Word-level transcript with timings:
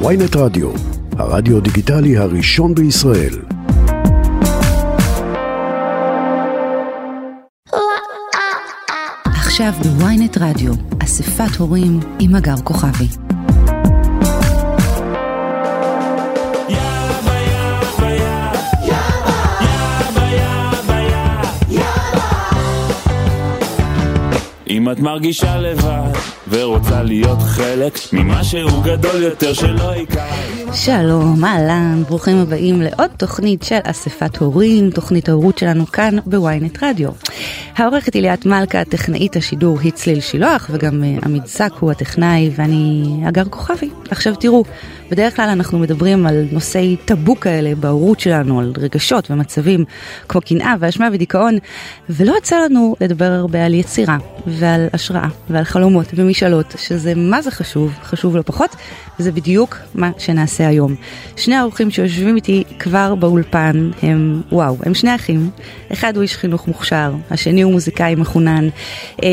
ויינט 0.00 0.36
רדיו, 0.36 0.70
הרדיו 1.18 1.60
דיגיטלי 1.60 2.16
הראשון 2.16 2.74
בישראל. 2.74 3.34
עכשיו 9.24 9.72
בוויינט 9.82 10.38
רדיו, 10.38 10.72
אספת 11.04 11.56
הורים 11.58 12.00
עם 12.18 12.34
הגר 12.34 12.56
כוכבי. 12.64 13.33
אם 24.84 24.90
את 24.90 25.00
מרגישה 25.00 25.58
לבד 25.58 26.12
ורוצה 26.48 27.02
להיות 27.02 27.38
חלק 27.42 27.98
ממשהו 28.12 28.82
גדול 28.82 29.22
יותר 29.22 29.52
שלא 29.52 29.96
יקרה 29.96 30.24
שלום, 30.72 31.44
אהלן, 31.44 32.02
ברוכים 32.08 32.36
הבאים 32.36 32.82
לעוד 32.82 33.10
תוכנית 33.16 33.62
של 33.62 33.78
אספת 33.84 34.36
הורים, 34.36 34.90
תוכנית 34.90 35.28
ההורות 35.28 35.58
שלנו 35.58 35.86
כאן 35.86 36.16
בוויינט 36.26 36.82
רדיו. 36.82 37.10
העורכת 37.76 38.14
היא 38.14 38.22
ליאת 38.22 38.46
מלכה, 38.46 38.84
טכנאית 38.84 39.36
השידור 39.36 39.80
היא 39.80 39.92
צליל 39.92 40.20
שילוח, 40.20 40.70
וגם 40.72 41.02
uh, 41.02 41.24
עמית 41.24 41.46
זק 41.46 41.72
הוא 41.80 41.90
הטכנאי, 41.90 42.50
ואני 42.56 43.20
אגר 43.28 43.44
כוכבי. 43.44 43.90
עכשיו 44.10 44.34
תראו, 44.34 44.64
בדרך 45.10 45.36
כלל 45.36 45.48
אנחנו 45.48 45.78
מדברים 45.78 46.26
על 46.26 46.44
נושאי 46.52 46.96
טאבו 47.04 47.40
כאלה 47.40 47.74
בהורות 47.74 48.20
שלנו, 48.20 48.60
על 48.60 48.72
רגשות 48.78 49.30
ומצבים 49.30 49.84
כמו 50.28 50.40
קנאה 50.40 50.74
ואשמה 50.80 51.08
ודיכאון, 51.12 51.58
ולא 52.10 52.34
יצא 52.38 52.56
לנו 52.64 52.96
לדבר 53.00 53.24
הרבה 53.24 53.64
על 53.64 53.74
יצירה, 53.74 54.18
ועל 54.46 54.86
השראה, 54.92 55.28
ועל 55.50 55.64
חלומות 55.64 56.06
ומשאלות, 56.14 56.74
שזה 56.78 57.12
מה 57.16 57.42
זה 57.42 57.50
חשוב, 57.50 57.92
חשוב 58.02 58.36
לא 58.36 58.42
פחות, 58.46 58.76
וזה 59.18 59.32
בדיוק 59.32 59.78
מה 59.94 60.10
שנעשה 60.18 60.68
היום. 60.68 60.94
שני 61.36 61.54
האורחים 61.54 61.90
שיושבים 61.90 62.36
איתי 62.36 62.64
כבר 62.78 63.14
באולפן 63.14 63.90
הם, 64.02 64.42
וואו, 64.52 64.76
הם 64.82 64.94
שני 64.94 65.14
אחים, 65.14 65.50
אחד 65.92 66.16
הוא 66.16 66.22
איש 66.22 66.36
חינוך 66.36 66.68
מוכשר, 66.68 67.14
השני 67.30 67.62
הוא 67.62 67.72
מוזיקאי 67.72 68.14
מחונן, 68.14 68.68
אה, 69.22 69.28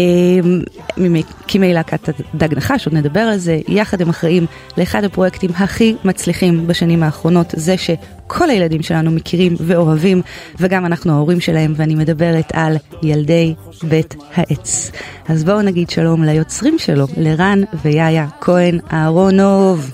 ממקימי 0.97 1.73
להקת 1.73 2.09
דג 2.35 2.53
נחש, 2.53 2.85
עוד 2.85 2.95
נדבר 2.95 3.19
על 3.19 3.38
זה, 3.38 3.59
יחד 3.67 4.02
הם 4.02 4.09
אחראים 4.09 4.45
לאחד 4.78 5.03
הפרויקטים 5.03 5.50
הכי 5.61 5.95
מצליחים 6.03 6.67
בשנים 6.67 7.03
האחרונות, 7.03 7.53
זה 7.57 7.75
שכל 7.77 8.49
הילדים 8.49 8.83
שלנו 8.83 9.11
מכירים 9.11 9.55
ואוהבים, 9.59 10.21
וגם 10.59 10.85
אנחנו 10.85 11.13
ההורים 11.13 11.39
שלהם, 11.39 11.73
ואני 11.75 11.95
מדברת 11.95 12.51
על 12.53 12.77
ילדי 13.03 13.53
בית 13.83 14.15
העץ. 14.35 14.91
אז 15.27 15.43
בואו 15.43 15.61
נגיד 15.61 15.89
שלום 15.89 16.23
ליוצרים 16.23 16.79
שלו, 16.79 17.07
לרן 17.17 17.61
ויאיה 17.83 18.27
כהן 18.41 18.79
אהרונוב. 18.93 19.91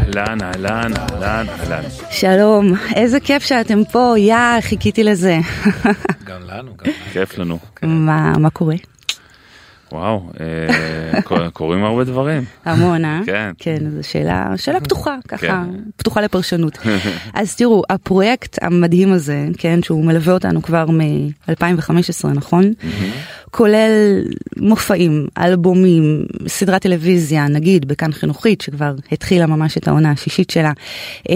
אהלן, 0.00 0.38
אהלן, 0.42 0.92
אהלן, 0.96 1.46
אהלן. 1.48 1.82
שלום, 2.10 2.72
איזה 2.94 3.20
כיף 3.20 3.42
שאתם 3.42 3.84
פה, 3.92 4.14
יא, 4.18 4.60
חיכיתי 4.60 5.04
לזה. 5.04 5.38
גם 6.24 6.40
לנו, 6.46 6.70
גם 6.76 6.86
לנו. 6.86 6.92
כיף 7.12 7.38
לנו. 7.38 7.58
מה, 7.82 8.38
מה 8.38 8.50
קורה? 8.50 8.74
וואו, 9.92 10.22
אה, 10.40 11.22
קור- 11.22 11.48
קורים 11.48 11.84
הרבה 11.84 12.04
דברים. 12.04 12.42
המון, 12.64 13.04
אה? 13.04 13.20
כן. 13.26 13.50
כן, 13.58 13.76
זו 13.90 14.08
שאלה, 14.08 14.52
שאלה 14.56 14.80
פתוחה, 14.86 15.16
ככה, 15.28 15.46
כן. 15.46 15.78
פתוחה 15.96 16.20
לפרשנות. 16.20 16.78
אז 17.34 17.56
תראו, 17.56 17.82
הפרויקט 17.90 18.58
המדהים 18.62 19.12
הזה, 19.12 19.46
כן, 19.58 19.82
שהוא 19.82 20.04
מלווה 20.04 20.34
אותנו 20.34 20.62
כבר 20.62 20.86
מ-2015, 20.90 22.28
נכון? 22.34 22.72
כולל 23.50 24.22
מופעים, 24.56 25.26
אלבומים, 25.38 26.02
סדרת 26.48 26.82
טלוויזיה, 26.82 27.48
נגיד 27.48 27.88
בכאן 27.88 28.12
חינוכית, 28.12 28.60
שכבר 28.60 28.94
התחילה 29.12 29.46
ממש 29.46 29.76
את 29.78 29.88
העונה 29.88 30.10
השישית 30.10 30.50
שלה, 30.50 30.72
אה, 31.30 31.34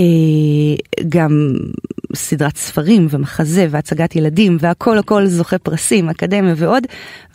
גם 1.09 1.51
סדרת 2.17 2.56
ספרים 2.56 3.06
ומחזה 3.11 3.67
והצגת 3.70 4.17
ילדים 4.17 4.56
והכל 4.61 4.99
הכל 4.99 5.27
זוכה 5.27 5.59
פרסים, 5.59 6.09
אקדמיה 6.09 6.54
ועוד, 6.56 6.87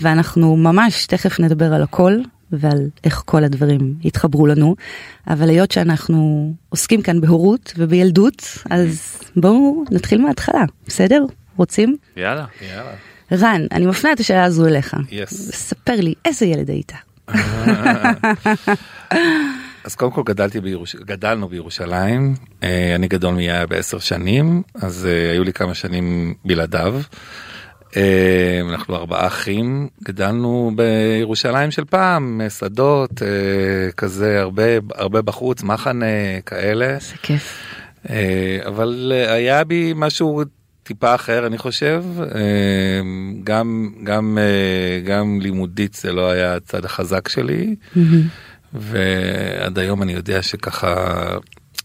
ואנחנו 0.02 0.58
ממש 0.58 1.06
תכף 1.06 1.40
נדבר 1.40 1.74
על 1.74 1.84
הכל. 1.84 2.14
ועל 2.54 2.90
איך 3.04 3.22
כל 3.26 3.44
הדברים 3.44 3.96
התחברו 4.06 4.48
לנו, 4.48 4.76
אבל 5.28 5.50
היות 5.50 5.72
שאנחנו 5.72 6.54
עוסקים 6.70 7.02
כאן 7.02 7.22
בהורות 7.22 7.74
ובילדות, 7.78 8.58
אז 8.70 9.22
בואו 9.36 9.84
נתחיל 9.92 10.22
מההתחלה, 10.22 10.64
בסדר? 10.88 11.26
רוצים? 11.58 11.98
יאללה. 12.18 12.46
יאללה. 12.62 12.92
רן, 13.32 13.62
אני 13.72 13.86
מפנה 13.86 14.12
את 14.12 14.20
השאלה 14.20 14.44
הזו 14.44 14.68
אליך. 14.68 14.94
Yes. 14.94 15.34
ספר 15.34 15.96
לי, 15.96 16.14
איזה 16.26 16.46
ילד 16.46 16.70
היית? 16.70 16.92
אז 19.84 19.96
קודם 19.96 20.12
כל 20.12 20.22
גדלתי 20.26 20.62
בירוש... 20.62 20.96
גדלנו 20.96 21.48
בירושלים, 21.48 22.36
אה, 22.64 22.96
אני 22.96 23.08
גדול 23.08 23.34
מיאיה 23.34 23.66
בעשר 23.66 24.00
שנים, 24.00 24.62
אז 24.76 25.08
אה, 25.12 25.32
היו 25.32 25.44
לי 25.44 25.54
כמה 25.54 25.74
שנים 25.74 26.34
בלעדיו. 26.46 27.02
אה, 27.98 28.62
אנחנו 28.70 28.96
ארבעה 28.96 29.28
אחים, 29.28 29.88
גדלנו 30.04 30.72
בירושלים 30.76 31.72
של 31.72 31.86
פעם, 31.86 32.42
שדות, 32.60 33.22
כזה 33.98 34.42
הרבה, 34.42 34.64
הרבה 34.96 35.22
בחוץ, 35.22 35.64
מחנה, 35.64 36.42
כאלה. 36.46 36.96
איזה 36.96 37.16
כיף. 37.22 37.64
אבל 38.66 39.12
היה 39.28 39.64
בי 39.64 39.94
משהו 39.96 40.44
טיפה 40.84 41.16
אחר 41.16 41.48
אני 41.48 41.58
חושב 41.58 42.04
גם 43.44 43.90
גם 44.04 44.38
גם 45.06 45.40
לימודית 45.42 45.94
זה 45.94 46.12
לא 46.12 46.32
היה 46.32 46.56
הצד 46.56 46.86
החזק 46.86 47.28
שלי 47.28 47.76
ועד 48.74 49.80
היום 49.80 50.04
אני 50.04 50.14
יודע 50.14 50.42
שככה 50.42 51.24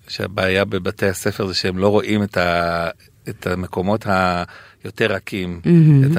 שהבעיה 0.08 0.64
בבתי 0.64 1.06
הספר 1.06 1.46
זה 1.46 1.54
שהם 1.54 1.78
לא 1.78 1.88
רואים 1.88 2.22
את, 2.22 2.36
ה, 2.36 2.88
את 3.28 3.46
המקומות 3.46 4.06
היותר 4.84 5.12
רכים 5.12 5.60
מהמם. 5.64 6.12
את 6.12 6.18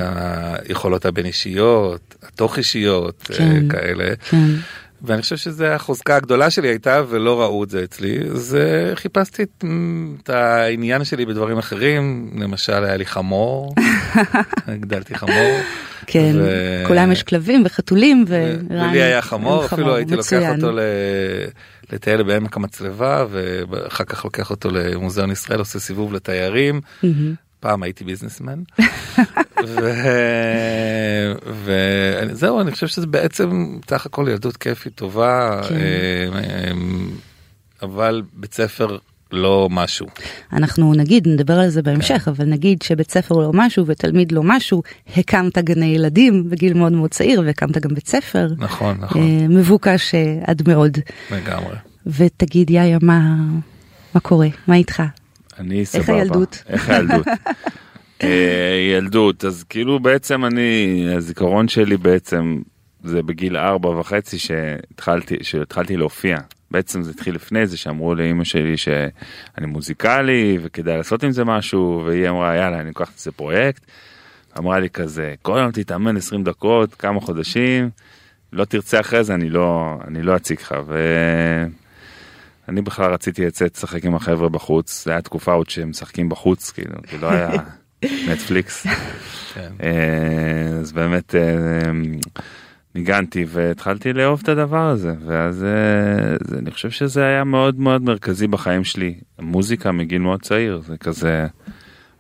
היכולות 0.68 1.06
הבין 1.06 1.26
אישיות 1.26 2.16
התוך 2.24 2.58
אישיות 2.58 3.28
אה, 3.32 3.38
כן. 3.38 3.70
כאלה. 3.70 4.16
כן. 4.16 4.48
ואני 5.02 5.22
חושב 5.22 5.38
שזו 5.38 5.66
החוזקה 5.66 6.16
הגדולה 6.16 6.50
שלי 6.50 6.68
הייתה 6.68 7.02
ולא 7.10 7.42
ראו 7.42 7.64
את 7.64 7.70
זה 7.70 7.84
אצלי 7.84 8.20
אז 8.32 8.58
חיפשתי 8.96 9.44
את, 9.44 9.64
את 10.24 10.30
העניין 10.30 11.04
שלי 11.04 11.26
בדברים 11.26 11.58
אחרים 11.58 12.30
למשל 12.40 12.84
היה 12.84 12.98
לי 12.98 13.06
חמור 13.06 13.76
גדלתי 14.82 15.16
חמור. 15.16 15.60
כן, 16.08 16.36
ו- 16.36 16.84
כולם 16.88 17.12
יש 17.12 17.24
כלבים 17.24 17.64
וחתולים 17.66 18.26
ורן. 18.28 18.66
ולי 18.90 19.02
היה 19.02 19.22
חמור 19.22 19.66
אפילו 19.66 19.96
הייתי 19.96 20.12
לוקח 20.16 20.26
מצוין. 20.34 20.56
אותו 20.56 20.72
ל- 20.72 20.80
לטייל 21.94 22.24
בעמק 22.24 22.58
המצלבה 22.58 23.26
ואחר 23.32 24.04
כך 24.04 24.26
לוקח 24.26 24.50
אותו 24.50 24.70
למוזיאון 24.72 25.32
ישראל 25.32 25.60
עושה 25.60 25.80
סיבוב 25.80 26.14
לתיירים. 26.14 26.82
פעם 27.68 27.84
הייתי 27.84 28.04
ביזנסמן. 28.04 28.60
ו- 29.68 31.34
וזהו 31.64 32.62
אני 32.62 32.72
חושב 32.72 32.88
שזה 32.88 33.08
בעצם 33.08 33.78
סך 33.90 34.06
הכל 34.06 34.28
ילדות 34.32 34.58
כיפית 34.58 34.96
טובה 34.96 35.62
כן. 35.70 35.76
אה, 35.76 36.40
אה, 36.40 36.72
אבל 37.82 38.22
בית 38.34 38.54
ספר 38.54 38.98
לא 39.32 39.68
משהו. 39.72 40.08
אנחנו 40.54 40.94
נגיד, 40.94 41.28
נדבר 41.28 41.60
על 41.60 41.70
זה 41.70 41.82
בהמשך, 41.82 42.28
אבל 42.28 42.46
נגיד 42.46 42.82
שבית 42.82 43.12
ספר 43.12 43.36
לא 43.36 43.52
משהו 43.54 43.88
ותלמיד 43.88 44.32
לא 44.32 44.44
משהו, 44.44 44.84
הקמת 45.18 45.58
גני 45.58 45.86
ילדים 45.86 46.50
בגיל 46.50 46.74
מאוד 46.74 46.92
מאוד 46.92 47.12
צעיר 47.12 47.42
והקמת 47.46 47.78
גם 47.78 47.94
בית 47.96 48.08
ספר. 48.08 48.48
נכון 48.58 48.98
נכון 49.00 49.22
אה, 49.22 49.48
מבוקש 49.50 50.16
אה, 50.16 50.40
עד 50.44 50.70
מאוד. 50.70 50.98
לגמרי. 51.32 51.76
ותגיד 52.06 52.70
יאיה, 52.70 52.98
מה, 53.02 53.36
מה 54.14 54.20
קורה? 54.20 54.48
מה 54.68 54.76
איתך? 54.76 55.04
אני 55.60 55.86
סבבה. 55.86 56.14
הילדות? 56.14 56.64
איך 56.68 56.90
הילדות? 56.90 57.28
אה, 58.24 58.94
ילדות, 58.98 59.46
אז 59.46 59.64
כאילו 59.64 60.00
בעצם 60.00 60.46
אני, 60.46 61.06
הזיכרון 61.16 61.68
שלי 61.68 61.98
בעצם 61.98 62.62
זה 63.04 63.24
בגיל 63.24 63.58
ארבע 63.58 63.90
וחצי 63.90 64.40
שהתחלתי, 64.40 65.36
שהתחלתי 65.42 65.98
להופיע. 65.98 66.38
בעצם 66.72 67.04
זה 67.04 67.12
התחיל 67.12 67.36
לפני 67.36 67.68
זה 67.68 67.78
שאמרו 67.78 68.16
לאימא 68.16 68.44
שלי 68.44 68.78
שאני 68.78 69.66
מוזיקלי 69.68 70.58
וכדאי 70.62 70.98
לעשות 70.98 71.24
עם 71.24 71.32
זה 71.32 71.46
משהו 71.46 72.04
והיא 72.06 72.30
אמרה 72.30 72.56
יאללה 72.56 72.80
אני 72.80 72.90
אקח 72.92 73.12
את 73.16 73.20
זה 73.20 73.32
פרויקט. 73.32 73.86
אמרה 74.58 74.80
לי 74.80 74.90
כזה 74.90 75.34
כל 75.42 75.60
יום 75.62 75.72
תתאמן 75.72 76.18
20 76.18 76.44
דקות 76.44 76.96
כמה 76.96 77.20
חודשים 77.22 77.90
לא 78.54 78.66
תרצה 78.66 79.00
אחרי 79.00 79.24
זה 79.24 79.34
אני 79.34 79.50
לא 79.50 79.98
אני 80.08 80.22
לא 80.22 80.36
אציג 80.36 80.58
לך 80.62 80.76
ואני 82.68 82.82
בכלל 82.82 83.14
רציתי 83.14 83.46
לצאת 83.46 83.76
לשחק 83.76 84.06
עם 84.06 84.16
החבר'ה 84.16 84.50
בחוץ 84.50 85.06
זה 85.06 85.12
היה 85.12 85.22
תקופה 85.22 85.54
עוד 85.54 85.70
שהם 85.70 85.90
משחקים 85.90 86.30
בחוץ 86.30 86.72
כאילו 86.72 86.96
כי 87.08 87.18
לא 87.18 87.32
היה 87.32 87.50
נטפליקס. 88.30 88.88
כן. 89.54 89.72
אה, 89.84 90.80
אז 90.80 90.92
באמת 90.92 91.36
אה, 91.36 91.92
ניגנתי 92.96 93.46
והתחלתי 93.48 94.14
לאהוב 94.14 94.40
את 94.44 94.50
הדבר 94.50 94.90
הזה 94.90 95.14
ואז 95.26 95.64
אה, 95.64 96.58
אני 96.60 96.72
חושב 96.72 96.90
שזה 96.90 97.26
היה 97.26 97.44
מאוד 97.44 97.80
מאוד 97.80 98.02
מרכזי 98.02 98.48
בחיים 98.48 98.84
שלי. 98.84 99.16
מוזיקה 99.40 99.92
מגיל 99.92 100.22
מאוד 100.22 100.42
צעיר 100.42 100.82
זה 100.88 100.98
כזה 100.98 101.48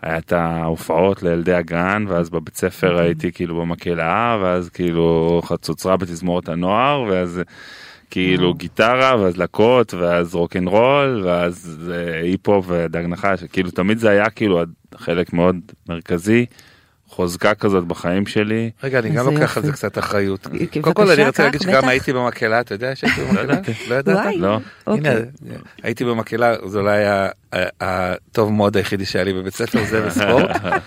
היה 0.01 0.17
את 0.17 0.31
ההופעות 0.31 1.23
לילדי 1.23 1.53
הגן 1.53 2.05
ואז 2.07 2.29
בבית 2.29 2.57
ספר 2.57 2.97
הייתי 2.97 3.31
כאילו 3.31 3.61
במקהלה 3.61 4.39
ואז 4.41 4.69
כאילו 4.69 5.41
חצוצרה 5.45 5.97
בתזמורת 5.97 6.49
הנוער 6.49 7.01
ואז 7.01 7.41
כאילו 8.11 8.53
גיטרה 8.53 9.21
ואז 9.21 9.37
לקות 9.37 9.93
ואז 9.93 10.35
רוקנרול 10.35 11.21
ואז 11.25 11.79
אה, 11.91 12.21
היפ-הופ 12.21 12.65
ודג 12.69 13.03
נחש 13.07 13.43
כאילו 13.43 13.71
תמיד 13.71 13.97
זה 13.97 14.09
היה 14.09 14.29
כאילו 14.29 14.61
חלק 14.95 15.33
מאוד 15.33 15.55
מרכזי. 15.89 16.45
חוזקה 17.09 17.55
כזאת 17.55 17.83
בחיים 17.83 18.25
שלי. 18.25 18.71
רגע 18.83 18.99
אני 18.99 19.09
גם 19.09 19.33
לוקח 19.33 19.57
על 19.57 19.63
זה. 19.63 19.71
קצת 19.71 19.97
אחראיות. 19.97 20.47
בבקשה, 20.47 20.81
קודם 20.81 20.95
כל 20.95 21.11
אני 21.11 21.25
רוצה 21.27 21.43
להגיד 21.43 21.61
שגם. 21.61 21.87
הייתי 21.87 22.13
במקהלה 22.13 22.59
אתה 22.59 22.75
יודע 22.75 22.95
שהייתי 22.95 23.21
במקהלה? 23.21 23.53
לא 23.89 23.95
ידעת? 23.95 24.35
לא. 24.35 24.53
הנה, 24.87 24.89
אוקיי. 25.11 25.25
הייתי 25.83 26.05
במקהלה 26.05 26.55
זה 26.65 26.79
אולי 26.79 26.97
היה 26.97 27.29
ה- 27.53 27.57
הטוב 27.81 28.51
מאוד 28.51 28.77
היחידי 28.77 29.05
שהיה 29.05 29.25
לי 29.25 29.33
בבית 29.33 29.53
ספר 29.53 29.83
זה 29.83 30.01
בספורט. 30.05 30.49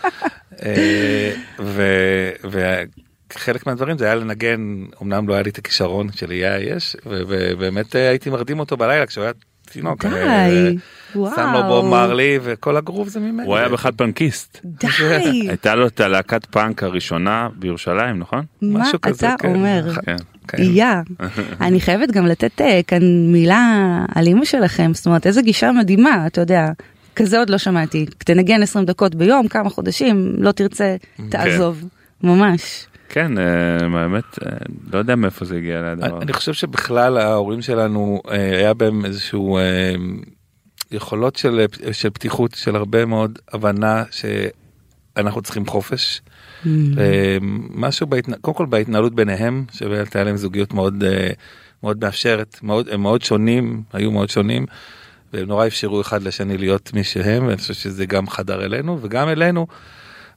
וחלק 3.36 3.66
מהדברים 3.66 3.98
זה 3.98 4.04
היה 4.04 4.14
לנגן 4.14 4.84
אמנם 5.02 5.28
לא 5.28 5.34
היה 5.34 5.42
לי 5.42 5.50
את 5.50 5.58
הכישרון 5.58 6.12
שלי 6.12 6.42
יש 6.60 6.96
ו- 7.06 7.22
ובאמת 7.28 7.96
אה, 7.96 8.08
הייתי 8.08 8.30
מרדים 8.30 8.60
אותו 8.60 8.76
בלילה 8.76 9.06
כשהוא 9.06 9.24
היה 9.24 9.32
תינוק. 9.72 10.04
די, 10.06 10.14
אה, 10.14 10.70
וואו. 11.14 11.34
שם 11.36 11.52
לו 11.54 11.62
בוב 11.62 11.86
מרלי 11.86 12.38
וכל 12.42 12.76
הגרוב 12.76 13.08
זה 13.08 13.20
ממני. 13.20 13.46
הוא 13.46 13.56
היה 13.56 13.68
בכלל 13.68 13.92
פנקיסט. 13.96 14.60
די, 14.64 14.86
הייתה 15.48 15.74
לו 15.74 15.86
את 15.86 16.00
הלהקת 16.00 16.44
פאנק 16.46 16.82
הראשונה 16.82 17.48
בירושלים 17.56 18.18
נכון? 18.18 18.44
מה 18.62 18.90
אתה 18.90 19.34
כן. 19.38 19.48
אומר? 19.48 19.94
כן. 20.06 20.16
כן. 20.48 20.62
יא, 20.62 20.84
אני 21.66 21.80
חייבת 21.80 22.10
גם 22.10 22.26
לתת 22.26 22.60
אה, 22.60 22.80
כאן 22.86 23.32
מילה 23.32 23.98
על 24.14 24.26
אימא 24.26 24.44
שלכם, 24.44 24.90
זאת 24.94 25.06
אומרת 25.06 25.26
איזה 25.26 25.42
גישה 25.42 25.72
מדהימה, 25.72 26.26
אתה 26.26 26.40
יודע, 26.40 26.68
כזה 27.16 27.38
עוד 27.38 27.50
לא 27.50 27.58
שמעתי, 27.58 28.06
תנגן 28.18 28.62
20 28.62 28.84
דקות 28.84 29.14
ביום, 29.14 29.48
כמה 29.48 29.70
חודשים, 29.70 30.34
לא 30.38 30.52
תרצה, 30.52 30.96
תעזוב, 31.28 31.84
ממש. 32.22 32.86
כן 33.12 33.38
אה, 33.38 34.00
האמת 34.00 34.38
אה, 34.46 34.56
לא 34.92 34.98
יודע 34.98 35.16
מאיפה 35.16 35.44
זה 35.44 35.56
הגיע 35.56 35.80
אני 35.80 36.00
לדבר. 36.00 36.22
אני 36.22 36.32
חושב 36.32 36.52
שבכלל 36.52 37.18
ההורים 37.18 37.62
שלנו 37.62 38.22
אה, 38.30 38.56
היה 38.58 38.74
בהם 38.74 39.04
איזשהו 39.04 39.58
יכולות 40.90 41.36
של 41.36 41.66
של 41.92 42.10
פתיחות 42.10 42.54
של 42.54 42.76
הרבה 42.76 43.04
מאוד 43.04 43.38
הבנה 43.52 44.04
שאנחנו 44.10 45.42
צריכים 45.42 45.66
חופש. 45.66 46.20
Mm. 46.64 46.68
אה, 46.98 47.38
משהו 47.70 48.06
בהתנ... 48.06 48.34
קודם 48.34 48.56
כל 48.56 48.66
בהתנהלות 48.66 49.14
ביניהם 49.14 49.64
שבאמת 49.72 50.16
היה 50.16 50.24
להם 50.24 50.36
זוגיות 50.36 50.74
מאוד 50.74 51.04
מאוד 51.82 52.04
מאפשרת 52.04 52.58
מאוד 52.62 52.88
הם 52.88 53.02
מאוד 53.02 53.22
שונים 53.22 53.82
היו 53.92 54.10
מאוד 54.10 54.30
שונים. 54.30 54.66
והם 55.32 55.46
נורא 55.46 55.66
אפשרו 55.66 56.00
אחד 56.00 56.22
לשני 56.22 56.58
להיות 56.58 56.94
מי 56.94 57.04
שהם 57.04 57.46
ואני 57.46 57.56
חושב 57.56 57.74
שזה 57.74 58.06
גם 58.06 58.28
חדר 58.28 58.64
אלינו 58.64 58.98
וגם 59.02 59.28
אלינו. 59.28 59.66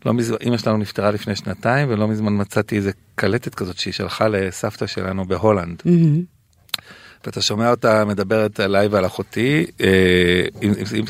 לא 0.05 0.13
מזמן 0.13 0.37
אמא 0.45 0.57
שלנו 0.57 0.77
נפטרה 0.77 1.11
לפני 1.11 1.35
שנתיים 1.35 1.89
ולא 1.89 2.07
מזמן 2.07 2.41
מצאתי 2.41 2.75
איזה 2.75 2.91
קלטת 3.15 3.55
כזאת 3.55 3.77
שהיא 3.77 3.93
שלחה 3.93 4.27
לסבתא 4.27 4.87
שלנו 4.87 5.25
בהולנד. 5.25 5.81
מהמם. 5.85 6.33
ואתה 7.25 7.41
שומע 7.41 7.69
אותה 7.69 8.05
מדברת 8.05 8.59
עליי 8.59 8.87
ועל 8.87 9.05
אחותי 9.05 9.65
אה, 9.81 10.45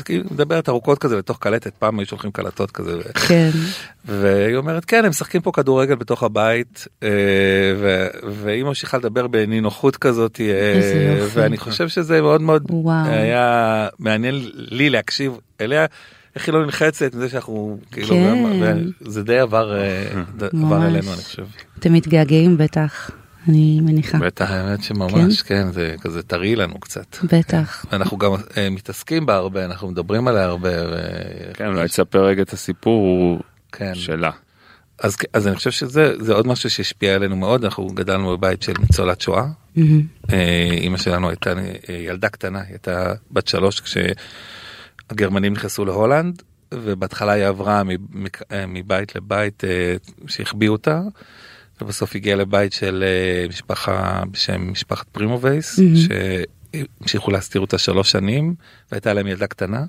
היא 0.08 0.22
מדברת 0.30 0.68
ארוכות 0.68 0.98
כזה 0.98 1.16
לתוך 1.16 1.38
קלטת 1.38 1.74
פעם 1.78 1.98
היו 1.98 2.06
שולחים 2.06 2.30
קלטות 2.30 2.70
כזה 2.70 2.92
כן, 3.28 3.50
והיא 4.04 4.56
אומרת 4.56 4.84
כן 4.84 5.04
הם 5.04 5.10
משחקים 5.10 5.40
פה 5.40 5.52
כדורגל 5.52 5.94
בתוך 5.94 6.22
הבית 6.22 6.88
אה, 7.02 7.08
ו- 7.78 8.08
והיא 8.32 8.64
ממשיכה 8.64 8.98
לדבר 8.98 9.26
בנינוחות 9.26 9.96
כזאת 9.96 10.40
אה. 10.40 11.26
ואני 11.32 11.58
חושב 11.58 11.88
שזה 11.88 12.22
מאוד 12.22 12.40
מאוד 12.40 12.66
וואו. 12.70 13.06
היה 13.06 13.88
מעניין 13.98 14.50
לי 14.54 14.90
להקשיב 14.90 15.32
אליה. 15.60 15.86
איך 16.36 16.46
היא 16.46 16.52
לא 16.52 16.64
נלחצת 16.64 17.14
מזה 17.14 17.28
שאנחנו 17.28 17.78
כאילו 17.92 18.08
כן. 18.08 18.78
זה 19.00 19.22
די 19.22 19.38
עבר 19.38 19.76
אה, 19.76 20.22
עבר. 20.40 20.86
אלינו 20.86 21.12
אני 21.12 21.22
חושב. 21.22 21.46
אתם 21.78 21.92
מתגעגעים 21.92 22.56
בטח, 22.56 23.10
אני 23.48 23.80
מניחה, 23.80 24.18
בטח. 24.18 24.50
האמת 24.50 24.82
שממש 24.82 25.42
כן 25.42 25.72
זה 25.72 25.94
כזה 26.00 26.22
טרי 26.22 26.56
לנו 26.56 26.80
קצת. 26.80 27.16
בטח. 27.24 27.86
אנחנו 27.92 28.18
גם 28.18 28.32
אה, 28.56 28.70
מתעסקים 28.70 29.26
בה 29.26 29.34
הרבה 29.34 29.64
אנחנו 29.64 29.90
מדברים 29.90 30.28
עליה 30.28 30.44
הרבה. 30.44 30.70
ו... 30.70 30.96
כן 31.54 31.66
אולי 31.66 31.88
תספר 31.88 32.24
רגע 32.24 32.42
את 32.42 32.52
הסיפור 32.52 33.38
כן. 33.72 33.94
שלה. 33.94 34.30
אז 34.98 35.16
אז 35.32 35.48
אני 35.48 35.56
חושב 35.56 35.70
שזה 35.70 36.12
זה 36.18 36.32
עוד 36.32 36.46
משהו 36.46 36.70
שהשפיע 36.70 37.14
עלינו 37.14 37.36
מאוד 37.36 37.64
אנחנו 37.64 37.86
גדלנו 37.86 38.36
בבית 38.36 38.62
של 38.62 38.72
ניצולת 38.80 39.20
שואה. 39.20 39.46
אה, 40.32 40.68
אימא 40.72 40.98
שלנו 40.98 41.28
הייתה 41.28 41.52
אה, 41.88 41.94
ילדה 41.94 42.28
קטנה 42.28 42.58
היא 42.58 42.68
הייתה 42.68 43.12
בת 43.30 43.48
שלוש 43.48 43.80
כשהגרמנים 45.08 45.52
נכנסו 45.52 45.84
להולנד 45.84 46.42
ובהתחלה 46.74 47.32
היא 47.32 47.44
עברה 47.44 47.82
אה, 48.52 48.66
מבית 48.66 49.16
לבית 49.16 49.64
אה, 49.64 49.94
שהחביאו 50.26 50.72
אותה. 50.72 51.02
ובסוף 51.80 52.16
הגיעה 52.16 52.36
לבית 52.36 52.72
של 52.72 53.04
אה, 53.06 53.48
משפחה 53.48 54.22
בשם 54.30 54.70
משפחת 54.72 55.08
פרימובייס 55.08 55.78
מהמם. 55.78 55.94
שהמשיכו 55.96 57.30
להסתיר 57.30 57.60
אותה 57.60 57.78
שלוש 57.78 58.10
שנים 58.10 58.54
והייתה 58.92 59.12
להם 59.12 59.26
ילדה 59.26 59.46
קטנה. 59.46 59.84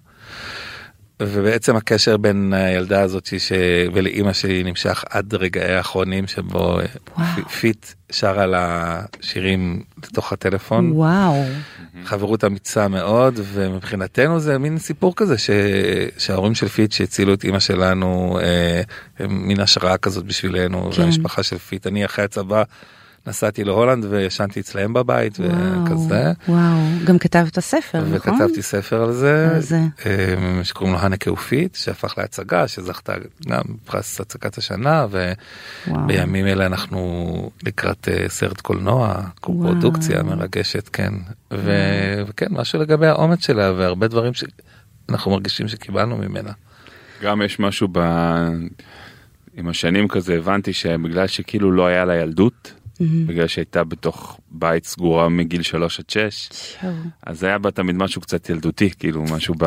ובעצם 1.21 1.75
הקשר 1.75 2.17
בין 2.17 2.53
הילדה 2.53 3.01
הזאת 3.01 3.39
ש... 3.39 3.51
ולאימא 3.93 4.33
שלי 4.33 4.63
נמשך 4.63 5.03
עד 5.09 5.33
רגעי 5.33 5.75
האחרונים 5.75 6.27
שבו 6.27 6.59
וואו. 6.59 7.25
פ- 7.35 7.51
פיט 7.51 7.85
שרה 8.11 8.45
לה 8.45 9.01
שירים 9.21 9.83
לתוך 10.03 10.33
הטלפון. 10.33 10.91
וואו, 10.91 11.43
חברות 12.05 12.43
אמיצה 12.43 12.87
מאוד 12.87 13.39
ומבחינתנו 13.43 14.39
זה 14.39 14.57
מין 14.57 14.77
סיפור 14.77 15.15
כזה 15.15 15.37
ש... 15.37 15.49
שההורים 16.17 16.55
של 16.55 16.67
פיט 16.67 16.91
שהצילו 16.91 17.33
את 17.33 17.43
אימא 17.43 17.59
שלנו 17.59 18.39
אה, 18.41 18.81
הם 19.19 19.47
מין 19.47 19.59
השראה 19.59 19.97
כזאת 19.97 20.25
בשבילנו 20.25 20.91
כן. 20.91 21.01
והמשפחה 21.01 21.43
של 21.43 21.57
פיט 21.57 21.87
אני 21.87 22.05
אחרי 22.05 22.25
הצבא 22.25 22.63
נסעתי 23.27 23.63
להולנד 23.63 24.05
וישנתי 24.09 24.59
אצלהם 24.59 24.93
בבית 24.93 25.39
וואו, 25.39 25.85
וכזה 25.85 26.31
וואו, 26.47 26.77
גם 27.05 27.17
כתבת 27.17 27.59
ספר, 27.59 28.01
נכון? 28.01 28.13
וכתבתי 28.13 28.61
ספר 28.61 29.03
על 29.03 29.11
זה 29.11 29.49
על 29.55 29.61
זה. 29.61 29.79
אה, 30.05 30.63
שקוראים 30.63 30.95
לו 30.95 30.99
הנקה 31.01 31.31
ופיט 31.31 31.75
שהפך 31.75 32.17
להצגה 32.17 32.67
שזכתה 32.67 33.13
גם 33.47 33.61
פרס 33.85 34.21
הצגת 34.21 34.57
השנה. 34.57 35.05
ובימים 35.87 36.47
אלה 36.47 36.65
אנחנו 36.65 37.51
לקראת 37.63 38.09
אה, 38.09 38.29
סרט 38.29 38.61
קולנוע 38.61 39.21
פרודוקציה 39.41 40.23
מרגשת 40.23 40.89
כן 40.93 41.13
ו- 41.53 42.21
וכן 42.27 42.47
משהו 42.49 42.79
לגבי 42.79 43.07
האומץ 43.07 43.45
שלה 43.45 43.71
והרבה 43.77 44.07
דברים 44.07 44.31
שאנחנו 44.33 45.31
מרגישים 45.31 45.67
שקיבלנו 45.67 46.17
ממנה. 46.17 46.51
גם 47.23 47.41
יש 47.41 47.59
משהו 47.59 47.87
ב... 47.91 47.99
עם 49.57 49.67
השנים 49.67 50.07
כזה 50.07 50.35
הבנתי 50.35 50.73
שבגלל 50.73 51.27
שכאילו 51.27 51.71
לא 51.71 51.87
היה 51.87 52.05
לה 52.05 52.15
ילדות, 52.15 52.73
מהמם. 52.99 53.27
בגלל 53.27 53.47
שהייתה 53.47 53.83
בתוך 53.83 54.39
בית 54.51 54.85
סגורה 54.85 55.29
מגיל 55.29 55.61
3 55.61 55.99
עד 55.99 56.09
6, 56.09 56.49
שואו. 56.81 56.91
אז 57.23 57.43
היה 57.43 57.57
בה 57.57 57.71
תמיד 57.71 57.95
משהו 57.95 58.21
קצת 58.21 58.49
ילדותי, 58.49 58.89
כאילו 58.99 59.23
משהו 59.23 59.55
ב... 59.57 59.65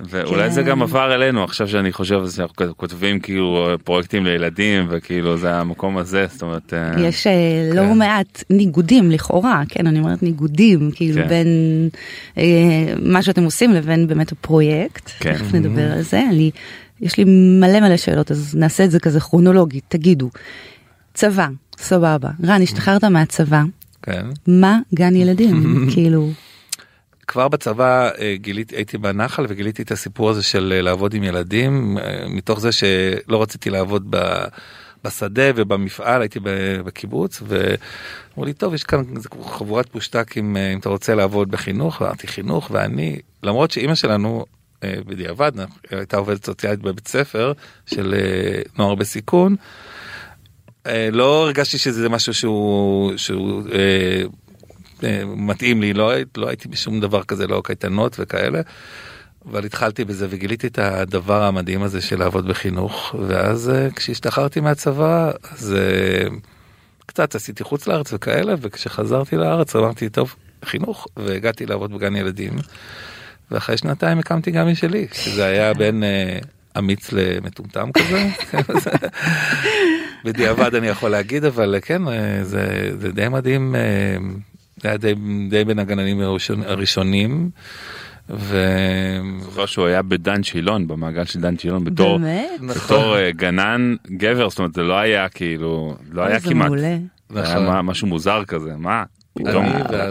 ואולי 0.00 0.50
זה 0.50 0.62
כן. 0.62 0.68
גם 0.68 0.82
עבר 0.82 1.14
אלינו 1.14 1.44
עכשיו 1.44 1.68
שאני 1.68 1.92
חושב 1.92 2.14
על 2.14 2.26
זה, 2.26 2.36
שאנחנו 2.36 2.76
כותבים 2.76 3.20
כאילו 3.20 3.68
פרויקטים 3.84 4.24
לילדים 4.24 4.86
וכאילו 4.90 5.36
זה 5.36 5.54
המקום 5.54 5.98
הזה, 5.98 6.26
זאת 6.30 6.42
אומרת... 6.42 6.74
אה, 6.74 7.00
יש 7.00 7.26
אה, 7.26 7.32
כן. 7.70 7.76
לא 7.76 7.94
מעט 7.94 8.44
ניגודים 8.50 9.10
לכאורה, 9.10 9.62
כן, 9.68 9.86
אני 9.86 9.98
אומרת 9.98 10.22
ניגודים, 10.22 10.90
כאילו 10.94 11.22
כן. 11.22 11.28
בין 11.28 11.48
אה, 12.38 12.94
מה 13.02 13.22
שאתם 13.22 13.44
עושים 13.44 13.72
לבין 13.72 14.06
באמת 14.06 14.32
הפרויקט, 14.32 15.10
כן. 15.20 15.34
תכף 15.34 15.54
נדבר 15.54 15.92
על 15.92 16.02
זה, 16.02 16.22
אני, 16.30 16.50
יש 17.00 17.18
לי 17.18 17.24
מלא 17.60 17.80
מלא 17.80 17.96
שאלות, 17.96 18.30
אז 18.30 18.54
נעשה 18.54 18.84
את 18.84 18.90
זה 18.90 19.00
כזה 19.00 19.20
כרונולוגית, 19.20 19.84
תגידו, 19.88 20.30
צבא, 21.14 21.48
סבבה, 21.78 22.30
רן, 22.44 22.62
השתחררת 22.62 23.04
מהצבא, 23.04 23.62
כן. 24.02 24.26
מה 24.46 24.78
גן 24.94 25.16
ילדים, 25.16 25.76
כאילו, 25.92 26.30
כבר 27.32 27.48
בצבא 27.48 28.10
אה, 28.18 28.34
גיליתי 28.36 28.76
הייתי 28.76 28.98
בנחל 28.98 29.46
וגיליתי 29.48 29.82
את 29.82 29.90
הסיפור 29.90 30.30
הזה 30.30 30.42
של 30.42 30.72
אה, 30.76 30.82
לעבוד 30.82 31.14
עם 31.14 31.24
ילדים. 31.24 31.98
אה, 31.98 32.24
מתוך 32.28 32.60
זה 32.60 32.72
שלא 32.72 33.42
רציתי 33.42 33.70
לעבוד 33.70 34.06
ב... 34.10 34.44
בשדה 35.04 35.42
ובמפעל 35.56 36.20
הייתי 36.20 36.38
בקיבוץ 36.84 37.42
ואמרו 37.46 38.44
לי 38.44 38.52
טוב 38.52 38.74
יש 38.74 38.84
כאן 38.84 39.04
חבורת 39.42 39.88
פושטקים 39.88 40.56
אם 40.56 40.78
אתה 40.78 40.88
רוצה 40.88 41.14
לעבוד 41.14 41.50
בחינוך. 41.50 42.00
ואמרתי 42.00 42.26
חינוך 42.26 42.70
ואני. 42.70 43.18
למרות 43.42 43.70
שאימא 43.70 43.94
שלנו 43.94 44.44
בדיעבד 44.84 45.52
הייתה 45.90 46.16
עובדת 46.16 46.46
סוציאלית 46.46 46.80
בבית 46.80 47.08
ספר 47.08 47.52
של 47.86 48.14
נוער 48.78 48.94
בסיכון. 48.94 49.56
אה, 50.86 51.08
לא 51.12 51.44
הרגשתי 51.44 51.78
שזה 51.78 52.08
משהו 52.08 52.34
שהוא 52.34 53.16
שהוא 53.16 53.62
אה, 53.72 54.22
אה, 55.04 55.24
מתאים 55.24 55.80
לי 55.80 55.92
לא, 55.92 56.12
לא 56.36 56.48
הייתי 56.48 56.68
בשום 56.68 57.00
דבר 57.00 57.22
כזה 57.22 57.46
לא 57.46 57.62
קייטנות 57.64 58.16
וכאלה. 58.18 58.60
אבל 59.50 59.64
התחלתי 59.64 60.04
בזה 60.04 60.26
וגיליתי 60.30 60.66
את 60.66 60.78
הדבר 60.78 61.42
המדהים 61.42 61.82
הזה 61.82 62.00
של 62.00 62.18
לעבוד 62.18 62.48
בחינוך 62.48 63.14
ואז 63.28 63.70
אה, 63.70 63.88
כשהשתחררתי 63.90 64.60
מהצבא 64.60 65.30
אז 65.52 65.74
אה, 65.78 66.28
קצת 67.06 67.34
עשיתי 67.34 67.64
חוץ 67.64 67.86
לארץ 67.86 68.12
וכאלה 68.12 68.54
וכשחזרתי 68.60 69.36
לארץ 69.36 69.76
אמרתי 69.76 70.08
טוב 70.08 70.34
חינוך 70.64 71.06
והגעתי 71.16 71.66
לעבוד 71.66 71.92
בגן 71.92 72.16
ילדים. 72.16 72.52
ואחרי 73.50 73.76
שנתיים 73.76 74.18
הקמתי 74.18 74.50
גם 74.50 74.68
משלי 74.68 75.06
שזה 75.12 75.44
היה 75.44 75.74
בין 75.74 76.04
אה, 76.04 76.38
אמיץ 76.78 77.12
למטומטם 77.12 77.88
כזה. 77.92 78.28
בדיעבד 80.24 80.74
אני 80.74 80.86
יכול 80.88 81.10
להגיד, 81.10 81.44
אבל 81.44 81.76
כן, 81.82 82.08
אה, 82.08 82.44
זה, 82.44 82.66
זה 82.98 83.12
די 83.12 83.28
מדהים, 83.28 83.74
אה, 83.74 83.80
זה 84.82 84.88
היה 84.88 84.96
די, 84.96 85.14
די 85.50 85.64
בין 85.64 85.78
הגננים 85.78 86.20
הראשון- 86.20 86.62
הראשונים. 86.62 87.50
ו... 88.30 88.66
זוכר 89.40 89.66
שהוא 89.66 89.86
היה 89.86 90.02
בדן 90.02 90.42
שילון, 90.42 90.88
במעגל 90.88 91.24
של 91.24 91.40
דן 91.40 91.58
שילון, 91.58 91.84
בתור 91.84 92.18
באמת? 92.18 92.60
בתור 92.76 93.16
אה, 93.16 93.30
גנן 93.32 93.94
גבר, 94.10 94.50
זאת 94.50 94.58
אומרת 94.58 94.74
זה 94.74 94.82
לא 94.82 94.94
היה 94.98 95.28
כאילו, 95.28 95.96
לא 96.12 96.22
היה 96.22 96.38
זה 96.38 96.48
כמעט, 96.48 96.66
מעולה. 96.66 96.96
זה 97.30 97.40
היה 97.42 97.54
נכון. 97.54 97.66
מה- 97.66 97.82
משהו 97.82 98.06
מוזר 98.06 98.44
כזה, 98.44 98.76
מה? 98.78 99.04
פתאום 99.34 99.66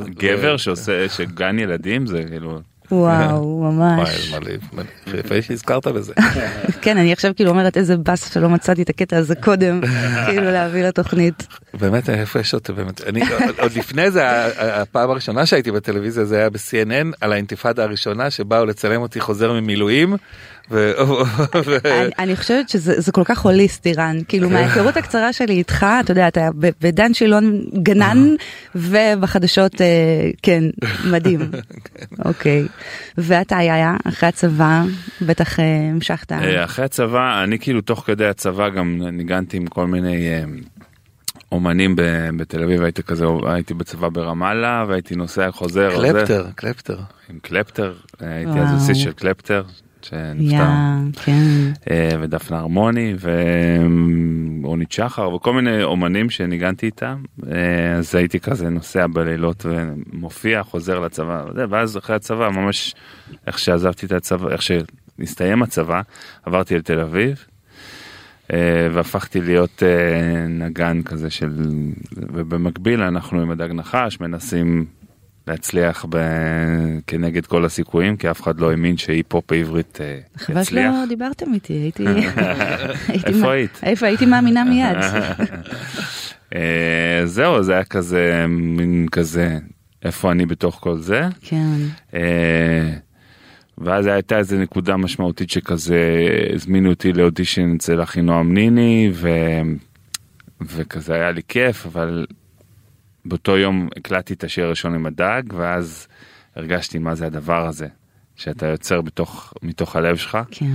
גבר 0.09 0.57
שעושה, 0.57 1.09
שגן 1.09 1.59
ילדים 1.59 2.07
זה 2.07 2.23
כאילו, 2.29 2.59
וואו, 2.91 3.43
וואי, 3.43 3.73
ממש. 3.73 4.09
איזה 4.09 4.39
מלא- 4.39 4.49
מלא- 4.73 5.19
יפה 5.19 5.41
שהזכרת 5.41 5.87
בזה. 5.87 6.13
כן, 6.81 6.97
אני 6.97 7.13
עכשיו 7.13 7.31
כאילו 7.35 7.49
אומרת 7.49 7.77
איזה 7.77 7.97
באס 7.97 8.33
שלא 8.33 8.49
מצאתי 8.49 8.81
את 8.81 8.89
הקטע 8.89 9.17
הזה 9.17 9.35
קודם, 9.35 9.81
כאילו 10.27 10.51
להביא 10.51 10.83
לתוכנית. 10.83 11.47
באמת 11.79 12.09
איפה 12.09 12.39
יש 12.39 12.53
אותו 12.53 12.73
באמת 12.73 13.01
אני 13.07 13.21
עוד 13.59 13.71
לפני 13.75 14.11
זה 14.11 14.21
הפעם 14.81 15.09
הראשונה 15.09 15.45
שהייתי 15.45 15.71
בטלוויזיה 15.71 16.25
זה 16.25 16.37
היה 16.37 16.49
ב-CNN 16.49 17.07
על 17.21 17.33
האינתיפאדה 17.33 17.83
הראשונה 17.83 18.29
שבאו 18.29 18.65
לצלם 18.65 19.01
אותי 19.01 19.19
חוזר 19.19 19.53
ממילואים. 19.53 20.15
ו- 20.71 20.91
אני- 21.85 22.11
אני 22.19 22.35
חושבת 22.35 22.69
שזה 22.69 22.93
זה 23.01 23.11
כל 23.11 23.21
כך 23.25 23.39
הוליסטי 23.39 23.93
רן, 23.93 24.17
כאילו 24.27 24.49
מההיכרות 24.49 24.97
הקצרה 24.97 25.33
שלי 25.33 25.53
איתך, 25.53 25.85
אתה 25.99 26.11
יודע, 26.11 26.27
אתה 26.27 26.49
בדן 26.81 27.13
שילון 27.13 27.63
גנן, 27.83 28.35
ובחדשות, 28.75 29.81
אה, 29.81 29.87
כן, 30.41 30.63
מדהים. 31.11 31.39
אוקיי. 32.25 32.67
ואתה 33.17 33.57
היה 33.57 33.95
אחרי 34.07 34.29
הצבא, 34.29 34.83
בטח 35.21 35.59
אה, 35.59 35.65
המשכת. 35.93 36.31
אה, 36.31 36.63
אחרי 36.63 36.85
הצבא, 36.85 37.43
אני 37.43 37.59
כאילו 37.59 37.81
תוך 37.81 38.03
כדי 38.05 38.25
הצבא 38.25 38.69
גם 38.69 39.01
ניגנתי 39.11 39.57
עם 39.57 39.67
כל 39.67 39.87
מיני 39.87 40.27
אומנים 41.51 41.95
בתל 42.37 42.63
אביב, 42.63 42.83
הייתי 42.83 43.03
כזה, 43.03 43.25
הייתי 43.45 43.73
בצבא 43.73 44.09
ברמאללה 44.09 44.85
והייתי 44.87 45.15
נוסע 45.15 45.51
חוזר, 45.51 45.89
קלפטר 46.01 46.45
קלפטר. 46.55 46.97
עם 47.29 47.39
קלפטר, 47.41 47.93
הייתי. 48.19 48.59
אז 48.59 48.83
בסיס 48.83 48.97
של 48.97 49.11
קלפטר, 49.11 49.63
שנפטר. 50.03 50.55
יא, 50.55 51.23
כן. 51.23 51.43
אה, 51.91 52.09
ודפנה 52.21 52.59
הרמוני 52.59 53.15
ורונית 54.63 54.91
שחר 54.91 55.33
וכל 55.33 55.53
מיני 55.53 55.83
אומנים 55.83 56.29
שניגנתי 56.29 56.85
איתם 56.85 57.23
אה, 57.51 57.95
אז 57.97 58.15
הייתי 58.15 58.39
כזה 58.39 58.69
נוסע 58.69 59.07
בלילות 59.07 59.65
ומופיע 59.65 60.63
חוזר 60.63 60.99
לצבא 60.99 61.45
ואז 61.69 61.97
אחרי 61.97 62.15
הצבא 62.15 62.49
ממש 62.49 62.95
איך 63.47 63.59
שעזבתי 63.59 64.05
את 64.05 64.11
הצבא 64.11 64.51
איך 64.51 64.61
שהסתיים 64.61 65.63
הצבא 65.63 66.01
עברתי 66.43 66.77
לתל 66.77 66.99
אביב. 66.99 67.45
אה, 68.53 68.87
והפכתי 68.91 69.41
להיות 69.41 69.83
נגן 70.49 71.01
כזה 71.03 71.29
של 71.29 71.49
ובמקביל 72.17 73.01
אנחנו 73.01 73.41
עם 73.41 73.51
הדג 73.51 73.71
נחש 73.71 74.19
מנסים 74.19 74.85
להצליח 75.47 76.05
ב... 76.09 76.17
כנגד 77.07 77.45
כל 77.45 77.65
הסיכויים 77.65 78.17
כי 78.17 78.31
אף 78.31 78.41
אחד 78.41 78.59
לא 78.59 78.71
האמין 78.71 78.97
שהיפ-הופ 78.97 79.51
בעברית 79.51 79.97
אה, 80.01 80.19
חבל 80.37 80.61
יצליח. 80.61 80.93
שלא 80.93 81.05
דיברתם 81.09 81.53
איתי, 81.53 81.73
הייתי... 81.73 82.05
הייתי 83.07 83.27
איפה 83.27 83.39
מה- 83.39 83.51
היית? 83.51 83.79
איפה 83.83 84.05
הייתי 84.05 84.25
מאמינה 84.25 84.63
מיד. 84.63 84.97
אה, 86.55 87.21
זהו 87.25 87.63
זה 87.63 87.73
היה 87.73 87.83
כזה 87.83 88.45
מין 88.49 89.07
כזה 89.11 89.57
איפה 90.05 90.31
אני 90.31 90.45
בתוך 90.45 90.75
כל 90.81 90.97
זה 90.97 91.21
כן. 91.41 91.77
אה, 92.13 92.93
ואז 93.77 94.05
הייתה 94.05 94.37
איזה 94.37 94.57
נקודה 94.57 94.97
משמעותית 94.97 95.49
שכזה 95.49 95.99
הזמינו 96.55 96.89
אותי 96.89 97.13
לאודישן 97.13 97.75
אצל 97.75 98.03
אחינועם 98.03 98.53
ניני 98.53 99.11
ו... 99.13 99.29
וכזה 100.61 101.13
היה 101.13 101.31
לי 101.31 101.41
כיף 101.47 101.85
אבל 101.85 102.25
באותו 103.25 103.57
יום 103.57 103.89
הקלטתי 103.97 104.33
את 104.33 104.43
השיר 104.43 104.65
הראשון 104.65 104.95
עם 104.95 105.05
הדג 105.05 105.43
ואז 105.53 106.07
הרגשתי 106.55 106.99
מה 106.99 107.15
זה 107.15 107.25
הדבר 107.25 107.67
הזה 107.67 107.87
שאתה 108.35 108.67
יוצר 108.67 109.01
בתוך 109.01 109.53
מתוך 109.61 109.95
הלב 109.95 110.15
שלך 110.15 110.37
כן. 110.51 110.65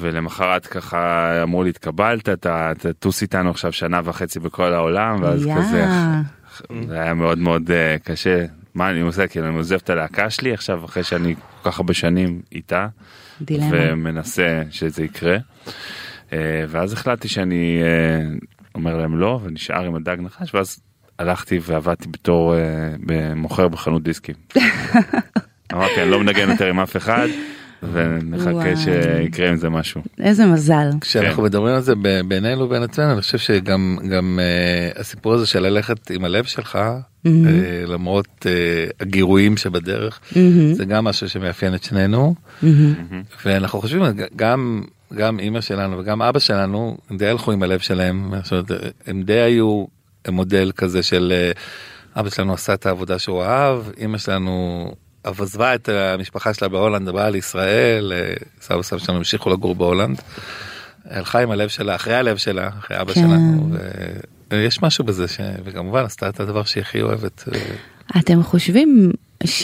ולמחרת 0.00 0.66
ככה 0.66 1.42
אמרו 1.42 1.62
לי 1.62 1.70
התקבלת 1.70 2.28
אתה 2.28 2.72
תטוס 2.78 3.22
איתנו 3.22 3.50
עכשיו 3.50 3.72
שנה 3.72 4.00
וחצי 4.04 4.40
בכל 4.40 4.72
העולם 4.72 5.22
ואז 5.22 5.46
יא. 5.46 5.54
כזה 5.56 5.86
זה 6.88 7.00
היה 7.00 7.14
מאוד 7.14 7.38
מאוד 7.38 7.70
אה, 7.70 7.96
קשה 8.04 8.44
מה 8.74 8.90
אני 8.90 9.00
עושה 9.00 9.26
כאילו 9.26 9.46
אני 9.46 9.56
עוזב 9.56 9.76
את 9.76 9.90
הלהקה 9.90 10.30
שלי 10.30 10.52
עכשיו 10.52 10.84
אחרי 10.84 11.02
שאני 11.02 11.34
כל 11.34 11.70
כך 11.70 11.78
הרבה 11.78 11.94
שנים 11.94 12.42
איתה 12.52 12.88
דילמה. 13.40 13.66
ומנסה 13.72 14.62
שזה 14.70 15.04
יקרה 15.04 15.36
אה, 16.32 16.64
ואז 16.68 16.92
החלטתי 16.92 17.28
שאני 17.28 17.80
אה, 17.82 18.28
אומר 18.74 18.96
להם 18.96 19.18
לא 19.18 19.40
ונשאר 19.42 19.84
עם 19.84 19.94
הדג 19.94 20.16
נחש 20.20 20.54
ואז 20.54 20.80
הלכתי 21.18 21.60
ועבדתי 21.62 22.08
בתור 22.08 22.54
אה, 22.54 23.34
מוכר 23.36 23.68
בחנות 23.68 24.02
דיסקים. 24.02 24.34
אמרתי 25.72 26.02
אני 26.02 26.10
לא 26.10 26.20
מנגן 26.20 26.50
יותר 26.50 26.66
עם 26.66 26.80
אף 26.80 26.96
אחד 26.96 27.28
ונחכה 27.92 28.50
וואי. 28.50 28.76
שיקרה 28.76 29.48
עם 29.48 29.56
זה 29.56 29.68
משהו. 29.68 30.02
איזה 30.18 30.46
מזל. 30.46 30.88
כשאנחנו 31.00 31.36
כן. 31.36 31.42
מדברים 31.42 31.74
על 31.74 31.80
זה 31.80 31.94
ב- 32.02 32.20
בינינו 32.28 32.66
לבין 32.66 32.82
עצמנו 32.82 33.12
אני 33.12 33.20
חושב 33.20 33.38
שגם 33.38 33.98
גם 34.10 34.38
אה, 34.42 35.00
הסיפור 35.00 35.34
הזה 35.34 35.46
של 35.46 35.60
ללכת 35.60 36.10
עם 36.10 36.24
הלב 36.24 36.44
שלך 36.44 36.76
אה, 36.76 37.32
למרות 37.86 38.46
אה, 38.46 38.52
הגירויים 39.00 39.56
שבדרך 39.56 40.20
מהמם, 40.36 40.74
זה 40.74 40.84
גם 40.84 41.04
משהו 41.04 41.28
שמאפיין 41.28 41.74
את 41.74 41.84
שנינו 41.84 42.34
מהמם. 42.62 43.22
ואנחנו 43.44 43.80
חושבים 43.80 44.02
גם 44.36 44.82
גם 45.14 45.38
אימא 45.38 45.60
שלנו 45.60 45.98
וגם 45.98 46.22
אבא 46.22 46.38
שלנו 46.38 46.96
הם 47.10 47.16
די 47.16 47.26
הלכו 47.26 47.52
עם 47.52 47.62
הלב 47.62 47.78
שלהם 47.78 48.32
זאת 48.42 48.52
אומרת, 48.52 48.94
הם 49.06 49.22
די 49.22 49.40
היו 49.40 49.84
מודל 50.30 50.72
כזה 50.76 51.02
של 51.02 51.32
אה, 51.36 51.52
אבא 52.20 52.30
שלנו 52.30 52.54
עשה 52.54 52.74
את 52.74 52.86
העבודה 52.86 53.18
שהוא 53.18 53.42
אהב 53.42 53.82
אמא 53.98 54.18
שלנו 54.18 54.92
עזבה 55.24 55.74
את 55.74 55.88
המשפחה 55.88 56.54
שלה 56.54 56.68
בהולנד 56.68 57.08
באה 57.08 57.30
לישראל 57.30 58.12
אה, 58.16 58.34
סבא 58.60 58.82
סבא 58.82 58.98
שלנו 58.98 59.18
המשיכו 59.18 59.50
לגור 59.50 59.74
בהולנד. 59.74 60.20
הלכה 61.04 61.42
עם 61.42 61.50
הלב 61.50 61.68
שלה 61.68 61.94
אחרי 61.94 62.14
הלב 62.14 62.36
שלה 62.36 62.68
אחרי 62.68 63.00
אבא 63.00 63.12
כן. 63.12 63.20
שלנו 63.20 63.70
ויש 64.50 64.82
משהו 64.82 65.04
בזה 65.04 65.28
ש... 65.28 65.40
וכמובן 65.64 66.04
עשתה 66.04 66.28
את 66.28 66.40
הדבר 66.40 66.64
שהיא 66.64 66.82
הכי 66.82 67.02
אוהבת. 67.02 67.44
אה, 67.54 68.20
אתם 68.20 68.42
חושבים 68.42 69.12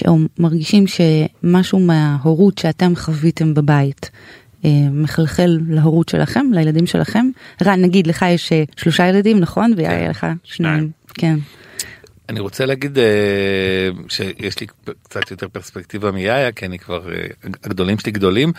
או 0.08 0.18
מרגישים 0.38 0.84
שמשהו 0.86 1.80
מההורות 1.80 2.58
שאתם 2.58 2.96
חוויתם 2.96 3.54
בבית 3.54 4.10
אה, 4.14 4.18
מחלחל 4.92 5.58
להורות 5.68 6.08
שלכם, 6.08 6.46
לילדים 6.52 6.86
שלכם? 6.86 7.26
רן, 7.64 7.82
נגיד 7.82 8.06
לך 8.06 8.24
יש 8.28 8.52
אה, 8.52 8.64
שלושה 8.76 9.08
ילדים, 9.08 9.40
נכון? 9.40 9.72
והיה 9.76 10.10
לך 10.10 10.26
שניים. 10.44 10.90
כן. 11.14 11.38
אני 12.28 12.40
רוצה 12.40 12.66
להגיד 12.66 12.98
אה, 12.98 13.04
שיש 14.08 14.60
לי 14.60 14.66
קצת 15.02 15.30
יותר 15.30 15.48
פרספקטיבה 15.48 16.10
מיאיה 16.10 16.52
כי 16.52 16.66
אני 16.66 16.78
כבר 16.78 17.12
אה, 17.12 17.26
הגדולים 17.64 17.98
שלי 17.98 18.12
גדולים 18.12 18.52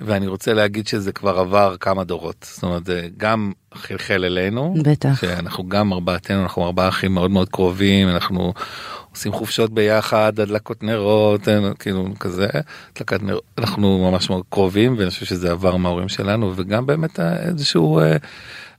ואני 0.00 0.26
רוצה 0.26 0.54
להגיד 0.54 0.86
שזה 0.86 1.12
כבר 1.12 1.38
עבר 1.38 1.76
כמה 1.80 2.04
דורות 2.04 2.46
זאת 2.54 2.62
אומרת 2.62 2.86
זה 2.86 3.08
גם 3.16 3.52
חלחל 3.74 4.24
אלינו 4.24 4.74
בטח. 4.84 5.20
שאנחנו 5.20 5.68
גם 5.68 5.92
ארבעתנו 5.92 6.42
אנחנו 6.42 6.64
ארבעה 6.64 6.88
אחים 6.88 7.14
מאוד 7.14 7.30
מאוד 7.30 7.48
קרובים 7.48 8.08
אנחנו 8.08 8.52
עושים 9.12 9.32
חופשות 9.32 9.74
ביחד 9.74 10.40
הדלקות 10.40 10.82
נרות 10.82 11.48
כאילו 11.78 12.08
כזה 12.20 12.46
הדלקת 12.94 13.22
נר 13.22 13.38
אנחנו 13.58 14.10
ממש 14.10 14.30
קרובים 14.50 14.94
ואני 14.98 15.10
חושב 15.10 15.26
שזה 15.26 15.50
עבר 15.50 15.76
מההורים 15.76 16.08
שלנו 16.08 16.52
וגם 16.56 16.86
באמת 16.86 17.20
אה, 17.20 17.36
איזשהו 17.42 18.00
אה, 18.00 18.16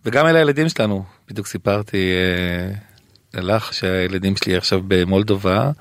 וגם 0.06 0.26
אלה 0.26 0.40
הילדים 0.40 0.70
שלנו 0.70 1.04
בדיוק 1.30 1.48
סיפרתי. 1.48 2.12
אה, 3.36 3.42
לך 3.42 3.74
שהילדים 3.74 4.36
שלי 4.36 4.56
עכשיו 4.58 4.82
במולדובה 4.88 5.72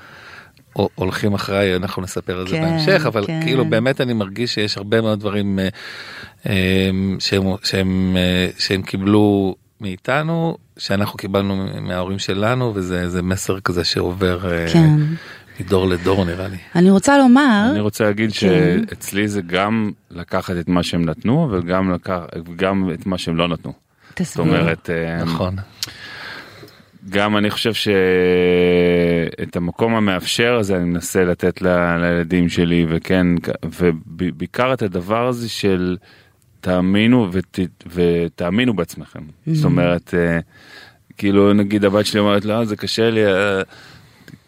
הולכים 0.94 1.35
אחריי 1.35 1.76
אנחנו 1.76 2.02
נספר 2.02 2.38
על 2.38 2.49
זה 2.49 2.56
כן, 2.56 2.62
בהמשך 2.62 3.02
אבל 3.06 3.26
כן. 3.26 3.40
כאילו 3.42 3.64
באמת 3.64 4.00
אני 4.00 4.12
מרגיש 4.12 4.54
שיש 4.54 4.76
הרבה 4.76 5.00
מאוד 5.00 5.21
דברים 5.21 5.59
שהם 7.18 7.56
שהם 7.62 8.16
שהם 8.59 8.82
קיבלו 8.82 9.54
מאיתנו 9.83 10.57
שאנחנו 10.79 11.17
קיבלנו 11.19 11.67
מההורים 11.81 12.19
שלנו 12.19 12.73
וזה 12.75 13.09
זה 13.09 13.23
מסר 13.23 13.61
כזה 13.61 13.85
שעובר 13.85 14.53
אה, 14.53 14.67
כן. 14.73 14.91
מדור 15.61 15.87
לדור 15.89 16.25
נראה 16.25 16.49
לי. 16.49 16.57
אני 16.75 16.91
רוצה 16.91 17.19
לומר, 17.19 17.69
אני 17.71 17.81
רוצה 17.81 18.05
להגיד 18.05 18.33
כן. 18.33 18.37
שאצלי 18.89 19.29
זה 19.29 19.41
גם 19.47 19.91
לקחת 20.11 20.55
את 20.61 20.69
מה 20.69 20.83
שהם 20.83 21.05
נתנו 21.05 21.49
וגם 21.53 21.93
לקח 21.93 22.19
גם 22.57 22.91
את 22.95 23.07
מה 23.07 23.19
שהם 23.19 23.37
לא 23.37 23.49
נתנו. 23.49 23.73
זאת 24.09 24.17
תסביר. 24.17 24.45
אומרת 24.47 24.91
אה, 24.91 25.25
נכון. 25.25 25.57
גם 27.11 27.37
אני 27.37 27.51
חושב 27.51 27.73
שאת 27.75 29.57
המקום 29.57 29.95
המאפשר 29.95 30.55
הזה 30.61 30.77
אני 30.77 30.85
מנסה 30.85 31.25
לתת 31.25 31.62
ל- 31.62 31.97
לילדים 32.01 32.49
שלי 32.49 32.87
וכן 32.89 33.27
ובעיקר 33.65 34.73
את 34.73 34.83
הדבר 34.83 35.29
הזה 35.29 35.49
של 35.49 35.97
תאמינו 36.62 37.28
ות, 37.33 37.59
ותאמינו 37.95 38.75
בעצמכם 38.75 39.21
זאת 39.47 39.64
אומרת 39.64 40.14
אה, 40.14 40.38
כאילו 41.19 41.52
נגיד 41.52 41.85
הבת 41.85 42.07
שלי 42.07 42.21
אומרת 42.21 42.45
לא 42.45 42.64
זה 42.64 42.76
קשה 42.76 43.11
לי 43.11 43.26
אה, 43.26 43.61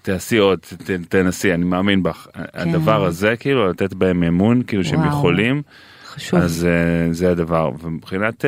תעשי 0.02 0.36
עוד 0.36 0.58
ת- 0.58 0.90
תנסי 1.08 1.54
אני 1.54 1.64
מאמין 1.64 2.02
בך 2.02 2.26
הדבר 2.34 3.04
הזה 3.04 3.34
כאילו 3.38 3.68
לתת 3.70 3.94
בהם 3.94 4.22
אמון 4.22 4.62
כאילו 4.66 4.84
שהם 4.84 4.98
וואו. 5.00 5.08
יכולים 5.08 5.62
חשוב. 6.06 6.40
אז 6.40 6.66
אה, 6.70 7.12
זה 7.12 7.30
הדבר 7.30 7.70
ומבחינת 7.82 8.44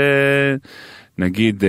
נגיד 1.18 1.64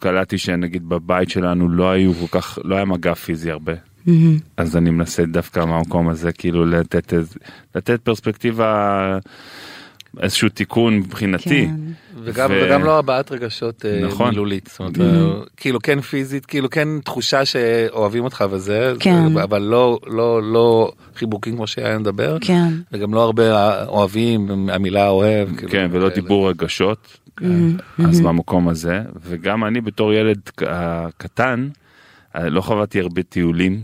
קלטתי 0.00 0.38
שנגיד 0.38 0.88
בבית 0.88 1.30
שלנו 1.30 1.68
לא 1.68 1.90
היו 1.90 2.12
כל 2.14 2.40
כך 2.40 2.58
לא 2.64 2.74
היה 2.76 2.84
מגע 2.84 3.14
פיזי 3.14 3.50
הרבה 3.50 3.72
מהמם. 4.06 4.36
אז 4.56 4.76
אני 4.76 4.90
מנסה 4.90 5.24
דווקא 5.26 5.64
מהמקום 5.64 6.08
הזה 6.08 6.32
כאילו 6.32 6.64
לתת 6.66 7.12
לתת 7.74 8.00
פרספקטיבה 8.00 9.18
איזשהו 10.22 10.48
תיקון 10.48 10.96
מבחינתי. 10.98 11.66
כן. 11.66 11.74
וגם, 12.24 12.50
ו- 12.50 12.62
וגם 12.66 12.84
לא 12.84 12.98
הבעת 12.98 13.32
רגשות 13.32 13.86
אה, 13.86 14.00
נכון. 14.06 14.28
מילולית, 14.30 14.66
זאת 14.70 14.78
אומרת, 14.80 14.96
Mhm. 14.96 15.00
אה, 15.00 15.42
כאילו 15.56 15.78
כן 15.82 16.00
פיזית, 16.00 16.46
כאילו 16.46 16.70
כן 16.70 16.88
תחושה 17.04 17.44
שאוהבים 17.44 18.24
אותך 18.24 18.44
וזה, 18.50 18.92
כן. 19.00 19.38
אבל 19.38 19.62
לא, 19.62 19.98
לא, 20.06 20.52
לא 20.52 20.92
חיבוקים 21.16 21.56
כמו 21.56 21.66
שהיה 21.66 21.98
מדבר, 21.98 22.36
כן. 22.40 22.68
וגם 22.92 23.14
לא 23.14 23.22
הרבה 23.22 23.42
אוהבים, 23.86 24.68
המילה 24.70 25.08
אוהב, 25.08 25.56
כאילו, 25.56 25.72
כן 25.72 25.88
ולא 25.92 26.08
כאלה. 26.08 26.14
דיבור 26.14 26.48
רגשות 26.50 27.18
מהמם. 27.40 27.76
אז 28.08 28.20
במקום 28.20 28.68
הזה 28.68 29.00
וגם 29.24 29.64
אני 29.64 29.80
בתור 29.80 30.12
ילד 30.12 30.40
אה, 30.62 31.06
קטן 31.16 31.68
אה, 32.36 32.48
לא 32.48 32.60
חוויתי 32.60 33.00
הרבה 33.00 33.22
טיולים 33.22 33.80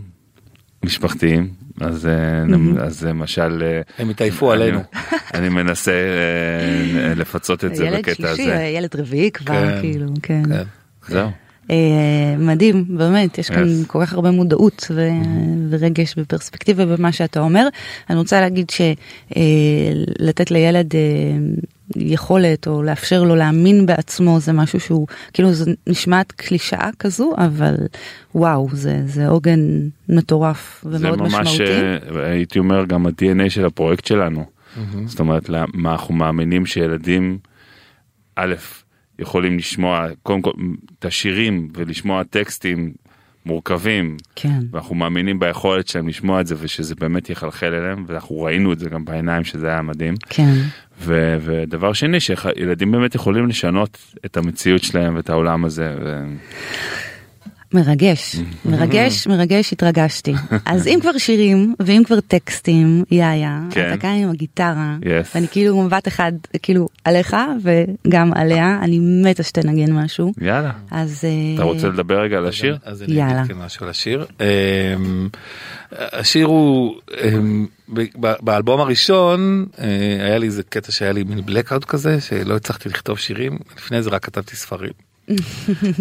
משפחתיים 0.85 1.49
אז 1.85 2.05
אה, 2.07 2.45
מהמם. 2.45 2.77
אז 2.77 3.03
למשל 3.05 3.63
אה, 3.65 3.81
הם 3.99 4.09
התעייפו 4.09 4.51
עלינו. 4.51 4.79
אני 5.33 5.49
מנסה 5.49 5.91
אה, 5.91 7.13
לפצות 7.15 7.65
את 7.65 7.75
זה 7.75 7.89
בקטע 7.97 8.29
הזה. 8.29 8.41
ילד 8.77 8.95
רביעי 8.95 9.31
כבר, 9.31 9.45
כן. 9.53 9.81
כאילו, 9.81 10.07
כן. 10.23 10.43
כן. 10.49 10.63
זהו. 11.07 11.29
אה, 11.71 11.75
מדהים, 12.37 12.85
באמת, 12.97 13.37
יש 13.37 13.49
כאן 13.49 13.63
Yes. 13.63 13.87
כל 13.87 14.05
כך 14.05 14.13
הרבה 14.13 14.31
מודעות 14.31 14.87
ו- 14.91 15.09
ורגש 15.69 16.13
ופרספקטיבה 16.17 16.85
במה 16.85 17.11
שאתה 17.11 17.39
אומר. 17.39 17.67
אני 18.09 18.17
רוצה 18.17 18.41
להגיד 18.41 18.69
שלתת 18.69 20.51
לילד 20.51 20.95
אה, 20.95 20.99
יכולת 21.95 22.67
או 22.67 22.83
לאפשר 22.83 23.23
לו 23.23 23.35
להאמין 23.35 23.85
בעצמו 23.85 24.39
זה 24.39 24.53
משהו 24.53 24.79
שהוא, 24.79 25.07
כאילו 25.33 25.53
זה 25.53 25.71
נשמעת 25.87 26.31
קלישאה 26.31 26.89
כזו, 26.99 27.33
אבל 27.37 27.75
וואו, 28.35 28.67
זה 28.71 29.01
זה 29.05 29.27
עוגן 29.27 29.59
מטורף 30.09 30.85
זה 30.89 30.97
ומאוד 30.97 31.19
ממש 31.21 31.33
משמעותי. 31.33 31.63
אה, 31.63 32.29
הייתי 32.29 32.59
אומר 32.59 32.85
גם 32.85 33.05
ה-DNA 33.05 33.49
של 33.49 33.65
הפרויקט 33.65 34.05
שלנו. 34.05 34.45
מהמם. 34.77 35.07
זאת 35.07 35.19
אומרת 35.19 35.49
מה 35.73 35.91
אנחנו 35.91 36.13
מאמינים 36.13 36.65
שילדים 36.65 37.37
א' 38.35 38.55
יכולים 39.19 39.57
לשמוע 39.57 40.07
קודם 40.23 40.41
כל 40.41 40.51
את 40.99 41.05
השירים 41.05 41.69
ולשמוע 41.73 42.23
טקסטים 42.23 42.93
מורכבים 43.45 44.17
כן, 44.35 44.59
ואנחנו 44.71 44.95
מאמינים 44.95 45.39
ביכולת 45.39 45.87
שלהם 45.87 46.07
לשמוע 46.07 46.41
את 46.41 46.47
זה 46.47 46.55
ושזה 46.59 46.95
באמת 46.95 47.29
יחלחל 47.29 47.73
אליהם 47.73 48.05
ואנחנו 48.07 48.41
ראינו 48.41 48.73
את 48.73 48.79
זה 48.79 48.89
גם 48.89 49.05
בעיניים 49.05 49.43
שזה 49.43 49.67
היה 49.67 49.81
מדהים 49.81 50.15
כן, 50.29 50.53
ו- 50.99 51.37
ודבר 51.41 51.93
שני 51.93 52.19
שילדים 52.19 52.91
באמת 52.91 53.15
יכולים 53.15 53.47
לשנות 53.47 53.97
את 54.25 54.37
המציאות 54.37 54.83
שלהם 54.83 55.15
ואת 55.15 55.29
העולם 55.29 55.65
הזה. 55.65 55.95
ו- 56.05 56.23
מרגש, 57.73 58.35
מרגש, 58.65 59.27
מרגש, 59.27 59.73
התרגשתי. 59.73 60.33
אז 60.65 60.87
אם 60.87 60.99
כבר 61.01 61.17
שירים 61.17 61.75
ואם 61.79 62.01
כבר 62.05 62.19
טקסטים, 62.19 63.03
יאיה, 63.11 63.59
כן. 63.71 63.87
אתה 63.87 63.97
כאן 63.97 64.09
עם 64.09 64.29
הגיטרה, 64.29 64.95
Yes. 65.01 65.05
ואני 65.35 65.47
כאילו 65.47 65.81
מבט 65.83 66.07
אחד 66.07 66.31
כאילו 66.63 66.87
עליך 67.03 67.35
וגם 67.63 68.33
עליה, 68.33 68.79
אני 68.81 68.99
מתה 69.01 69.43
שתנגן 69.43 69.91
משהו, 69.93 70.33
יאללה 70.41 70.71
אז 70.91 71.21
אה, 71.23 71.29
אתה 71.55 71.63
רוצה 71.63 71.87
לדבר 71.87 72.21
רגע 72.21 72.37
על 72.37 72.45
השיר? 72.47 72.77
אז 72.83 73.03
אני 73.03 73.13
יאללה. 73.13 73.41
אגיד 73.41 73.51
כן 73.51 73.63
משהו 73.65 73.83
על 73.83 73.89
השיר. 73.89 74.25
אמ, 74.39 75.29
השיר 75.97 76.45
הוא, 76.45 76.95
ב- 77.93 78.33
באלבום 78.41 78.79
הראשון 78.79 79.65
אה, 79.79 79.85
היה 80.25 80.37
לי 80.37 80.45
איזה 80.45 80.63
קטע 80.63 80.91
שהיה 80.91 81.11
לי 81.11 81.23
מין 81.23 81.39
blackout 81.39 81.85
כזה 81.85 82.21
שלא 82.21 82.55
הצלחתי 82.55 82.89
לכתוב 82.89 83.19
שירים, 83.19 83.57
לפני 83.77 84.01
זה 84.01 84.09
רק 84.09 84.25
כתבתי 84.25 84.55
ספרים. 84.55 84.91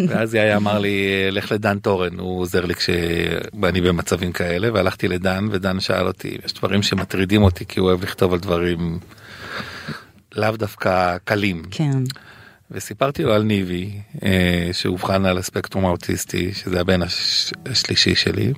ואז 0.08 0.34
יאיה 0.34 0.56
אמר 0.56 0.78
לי 0.78 1.30
לך 1.30 1.52
לדן 1.52 1.78
טורן 1.78 2.18
הוא 2.18 2.40
עוזר 2.40 2.64
לי 2.64 2.74
כשאני 2.74 3.80
במצבים 3.80 4.32
כאלה 4.32 4.72
והלכתי 4.72 5.08
לדן 5.08 5.48
ודן 5.50 5.80
שאל 5.80 6.06
אותי 6.06 6.38
יש 6.44 6.52
דברים 6.52 6.82
שמטרידים 6.82 7.42
אותי 7.42 7.66
כי 7.66 7.80
הוא 7.80 7.88
אוהב 7.88 8.02
לכתוב 8.02 8.32
על 8.32 8.38
דברים 8.38 8.98
לאו 10.34 10.56
דווקא 10.56 11.16
קלים. 11.24 11.62
כן, 11.70 11.98
וסיפרתי 12.70 13.22
לו 13.22 13.34
על 13.34 13.42
ניבי 13.42 13.90
אה, 14.24 14.70
שאובחן 14.72 15.24
על 15.24 15.38
הספקטרום 15.38 15.84
האוטיסטי 15.84 16.54
שזה 16.54 16.80
הבן 16.80 17.02
הש... 17.02 17.52
השלישי 17.66 18.14
שלי. 18.14 18.52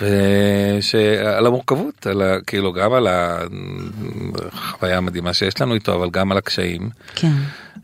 ושעל 0.00 1.46
המורכבות 1.46 2.06
על 2.06 2.22
ה... 2.22 2.40
כאילו 2.46 2.72
גם 2.72 2.92
על 2.92 3.06
החוויה 3.08 4.96
המדהימה 4.96 5.32
שיש 5.32 5.60
לנו 5.60 5.74
איתו 5.74 5.94
אבל 5.94 6.10
גם 6.10 6.32
על 6.32 6.38
הקשיים 6.38 6.90
כן, 7.14 7.32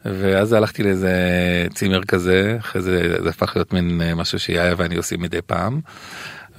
ואז 0.04 0.52
הלכתי 0.52 0.82
לאיזה 0.82 1.12
צימר 1.74 2.04
כזה 2.04 2.56
אחרי 2.60 2.82
זה 2.82 3.22
זה 3.22 3.28
הפך 3.28 3.56
להיות 3.56 3.72
מין 3.72 4.00
אה, 4.04 4.14
משהו 4.14 4.38
שיאיה 4.38 4.74
ואני 4.76 4.96
עושים 4.96 5.22
מדי 5.22 5.42
פעם. 5.42 5.80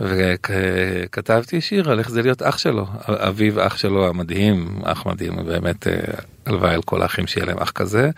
וכתבתי 0.02 1.62
שיר 1.62 1.92
על 1.92 2.00
איך 2.00 2.10
זה 2.10 2.22
להיות 2.22 2.42
אח 2.42 2.58
שלו 2.58 2.88
אביו 3.08 3.68
אח 3.68 3.78
שלו 3.78 4.08
המדהים 4.08 4.80
אח 4.84 5.06
מדהים 5.06 5.46
באמת 5.46 5.88
אה, 5.88 5.94
הלוואי 6.46 6.74
על 6.74 6.82
כל 6.82 7.02
האחים 7.02 7.28
שיהיה 7.28 7.46
להם 7.46 7.58
אח 7.58 7.72
כזה. 7.72 8.10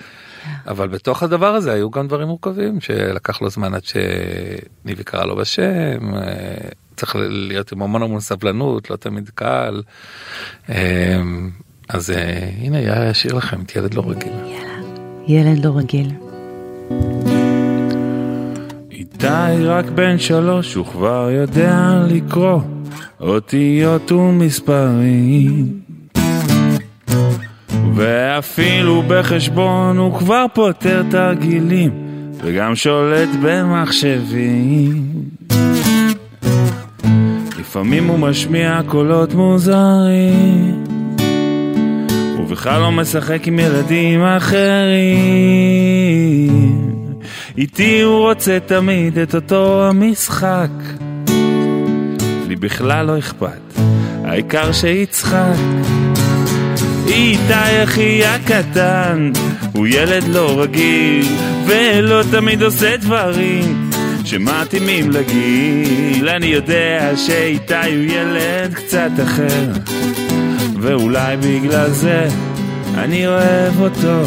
אבל 0.67 0.87
בתוך 0.87 1.23
הדבר 1.23 1.55
הזה 1.55 1.73
היו 1.73 1.91
גם 1.91 2.07
דברים 2.07 2.27
מורכבים 2.27 2.81
שלקח 2.81 3.41
לו 3.41 3.49
זמן 3.49 3.73
עד 3.73 3.81
שניבי 3.83 5.03
קרא 5.03 5.25
לו 5.25 5.35
בשם 5.35 6.15
אה, 6.15 6.21
צריך 6.95 7.15
להיות 7.19 7.71
עם 7.71 7.81
המון 7.81 8.03
המון 8.03 8.19
סבלנות 8.19 8.89
לא 8.89 8.95
תמיד 8.95 9.29
קל. 9.35 9.81
אה, 10.69 11.21
אז 11.89 12.11
אה, 12.11 12.49
הנה 12.61 12.79
יאיה 12.79 13.11
אשאיר 13.11 13.33
לכם 13.35 13.61
את 13.61 13.75
ילד 13.75 13.93
לא 13.93 14.03
רגיל. 14.07 14.33
ילד 15.27 15.65
לא 15.65 15.77
רגיל. 15.77 16.11
איתי 18.91 19.65
רק 19.65 19.85
בן 19.85 20.17
שלוש, 20.17 20.73
הוא 20.73 20.85
כבר 20.85 21.29
יודע 21.31 22.05
לקרוא 22.09 22.59
אותיות 23.21 24.11
ומספרים. 24.11 25.79
ואפילו 27.95 29.03
בחשבון 29.07 29.97
הוא 29.97 30.19
כבר 30.19 30.45
פותר 30.53 31.03
תרגילים, 31.11 31.91
וגם 32.43 32.75
שולט 32.75 33.29
במחשבים. 33.41 35.03
לפעמים 37.73 38.07
הוא 38.07 38.19
משמיע 38.19 38.79
קולות 38.87 39.33
מוזרים, 39.33 40.83
ובכלל 42.39 42.81
לא 42.81 42.91
משחק 42.91 43.47
עם 43.47 43.59
ילדים 43.59 44.23
אחרים. 44.23 44.73
איתי 47.57 48.01
הוא 48.01 48.19
רוצה 48.19 48.57
תמיד 48.65 49.17
את 49.17 49.35
אותו 49.35 49.87
המשחק. 49.87 50.69
לי 52.47 52.55
בכלל 52.55 53.05
לא 53.05 53.19
אכפת, 53.19 53.79
העיקר 54.23 54.71
שיצחק. 54.71 55.57
איתי 57.07 57.83
אחי 57.83 58.25
הקטן, 58.25 59.31
הוא 59.73 59.87
ילד 59.87 60.27
לא 60.27 60.61
רגיל, 60.61 61.25
ולא 61.67 62.21
תמיד 62.31 62.63
עושה 62.63 62.97
דברים 62.97 63.92
שמתאימים 64.25 65.11
לגיל. 65.11 66.29
אני 66.29 66.45
יודע 66.45 67.11
שאיתי 67.15 67.73
הוא 67.73 68.13
ילד 68.13 68.73
קצת 68.73 69.11
אחר, 69.23 69.71
ואולי 70.81 71.37
בגלל 71.37 71.89
זה 71.89 72.27
אני 72.97 73.27
אוהב 73.27 73.81
אותו. 73.81 74.23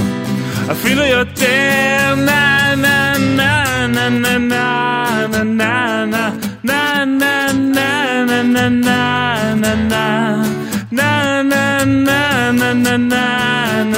אפילו 0.70 1.04
יותר 1.04 2.14
נה 2.16 2.74
נה 2.76 3.12
נה 3.36 3.86
נה 3.86 4.08
נה 4.08 4.38
נה 4.38 5.26
נה 5.28 5.44
נה 5.44 6.04
נה 6.04 6.30
נה 6.64 7.04
נה 7.04 7.52
נה 7.52 8.32
נה 8.32 8.42
נה 8.42 8.68
נה 8.68 9.54
נה 9.54 9.74
נה 9.90 10.46
na 10.92 11.42
na 11.42 11.84
na 11.84 12.20
na 12.52 12.72
na 12.72 12.96
na 12.96 13.06
na 13.06 13.52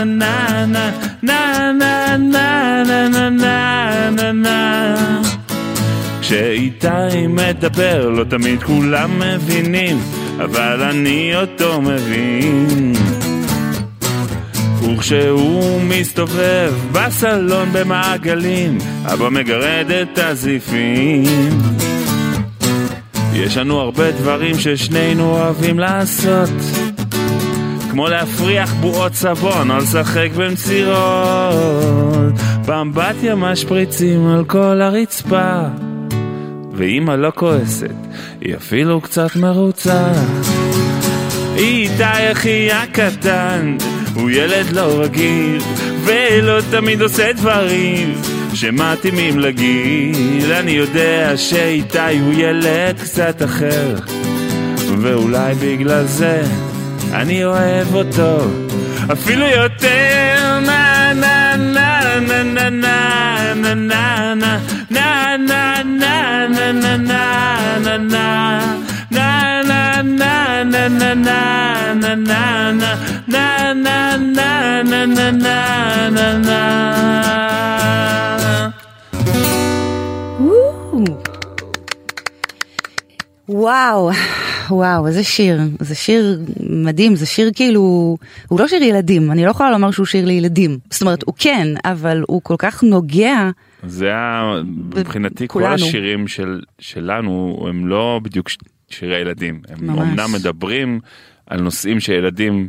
na 0.04 0.34
na 0.34 0.74
na 0.78 1.28
na 1.28 2.16
na 2.16 2.42
na 2.84 3.28
na 3.28 3.58
na 4.10 4.32
na 4.32 4.67
כשאיתי 6.28 7.26
מדבר 7.28 8.08
לא 8.08 8.24
תמיד 8.24 8.62
כולם 8.62 9.18
מבינים 9.18 9.98
אבל 10.44 10.82
אני 10.82 11.32
אותו 11.36 11.80
מבין. 11.82 12.92
וכשהוא 14.82 15.80
מסתובב 15.82 16.72
בסלון 16.92 17.68
במעגלים 17.72 18.78
אבא 19.04 19.28
מגרד 19.28 19.90
את 20.02 20.18
הזיפים. 20.18 21.24
יש 23.34 23.56
לנו 23.56 23.80
הרבה 23.80 24.10
דברים 24.10 24.58
ששנינו 24.58 25.30
אוהבים 25.30 25.78
לעשות 25.78 26.50
כמו 27.90 28.08
להפריח 28.08 28.74
בועות 28.74 29.14
סבון 29.14 29.70
או 29.70 29.76
לשחק 29.76 30.28
במצירות 30.36 30.98
באמבטיה 32.66 33.34
משפריצים 33.34 34.26
על 34.26 34.44
כל 34.44 34.82
הרצפה 34.82 35.87
ואמא 36.78 37.12
לא 37.12 37.32
כועסת, 37.34 37.94
היא 38.40 38.56
אפילו 38.56 39.00
קצת 39.00 39.36
מרוצה. 39.36 40.12
איתי 41.56 42.32
אחי 42.32 42.72
הקטן, 42.72 43.76
הוא 44.14 44.30
ילד 44.30 44.72
לא 44.72 45.00
רגיל 45.00 45.58
ולא 46.04 46.60
תמיד 46.70 47.02
עושה 47.02 47.32
דברים 47.32 48.14
שמתאימים 48.54 49.38
לגיל. 49.38 50.52
אני 50.52 50.70
יודע 50.70 51.32
שאיתי 51.36 52.18
הוא 52.20 52.32
ילד 52.36 52.98
קצת 53.00 53.42
אחר, 53.42 53.94
ואולי 54.98 55.54
בגלל 55.54 56.04
זה 56.04 56.42
אני 57.12 57.44
אוהב 57.44 57.94
אותו 57.94 58.38
אפילו 59.12 59.46
יותר. 59.46 60.58
נה 60.66 61.12
נה 61.14 61.56
נה 61.56 62.20
נה 62.20 62.42
נה 62.42 62.70
נה 62.70 62.70
נה 62.70 63.54
נה 63.54 63.74
נה 63.74 64.34
נה 64.34 64.58
נה 66.72 66.96
נה 66.96 67.78
נה 67.78 67.96
נה 67.96 68.58
na 69.10 69.32
na 69.62 70.02
na 70.02 70.34
na 70.72 70.88
na 70.94 71.38
na 71.94 72.14
na 72.14 72.32
na 72.32 72.92
na 73.26 73.72
na 73.74 73.96
na 74.26 74.48
na 74.82 75.00
na 75.06 75.30
na 75.32 75.56
na 76.16 76.26
na 76.48 76.60
וואו, 83.48 84.10
וואו, 84.70 85.06
איזה 85.06 85.24
שיר, 85.24 85.60
זה 85.80 85.94
שיר 85.94 86.40
מדהים, 86.70 87.16
זה 87.16 87.26
שיר 87.26 87.50
כאילו, 87.54 88.16
הוא 88.48 88.60
לא 88.60 88.68
שיר 88.68 88.82
ילדים, 88.82 89.30
אני 89.30 89.44
לא 89.44 89.50
יכולה 89.50 89.70
לומר 89.70 89.90
שהוא 89.90 90.06
שיר 90.06 90.24
לילדים, 90.24 90.78
זאת 90.90 91.02
אומרת 91.02 91.22
הוא 91.26 91.34
כן, 91.38 91.68
אבל 91.84 92.24
הוא 92.26 92.40
כל 92.42 92.54
כך 92.58 92.82
נוגע. 92.82 93.50
זה 93.82 94.06
היה, 94.06 94.54
מבחינתי 94.94 95.48
כל 95.48 95.64
השירים 95.64 96.28
של, 96.28 96.60
שלנו 96.78 97.66
הם 97.68 97.86
לא 97.86 98.20
בדיוק 98.22 98.48
שירי 98.90 99.16
ילדים. 99.16 99.60
הם 99.68 99.86
ממש. 99.86 99.98
אמנם 99.98 100.32
מדברים 100.32 101.00
על 101.46 101.60
נושאים 101.60 102.00
שילדים 102.00 102.68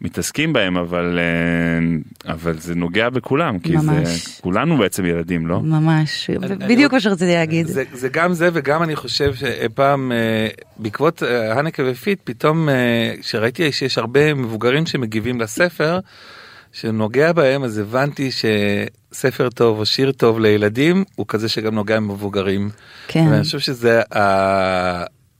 מתעסקים 0.00 0.52
בהם, 0.52 0.76
אבל, 0.76 1.18
אה, 1.18 2.32
אבל 2.32 2.58
זה 2.58 2.74
נוגע 2.74 3.10
בכולם, 3.10 3.58
כי 3.58 3.76
ממש. 3.76 4.08
זה, 4.08 4.42
כולנו 4.42 4.78
בעצם 4.78 5.06
ילדים, 5.06 5.46
לא? 5.46 5.60
ממש, 5.62 6.30
בדיוק 6.68 6.92
מה 6.92 7.00
שרציתי 7.00 7.32
להגיד. 7.32 7.66
זה, 7.66 7.84
זה 7.92 8.08
גם 8.08 8.32
זה 8.32 8.48
וגם 8.52 8.82
אני 8.82 8.96
חושב 8.96 9.34
שפעם, 9.34 10.12
אה, 10.12 10.48
בעקבות 10.76 11.22
אה, 11.22 11.58
הנקה 11.58 11.82
ופיט, 11.86 12.20
פתאום 12.24 12.68
כשראיתי 13.20 13.72
שיש 13.72 13.98
הרבה 13.98 14.34
מבוגרים 14.34 14.86
שמגיבים 14.86 15.40
לספר, 15.40 15.98
שנוגע 16.74 17.32
בהם, 17.32 17.64
אז 17.64 17.78
הבנתי 17.78 18.30
שספר 18.30 19.50
טוב 19.50 19.78
או 19.78 19.86
שיר 19.86 20.12
טוב 20.12 20.40
לילדים 20.40 21.04
הוא 21.14 21.26
כזה 21.28 21.48
שגם 21.48 21.74
נוגע 21.74 21.96
במבוגרים. 21.96 22.70
כן. 23.08 23.26
ואני 23.30 23.42
חושב 23.42 23.58
שזה 23.58 24.02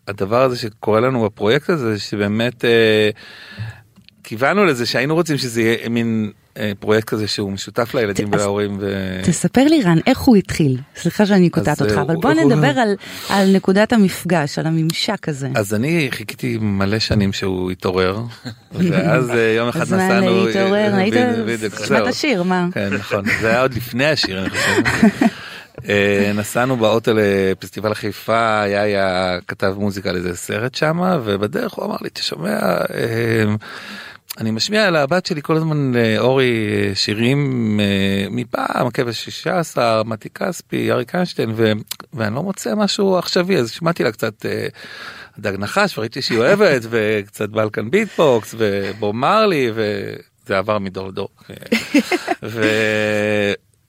הדבר 0.08 0.42
הזה 0.42 0.58
שקורה 0.58 1.00
לנו 1.00 1.24
בפרויקט 1.24 1.70
הזה 1.70 1.98
שבאמת 1.98 2.64
אה, 2.64 3.10
כיוונו 4.24 4.64
לזה 4.64 4.86
שהיינו 4.86 5.14
רוצים 5.14 5.36
שזה 5.36 5.62
יהיה 5.62 5.88
מין 5.88 6.32
פרויקט 6.80 7.08
כזה 7.08 7.26
שהוא 7.26 7.52
משותף 7.52 7.94
לילדים 7.94 8.28
ולהורים. 8.32 8.76
ו... 8.80 9.20
תספר 9.24 9.64
לי 9.64 9.82
רן 9.82 9.98
איך 10.06 10.18
הוא 10.18 10.36
התחיל 10.36 10.78
סליחה 10.96 11.26
שאני 11.26 11.50
קוטעת 11.50 11.82
אותך 11.82 11.92
אבל 11.92 12.16
בוא 12.16 12.32
נדבר 12.32 12.78
על, 12.78 12.94
על 13.28 13.56
נקודת 13.56 13.92
המפגש 13.92 14.58
על 14.58 14.66
הממשק 14.66 15.28
הזה. 15.28 15.48
אז 15.54 15.74
אני 15.74 16.08
חיכיתי 16.10 16.58
מלא 16.60 16.98
שנים 16.98 17.32
שהוא 17.32 17.72
יתעורר 17.72 18.22
ואז 18.72 19.30
אה, 19.30 19.54
יום 19.56 19.68
אחד 19.68 19.80
נסענו. 19.80 20.06
הזמן 20.06 20.46
להתעורר 20.46 20.94
היית 20.94 21.14
שמעת 21.86 22.06
השיר 22.06 22.42
מה. 22.42 22.66
כן 22.72 22.94
נכון 22.94 23.24
זה 23.40 23.48
היה 23.48 23.62
עוד 23.62 23.74
לפני 23.74 24.06
השיר 24.06 24.40
אני 24.40 24.50
חושב. 24.50 24.82
אה, 25.88 26.32
נסענו 26.34 26.76
באוטו 26.76 27.12
לפסטיבל 27.14 27.94
חיפה, 27.94 28.60
היה 28.60 28.82
היה 28.82 29.38
כתב 29.48 29.74
מוזיקה 29.78 30.12
לאיזה 30.12 30.36
סרט 30.36 30.74
שם, 30.74 31.00
ובדרך 31.24 31.72
הוא 31.72 31.84
אמר 31.84 31.96
לי, 32.00 32.10
תשמע, 32.12 32.60
אה, 32.94 33.44
אני 34.38 34.50
משמיע 34.50 34.90
לבת 34.90 35.26
שלי 35.26 35.42
כל 35.42 35.56
הזמן 35.56 35.92
לאורי 35.94 36.68
אה, 36.88 36.94
שירים 36.94 37.80
מפעם, 38.30 38.86
הכבש 38.86 39.24
16, 39.24 40.04
מתי 40.04 40.28
כספי, 40.30 40.92
אריק 40.92 41.14
איינשטיין, 41.14 41.52
ואני 42.12 42.34
לא 42.34 42.42
מוצא 42.42 42.74
משהו 42.74 43.18
עכשווי, 43.18 43.56
אז 43.56 43.70
שמעתי 43.70 44.04
לה 44.04 44.12
קצת 44.12 44.46
דג 45.38 45.52
נחש, 45.58 45.98
וראיתי 45.98 46.22
שהיא 46.22 46.38
אוהבת, 46.38 46.82
וקצת 46.90 47.48
בלקן 47.48 47.90
ביטבוקס, 47.90 48.54
ובור 48.58 49.14
מרלי, 49.14 49.70
וזה 49.74 50.58
עבר 50.58 50.78
מדור 50.78 51.08
לדור. 51.08 51.28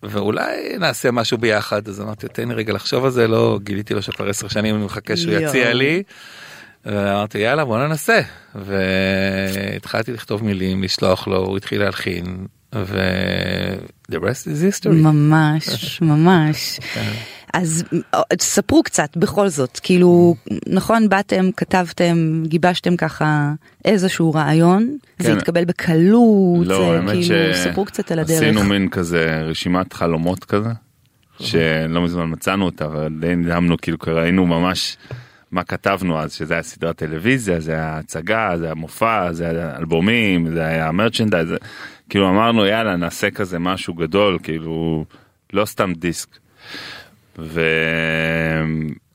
ואולי 0.03 0.77
נעשה 0.79 1.11
משהו 1.11 1.37
ביחד 1.37 1.87
אז 1.87 2.01
אמרתי 2.01 2.27
תן 2.27 2.49
לי 2.49 2.55
רגע 2.55 2.73
לחשוב 2.73 3.05
על 3.05 3.11
זה 3.11 3.27
לא 3.27 3.59
גיליתי 3.63 3.93
לו 3.93 4.01
שכבר 4.01 4.29
עשר 4.29 4.47
שנים 4.47 4.75
אני 4.75 4.85
מחכה 4.85 5.17
שהוא 5.17 5.33
יציע 5.33 5.73
לי. 5.73 6.03
ואמרתי 6.85 7.37
יאללה 7.37 7.65
בוא 7.65 7.77
ננסה 7.87 8.21
והתחלתי 8.55 10.11
לכתוב 10.11 10.43
מילים 10.43 10.83
לשלוח 10.83 11.27
לו 11.27 11.37
הוא 11.37 11.57
התחיל 11.57 11.81
להלחין 11.81 12.47
ו... 12.75 12.99
the 14.11 14.15
rest 14.15 14.47
is 14.47 14.61
history. 14.61 14.89
ממש 14.89 15.67
ממש. 16.01 16.79
כן. 16.93 17.11
אז 17.53 17.83
ספרו 18.41 18.83
קצת 18.83 19.17
בכל 19.17 19.47
זאת 19.47 19.79
כאילו 19.83 20.35
נכון 20.67 21.09
באתם 21.09 21.49
כתבתם 21.57 22.43
גיבשתם 22.45 22.97
ככה 22.97 23.53
איזשהו 23.85 24.33
רעיון 24.33 24.97
כן. 25.17 25.23
זה 25.23 25.33
התקבל 25.33 25.65
בקלות 25.65 26.67
לא, 26.67 26.99
זה, 27.07 27.13
כאילו 27.13 27.53
ספרו 27.53 27.85
קצת 27.85 28.11
על 28.11 28.19
הדרך. 28.19 28.37
עשינו 28.37 28.63
מין 28.63 28.89
כזה 28.89 29.41
רשימת 29.41 29.93
חלומות 29.93 30.43
כזה 30.43 30.69
שלא 31.39 32.01
מזמן 32.01 32.31
מצאנו 32.31 32.65
אותה 32.65 32.87
ודי 32.89 33.35
נדהמנו 33.35 33.77
כאילו 33.77 33.97
ראינו 34.07 34.45
ממש 34.45 34.97
מה 35.55 35.63
כתבנו 35.63 36.19
אז 36.19 36.33
שזה 36.33 36.53
היה 36.53 36.63
סדרת 36.63 36.95
טלוויזיה 36.95 37.59
זה 37.59 37.71
היה 37.71 37.97
הצגה 37.97 38.57
זה 38.57 38.65
היה 38.65 38.73
מופע 38.73 39.33
זה 39.33 39.49
היה 39.49 39.77
אלבומים 39.77 40.51
זה 40.51 40.65
היה 40.65 40.91
מרצ'נדייז 40.91 41.49
כאילו 42.09 42.29
אמרנו 42.29 42.65
יאללה 42.65 42.95
נעשה 42.95 43.31
כזה 43.31 43.59
משהו 43.59 43.93
גדול 43.93 44.39
כאילו 44.43 45.05
לא 45.53 45.65
סתם 45.65 45.93
דיסק. 45.93 46.29
ו... 47.39 47.61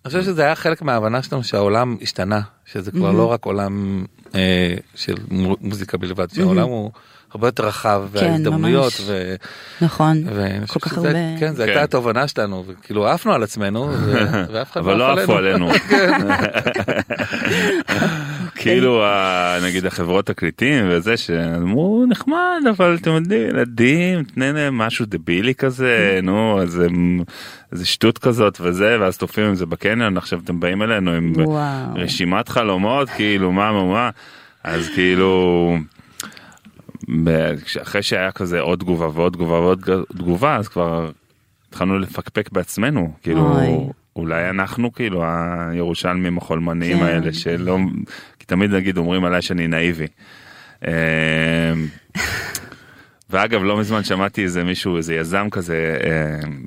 אני 0.05 0.11
חושב 0.11 0.23
שזה 0.23 0.43
היה 0.43 0.55
חלק 0.55 0.83
מההבנה 0.83 1.23
שלנו 1.23 1.45
שהעולם 1.45 1.97
השתנה 2.03 2.41
שזה 2.67 2.91
כבר 2.91 3.13
לא 3.13 3.27
רק 3.27 3.45
עולם 3.45 4.05
אה, 4.35 4.75
של 4.95 5.15
מוזיקה 5.61 5.99
בלבד 5.99 6.31
שהעולם 6.31 6.69
הוא 6.69 6.91
הרבה 7.35 7.49
יותר 7.49 7.67
רחב 7.67 8.03
כן, 8.13 8.19
וההזדמנויות 8.19 8.93
ו... 9.07 9.35
נכון 9.81 10.25
כל 10.67 10.81
כך 10.81 10.99
הרבה 10.99 11.13
כן 11.41 11.55
זו 11.55 11.63
הייתה 11.63 11.79
כן. 11.79 11.85
התובנה 11.85 12.29
שלנו 12.29 12.65
וכאילו 12.67 13.09
עפנו 13.09 13.33
על 13.33 13.43
עצמנו 13.43 13.91
ואף 14.53 14.73
אחד 14.73 14.85
לא, 14.85 14.99
לא 14.99 15.21
עפו 15.21 15.33
עלינו. 15.33 15.71
כאילו 18.61 19.05
נגיד 19.63 19.87
החברות 19.87 20.27
תקליטים 20.27 20.85
וזה 20.89 21.17
שאמרו 21.17 22.05
נחמד 22.09 22.61
אבל 22.71 22.97
אתם 23.01 23.11
יודעים 23.11 23.49
ילדים 23.49 24.25
תנה 24.25 24.53
להם 24.53 24.79
משהו 24.79 25.07
דבילי 25.09 25.55
כזה 25.55 26.21
נו 26.23 26.63
אז 26.63 26.83
איזה 27.73 27.87
שטות 27.87 28.19
כזאת 28.19 28.59
וזה 28.61 28.97
ואז 29.01 29.19
תופעים 29.19 29.47
עם 29.47 29.55
זה 29.55 29.67
בקניון 29.67 30.17
עכשיו 30.17 30.41
אתם 30.45 30.61
באים 30.61 30.83
אלינו 30.83 31.11
עם 31.11 31.33
רשימת 31.95 32.49
חלומות 32.49 33.09
כאילו 33.09 33.53
מה 33.53 33.73
מה 33.73 33.85
מה 33.85 34.11
אז 34.65 34.89
כאילו. 34.95 35.77
אחרי 37.83 38.03
שהיה 38.03 38.33
כזה 38.33 38.61
עוד 38.61 38.79
תגובה 38.79 39.09
ועוד 39.13 39.33
תגובה 39.33 39.61
ועוד 39.61 39.85
תגובה 40.19 40.57
אז 40.57 40.69
כבר 40.69 41.11
התחלנו 41.69 41.99
לפקפק 41.99 42.49
בעצמנו 42.53 43.13
כאילו 43.23 43.41
אוי. 43.41 43.93
אולי 44.17 44.51
אנחנו 44.51 44.93
כאילו 44.93 45.25
הירושלמים 45.25 46.39
החולמניים 46.39 46.99
כן. 46.99 47.05
האלה 47.05 47.33
שלא 47.33 47.79
כי 48.39 48.47
תמיד 48.47 48.75
נגיד 48.75 48.99
אומרים 48.99 49.25
עליי 49.25 49.43
שאני 49.43 49.67
נאיבי. 49.67 50.07
אמ, 50.85 50.91
ואגב 53.31 53.63
לא 53.63 53.77
מזמן 53.79 54.05
שמעתי 54.05 54.43
איזה 54.43 54.65
מישהו 54.65 54.97
איזה 54.97 55.15
יזם 55.15 55.49
כזה 55.51 55.97
אמ, 56.05 56.65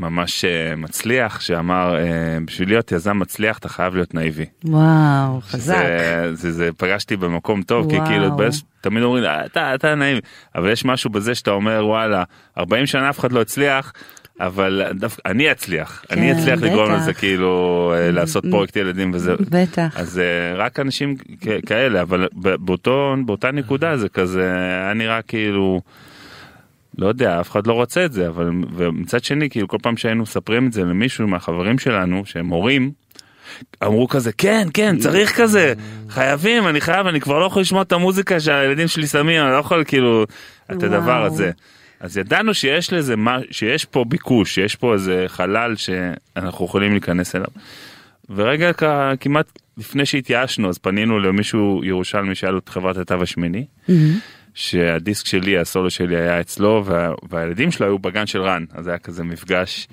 ממש 0.00 0.44
אה, 0.44 0.76
מצליח 0.76 1.40
שאמר 1.40 1.96
אה, 1.96 2.38
בשביל 2.44 2.68
להיות 2.68 2.92
יזם 2.92 3.18
מצליח 3.18 3.58
אתה 3.58 3.68
חייב 3.68 3.94
להיות 3.94 4.14
נאיבי. 4.14 4.46
וואו 4.64 5.40
חזק. 5.40 5.76
זה, 5.76 6.30
זה, 6.34 6.52
זה 6.52 6.70
פגשתי 6.76 7.16
במקום 7.16 7.62
טוב 7.62 7.86
וואו. 7.86 8.04
כי 8.04 8.10
כאילו 8.12 8.36
בס, 8.36 8.62
תמיד 8.80 9.02
אומרים 9.02 9.24
אתה 9.46 9.74
אתה 9.74 9.94
נאיבי 9.94 10.20
אבל 10.54 10.70
יש 10.70 10.84
משהו 10.84 11.10
בזה 11.10 11.34
שאתה 11.34 11.50
אומר 11.50 11.86
וואלה 11.86 12.22
40 12.58 12.86
שנה 12.86 13.10
אף 13.10 13.18
אחד 13.18 13.32
לא 13.32 13.40
הצליח 13.40 13.92
אבל 14.40 14.82
דווקא 14.94 15.28
אני 15.28 15.52
אצליח 15.52 16.02
כן, 16.08 16.18
אני 16.18 16.32
אצליח 16.32 16.58
בטח. 16.58 16.66
לגרום 16.66 16.92
לזה 16.92 17.12
כאילו 17.12 17.92
אה, 17.96 18.10
לעשות 18.10 18.44
פרויקט 18.50 18.76
ילדים 18.76 19.10
וזה 19.14 19.34
בטח 19.50 19.96
אז 19.96 20.20
רק 20.56 20.80
אנשים 20.80 21.16
כאלה 21.66 22.02
אבל 22.02 22.28
באותו 22.34 23.14
באותה 23.26 23.50
נקודה 23.50 23.96
זה 23.96 24.08
כזה 24.08 24.52
היה 24.56 24.94
נראה 24.94 25.22
כאילו. 25.22 25.80
לא 26.98 27.06
יודע 27.06 27.40
אף 27.40 27.50
אחד 27.50 27.66
לא 27.66 27.72
רוצה 27.72 28.04
את 28.04 28.12
זה 28.12 28.28
אבל 28.28 28.50
ומצד 28.74 29.24
שני 29.24 29.50
כאילו 29.50 29.68
כל 29.68 29.76
פעם 29.82 29.96
שהיינו 29.96 30.22
מספרים 30.22 30.66
את 30.66 30.72
זה 30.72 30.84
למישהו 30.84 31.28
מהחברים 31.28 31.78
שלנו 31.78 32.22
שהם 32.26 32.48
הורים. 32.48 32.90
אמרו 33.84 34.08
כזה 34.08 34.32
כן 34.32 34.68
כן 34.74 34.98
צריך 34.98 35.40
כזה 35.40 35.74
חייבים 36.08 36.68
אני 36.68 36.80
חייב 36.80 37.06
אני 37.06 37.20
כבר 37.20 37.38
לא 37.38 37.44
יכול 37.44 37.62
לשמוע 37.62 37.82
את 37.82 37.92
המוזיקה 37.92 38.40
שהילדים 38.40 38.88
שלי 38.88 39.06
שמים 39.06 39.42
אני 39.42 39.50
לא 39.50 39.56
יכול 39.56 39.84
כאילו 39.84 40.24
את 40.72 40.82
הדבר 40.82 41.24
הזה. 41.24 41.50
אז 42.00 42.16
ידענו 42.16 42.54
שיש 42.54 42.92
לזה 42.92 43.16
מה 43.16 43.38
שיש 43.50 43.84
פה 43.84 44.04
ביקוש 44.08 44.54
שיש 44.54 44.76
פה 44.76 44.94
איזה 44.94 45.24
חלל 45.26 45.76
שאנחנו 45.76 46.64
יכולים 46.64 46.92
להיכנס 46.92 47.36
אליו. 47.36 47.48
ורגע 48.30 48.70
כמעט 49.20 49.58
לפני 49.78 50.06
שהתייאשנו 50.06 50.68
אז 50.68 50.78
פנינו 50.78 51.18
למישהו 51.18 51.80
ירושלמי 51.84 52.34
שהיה 52.34 52.50
לו 52.50 52.58
את 52.58 52.68
חברת 52.68 52.96
התו 52.96 53.22
השמיני. 53.22 53.64
Mm-hmm. 53.88 53.92
שהדיסק 54.54 55.26
שלי 55.26 55.58
הסולו 55.58 55.90
שלי 55.90 56.16
היה 56.16 56.40
אצלו 56.40 56.82
וה, 56.86 57.12
והילדים 57.28 57.70
שלו 57.70 57.86
היו 57.86 57.98
בגן 57.98 58.26
של 58.26 58.42
רן 58.42 58.64
אז 58.74 58.86
היה 58.86 58.98
כזה 58.98 59.24
מפגש. 59.24 59.88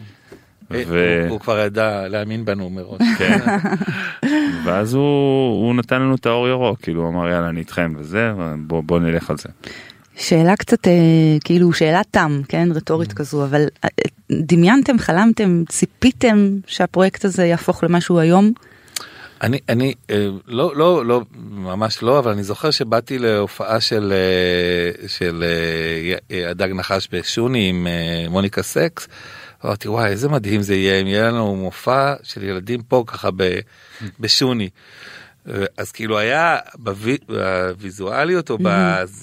אה, 0.72 0.84
ו... 0.88 1.22
הוא, 1.24 1.32
הוא 1.32 1.40
כבר 1.40 1.60
ידע 1.60 2.08
להאמין 2.08 2.46
בנו 2.46 2.70
מראש. 2.70 3.02
כן. 3.18 3.40
ואז 4.66 4.94
הוא, 4.94 5.66
הוא 5.66 5.76
נתן 5.76 6.02
לנו 6.02 6.16
את 6.16 6.26
האור 6.26 6.48
ירוק 6.48 6.82
כאילו 6.82 7.02
הוא 7.02 7.10
אמר 7.10 7.30
יאללה 7.30 7.50
אני 7.50 7.60
איתכם 7.60 7.94
וזה 7.98 8.32
בוא, 8.60 8.84
בוא 8.84 9.00
נלך 9.00 9.30
על 9.30 9.38
זה. 9.38 9.50
שאלה 10.16 10.56
קצת 10.56 10.88
אה, 10.88 10.94
כאילו 11.44 11.74
שאלה 11.74 12.02
תם 12.12 12.42
כן 12.48 12.70
רטורית 12.76 13.14
כזו 13.14 13.44
אבל 13.44 13.66
אה, 13.84 13.90
דמיינתם 14.32 15.00
חלמתם 15.00 15.64
ציפיתם 15.70 16.50
שהפרויקט 16.68 17.26
הזה 17.26 17.46
יהפוך 17.46 17.84
למשהו 17.84 18.20
היום. 18.20 18.52
אני 19.42 19.60
אני 19.70 19.94
אה, 20.10 20.28
לא 20.48 20.76
לא 20.76 21.06
לא 21.06 21.22
ממש 21.50 22.04
לא 22.04 22.20
אבל 22.20 22.32
אני 22.32 22.44
זוכר 22.44 22.72
שבאתי 22.72 23.20
להופעה 23.20 23.80
של 23.80 24.14
אה, 24.16 25.08
של 25.08 25.44
אה, 26.32 26.50
הדג 26.50 26.70
נחש 26.74 27.08
בשוני 27.12 27.70
עם 27.70 27.88
מוניקה 28.30 28.64
סקס. 28.64 29.08
אמרתי 29.66 29.88
וואי 29.88 30.10
איזה 30.10 30.30
מדהים 30.30 30.62
זה 30.62 30.76
יהיה 30.76 31.02
אם 31.02 31.08
יהיה 31.08 31.28
לנו 31.28 31.56
מופע 31.56 32.14
של 32.24 32.44
ילדים 32.44 32.82
פה 32.84 33.04
ככה 33.08 33.30
ב, 33.36 33.60
בשוני. 34.20 34.70
אז 35.78 35.92
כאילו 35.92 36.18
היה 36.18 36.58
בווי- 36.76 37.18
בוויזואליות 37.28 38.50
או 38.50 38.58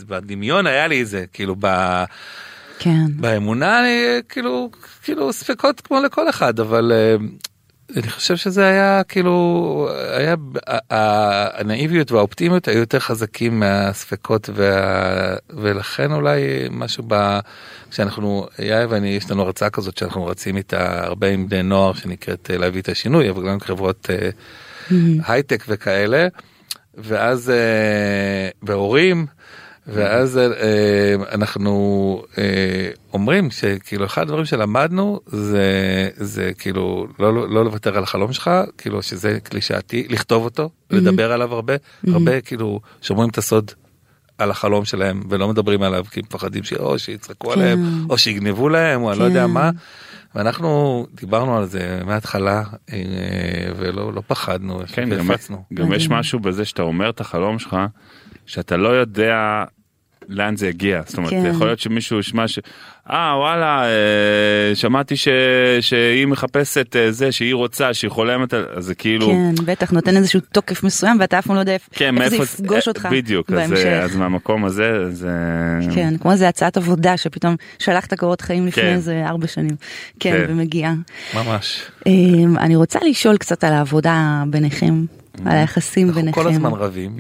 בדמיון 0.07 0.67
היה 0.67 0.87
לי 0.87 1.01
איזה 1.01 1.25
כאילו 1.33 1.57
ב... 1.61 1.67
כן. 2.79 3.07
באמונה 3.17 3.81
אני 3.81 4.01
כאילו 4.29 4.71
כאילו 5.03 5.33
ספקות 5.33 5.81
כמו 5.81 6.01
לכל 6.03 6.29
אחד 6.29 6.61
אבל 6.61 6.93
אני 7.97 8.11
חושב 8.11 8.37
שזה 8.37 8.67
היה 8.67 9.03
כאילו 9.09 9.89
היה 10.17 10.35
הנאיביות 11.55 12.13
והאופטימיות 12.13 12.69
היו 12.69 12.79
יותר 12.79 12.99
חזקים 12.99 13.61
מהספקות 13.61 14.51
וה, 14.55 15.37
ולכן 15.51 16.13
אולי 16.13 16.41
משהו 16.71 17.05
ב... 17.09 17.39
כשאנחנו 17.91 18.47
יאיר 18.59 18.87
ואני 18.91 19.09
יש 19.09 19.31
לנו 19.31 19.43
הרצאה 19.43 19.71
כזאת 19.71 19.99
שאנחנו 19.99 20.27
רצים 20.27 20.57
איתה 20.57 21.05
הרבה 21.05 21.29
עם 21.29 21.49
בני 21.49 21.63
נוער 21.63 21.93
שנקראת 21.93 22.51
אה, 22.51 22.59
להביא 22.59 22.81
את 22.81 22.89
השינוי 22.89 23.31
אבל 23.31 23.49
גם 23.49 23.61
חברות 23.61 24.11
אה, 24.11 24.31
הייטק 25.27 25.65
וכאלה 25.69 26.29
ואז 26.95 27.51
אה, 27.51 28.49
והורים. 28.63 29.27
ואז 29.87 30.39
אה, 30.39 31.15
אנחנו 31.33 32.23
אה, 32.39 32.91
אומרים 33.13 33.51
שכאילו 33.51 34.05
אחד 34.05 34.23
הדברים 34.23 34.45
שלמדנו 34.45 35.21
זה 35.27 36.09
זה 36.17 36.51
כאילו 36.59 37.07
לא 37.19 37.35
לא, 37.35 37.49
לא 37.49 37.65
לוותר 37.65 37.97
על 37.97 38.03
החלום 38.03 38.33
שלך 38.33 38.51
כאילו 38.79 39.03
שזה 39.03 39.39
קלישאתי 39.43 40.07
לכתוב 40.11 40.45
אותו 40.45 40.71
לדבר 40.91 41.33
עליו 41.33 41.55
הרבה 41.55 41.75
הרבה 42.13 42.41
כאילו 42.41 42.81
שומרים 43.03 43.31
את 43.31 43.39
הסוד 43.39 43.71
על 44.39 44.51
החלום 44.51 44.85
שלהם 44.85 45.23
ולא 45.29 45.49
מדברים 45.49 45.83
עליו 45.83 46.05
כי 46.11 46.21
מפחדים 46.21 46.65
שאו 46.65 46.99
שיצחקו 46.99 47.51
כן. 47.51 47.61
עליהם 47.61 48.07
או 48.11 48.19
שיגנבו 48.19 48.69
להם 48.69 49.03
או 49.03 49.11
אני 49.11 49.19
לא 49.19 49.25
יודע 49.25 49.45
כן. 49.45 49.51
מה. 49.51 49.71
ואנחנו 50.35 51.07
דיברנו 51.15 51.57
על 51.57 51.65
זה 51.65 52.01
מההתחלה 52.07 52.63
אה, 52.93 52.99
ולא 53.77 54.13
לא 54.13 54.23
פחדנו 54.27 54.81
כן, 54.87 55.11
גם. 55.11 55.29
גם 55.75 55.93
יש 55.93 56.05
מדהים. 56.05 56.21
משהו 56.21 56.41
בזה 56.41 56.65
שאתה 56.65 56.83
אומר 56.83 57.11
את 57.11 57.21
החלום 57.21 57.59
שלך, 57.59 57.77
שאתה 58.47 58.77
לא 58.77 58.89
יודע 58.89 59.65
לאן 60.29 60.57
זה 60.57 60.69
יגיע. 60.69 61.03
זאת 61.07 61.17
אומרת, 61.19 61.31
כן. 61.31 61.47
יכול 61.47 61.67
להיות 61.67 61.79
שמישהו 61.79 62.19
ישמע 62.19 62.49
ש... 62.49 62.59
אה, 63.11 63.35
וואלה, 63.39 63.85
אה, 63.85 64.75
שמעתי 64.75 65.17
ש... 65.17 65.29
שהיא 65.81 66.27
מחפשת 66.27 66.97
אה, 66.97 67.13
זה, 67.13 67.33
שהיא 67.33 67.55
רוצה, 67.55 67.95
שהיא 67.95 68.11
חולמת 68.11 68.55
על... 68.55 68.67
זה 68.79 68.95
כאילו... 68.95 69.27
כן 69.27 69.55
בטח 69.65 69.91
נותן 69.91 70.17
איזשהו 70.17 70.41
תוקף 70.53 70.83
מסוים 70.83 71.17
ואתה 71.21 71.39
אף 71.39 71.47
פעם 71.47 71.57
לא 71.57 71.61
יודע 71.61 71.77
כן, 71.93 72.23
איך 72.23 72.29
זה. 72.29 72.37
יפגוש 72.37 72.89
אה, 72.89 72.93
אותך 72.93 73.09
בדיוק, 73.13 73.51
אז, 73.51 73.55
בהמשך. 73.55 74.01
אז 74.03 74.17
מהמקום 74.17 74.65
הזה, 74.65 75.11
זה... 75.11 75.31
כן 75.95 76.15
כמו 76.21 76.33
איזה 76.33 76.49
הצעת 76.49 76.77
עבודה 76.77 77.17
שפתאום 77.17 77.57
שלחת 77.79 78.15
קורות 78.15 78.41
חיים 78.41 78.67
לפני 78.67 78.83
כן. 78.83 78.89
איזה 78.89 79.23
ארבע 79.27 79.47
שנים 79.47 79.77
כן 80.21 80.33
כן. 80.33 80.45
ומגיעה. 80.49 80.95
ממש. 81.35 81.83
אמ, 82.07 82.59
אני 82.59 82.77
רוצה 82.77 82.99
לשאול 83.09 83.37
קצת 83.37 83.65
על 83.65 83.73
העבודה 83.73 84.43
ביניכם 84.47 85.05
על 85.47 85.57
היחסים 85.57 86.09
אנחנו 86.09 86.21
ביניכם. 86.21 86.43
כל 86.43 86.49
הזמן 86.49 86.73
רבים. 86.73 87.17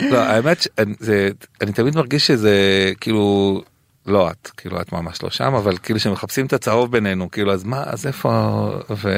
לא 0.00 0.18
האמת 0.18 0.60
שאני 0.60 1.72
תמיד 1.72 1.96
מרגיש 1.96 2.26
שזה 2.26 2.52
כאילו 3.00 3.62
לא 4.06 4.30
את 4.30 4.50
כאילו 4.56 4.80
את 4.80 4.92
ממש 4.92 5.22
לא 5.22 5.30
שם 5.30 5.54
אבל 5.54 5.76
כאילו 5.82 6.00
שמחפשים 6.00 6.46
את 6.46 6.52
הצהוב 6.52 6.92
בינינו 6.92 7.30
כאילו 7.30 7.52
אז 7.52 7.64
מה 7.64 7.82
אז 7.86 8.06
איפה 8.06 8.70
ו... 8.90 9.10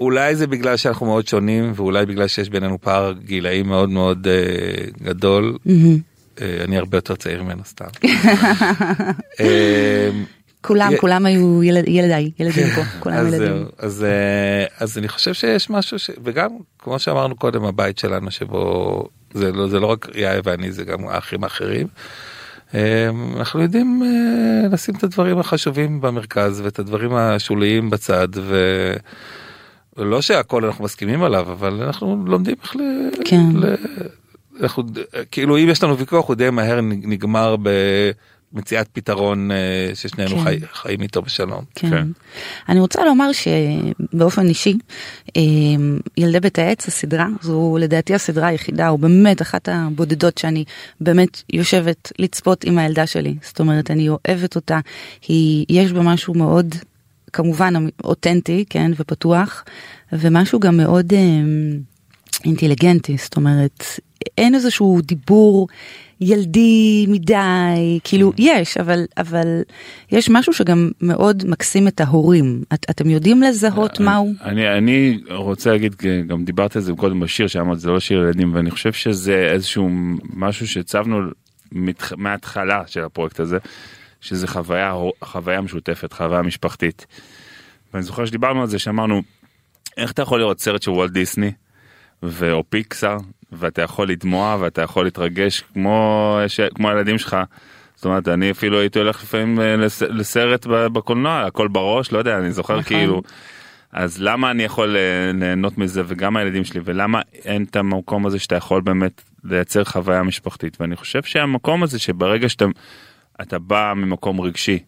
אולי 0.00 0.36
זה 0.36 0.46
בגלל 0.46 0.76
שאנחנו 0.76 1.06
מאוד 1.06 1.28
שונים 1.28 1.72
ואולי 1.76 2.06
בגלל 2.06 2.28
שיש 2.28 2.48
בינינו 2.48 2.80
פער 2.80 3.12
גילאים 3.12 3.68
מאוד 3.68 3.88
מאוד 3.88 4.26
אה, 4.26 4.84
גדול. 5.02 5.58
אה, 6.40 6.64
אני 6.64 6.78
הרבה 6.78 6.96
יותר 6.96 7.16
צעיר 7.16 7.42
ממנו 7.42 7.62
סתם. 7.64 7.84
כולם 10.62 10.92
י- 10.92 10.98
כולם 10.98 11.26
היו 11.26 11.62
ילד- 11.62 11.88
ילדיי 11.88 12.30
ילדים 12.38 12.66
פה 12.74 12.82
כולם 13.00 13.16
אז 13.16 13.26
ילדים. 13.34 13.56
זהו, 13.56 13.64
אז 13.78 14.04
אה, 14.04 14.64
אז 14.80 14.98
אני 14.98 15.08
חושב 15.08 15.34
שיש 15.34 15.70
משהו 15.70 15.98
ש... 15.98 16.10
וגם 16.24 16.50
כמו 16.78 16.98
שאמרנו 16.98 17.36
קודם 17.36 17.64
הבית 17.64 17.98
שלנו 17.98 18.30
שבו 18.30 19.04
זה 19.34 19.52
לא 19.52 19.68
זה 19.68 19.80
לא 19.80 19.86
רק 19.86 20.08
יאיר 20.14 20.40
ואני 20.44 20.72
זה 20.72 20.84
גם 20.84 21.08
האחים 21.08 21.44
האחרים. 21.44 21.86
אה, 22.74 23.08
אנחנו 23.36 23.60
יודעים 23.62 24.02
אה, 24.04 24.68
לשים 24.68 24.94
את 24.94 25.02
הדברים 25.04 25.38
החשובים 25.38 26.00
במרכז 26.00 26.60
ואת 26.60 26.78
הדברים 26.78 27.14
השוליים 27.14 27.90
בצד 27.90 28.28
ו... 28.36 28.56
לא 29.96 30.22
שהכל 30.22 30.64
אנחנו 30.64 30.84
מסכימים 30.84 31.22
עליו 31.22 31.52
אבל 31.52 31.82
אנחנו 31.82 32.24
לומדים 32.26 32.54
איך 32.62 32.76
ל... 32.76 32.80
כן. 33.24 33.42
ל... 33.54 33.74
אנחנו 34.60 34.82
כאילו 35.30 35.56
אם 35.58 35.68
יש 35.68 35.82
לנו 35.82 35.98
ויכוח 35.98 36.28
הוא 36.28 36.36
די 36.36 36.50
מהר 36.50 36.80
נגמר 36.82 37.56
במציאת 38.52 38.88
פתרון 38.92 39.50
אה, 39.50 39.90
ששנינו 39.94 40.36
כן. 40.36 40.44
חי... 40.44 40.58
חיים 40.72 41.02
איתו 41.02 41.22
בשלום. 41.22 41.64
כן. 41.74 41.90
כן. 41.90 42.08
אני 42.68 42.80
רוצה 42.80 43.04
לומר 43.04 43.30
שבאופן 43.32 44.48
אישי 44.48 44.74
אמ, 45.36 45.98
ילדי 46.16 46.40
בית 46.40 46.58
העץ 46.58 46.88
הסדרה 46.88 47.26
זו 47.40 47.76
לדעתי 47.80 48.14
הסדרה 48.14 48.46
היחידה 48.46 48.88
או 48.88 48.98
באמת 48.98 49.42
אחת 49.42 49.68
הבודדות 49.68 50.38
שאני 50.38 50.64
באמת 51.00 51.42
יושבת 51.52 52.12
לצפות 52.18 52.64
עם 52.64 52.78
הילדה 52.78 53.06
שלי 53.06 53.34
זאת 53.42 53.60
אומרת 53.60 53.90
אני 53.90 54.08
אוהבת 54.08 54.56
אותה 54.56 54.80
היא 55.28 55.66
יש 55.68 55.92
בה 55.92 56.02
משהו 56.02 56.34
מאוד 56.34 56.74
כמובן 57.32 57.74
אותנטי 58.04 58.64
כן 58.70 58.90
ופתוח 58.96 59.64
ומשהו 60.12 60.60
גם 60.60 60.76
מאוד 60.76 61.12
אמ, 61.12 61.80
אינטליגנטי 62.44 63.16
זאת 63.18 63.36
אומרת 63.36 63.84
אין 64.38 64.54
איזשהו 64.54 65.00
דיבור 65.02 65.68
ילדי 66.22 67.06
מדי 67.08 67.98
כאילו 68.04 68.32
יש 68.38 68.76
אבל 68.76 69.04
אבל 69.16 69.62
יש 70.12 70.30
משהו 70.30 70.52
שגם 70.52 70.90
מאוד 71.00 71.44
מקסים 71.48 71.88
את 71.88 72.00
ההורים. 72.00 72.62
את, 72.74 72.86
אתם 72.90 73.10
יודעים 73.10 73.42
לזהות 73.42 74.00
מהו? 74.00 74.32
אני, 74.42 74.78
אני 74.78 75.18
רוצה 75.30 75.70
להגיד, 75.72 75.96
גם 76.26 76.44
דיברתי 76.44 76.78
על 76.78 76.84
זה 76.84 76.92
קודם 76.96 77.20
בשיר 77.20 77.46
שאמרת 77.46 77.80
זה 77.80 77.90
לא 77.90 78.00
שיר 78.00 78.22
ילדים 78.22 78.54
ואני 78.54 78.70
חושב 78.70 78.92
שזה 78.92 79.48
איזשהו 79.52 79.90
משהו 80.34 80.68
שהצבנו 80.68 81.20
מתח- 81.72 82.12
מההתחלה 82.16 82.82
של 82.86 83.04
הפרויקט 83.04 83.40
הזה, 83.40 83.58
שזה 84.20 84.46
חוויה, 84.48 84.94
חוויה 85.24 85.60
משותפת, 85.60 86.12
חוויה 86.12 86.42
משפחתית. 86.42 87.06
ואני 87.94 88.02
זוכר 88.02 88.24
שדיברנו 88.24 88.60
על 88.60 88.66
זה 88.66 88.78
שאמרנו, 88.78 89.22
איך 89.96 90.12
אתה 90.12 90.22
יכול 90.22 90.40
לראות 90.40 90.60
סרט 90.60 90.82
של 90.82 90.90
וולט 90.90 91.10
דיסני 91.12 91.50
ו- 92.22 92.52
או 92.52 92.64
פיקסאר 92.70 93.16
ואתה 93.52 93.82
יכול 93.82 94.08
לדמוע 94.08 94.56
ואתה 94.60 94.82
יכול 94.82 95.04
להתרגש 95.04 95.60
כמו, 95.74 96.38
ש- 96.48 96.60
כמו 96.74 96.88
הילדים 96.90 97.18
שלך. 97.18 97.36
זאת 97.96 98.04
אומרת 98.04 98.28
אני 98.28 98.50
אפילו 98.50 98.80
הייתי 98.80 98.98
הולך 98.98 99.22
לפעמים 99.22 99.60
אה, 99.60 99.76
לס- 99.76 100.02
לסרט 100.02 100.66
בקולנוע 100.66 101.40
הכל 101.40 101.68
בראש 101.68 102.12
לא 102.12 102.18
יודע 102.18 102.38
אני 102.38 102.52
זוכר 102.52 102.72
נכון. 102.72 102.82
כאילו 102.84 103.22
אז 103.92 104.22
למה 104.22 104.50
אני 104.50 104.62
יכול 104.62 104.96
אה, 104.96 105.02
ליהנות 105.34 105.78
מזה 105.78 106.02
וגם 106.06 106.36
הילדים 106.36 106.64
שלי 106.64 106.80
ולמה 106.84 107.20
אין 107.44 107.64
את 107.70 107.76
המקום 107.76 108.26
הזה 108.26 108.38
שאתה 108.38 108.56
יכול 108.56 108.80
באמת 108.80 109.22
לייצר 109.44 109.84
חוויה 109.84 110.22
משפחתית 110.22 110.80
ואני 110.80 110.96
חושב 110.96 111.22
שהמקום 111.22 111.82
הזה 111.82 111.98
שברגע 111.98 112.48
שאתה 112.48 112.64
אתה 113.42 113.58
בא 113.58 113.92
ממקום 113.96 114.40
רגשי 114.40 114.78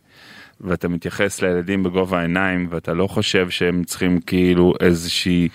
ואתה 0.60 0.88
מתייחס 0.88 1.42
לילדים 1.42 1.82
בגובה 1.82 2.18
העיניים 2.18 2.66
ואתה 2.70 2.94
לא 2.94 3.06
חושב 3.06 3.50
שהם 3.50 3.84
צריכים 3.84 4.20
כאילו 4.20 4.74
איזושהי 4.80 5.48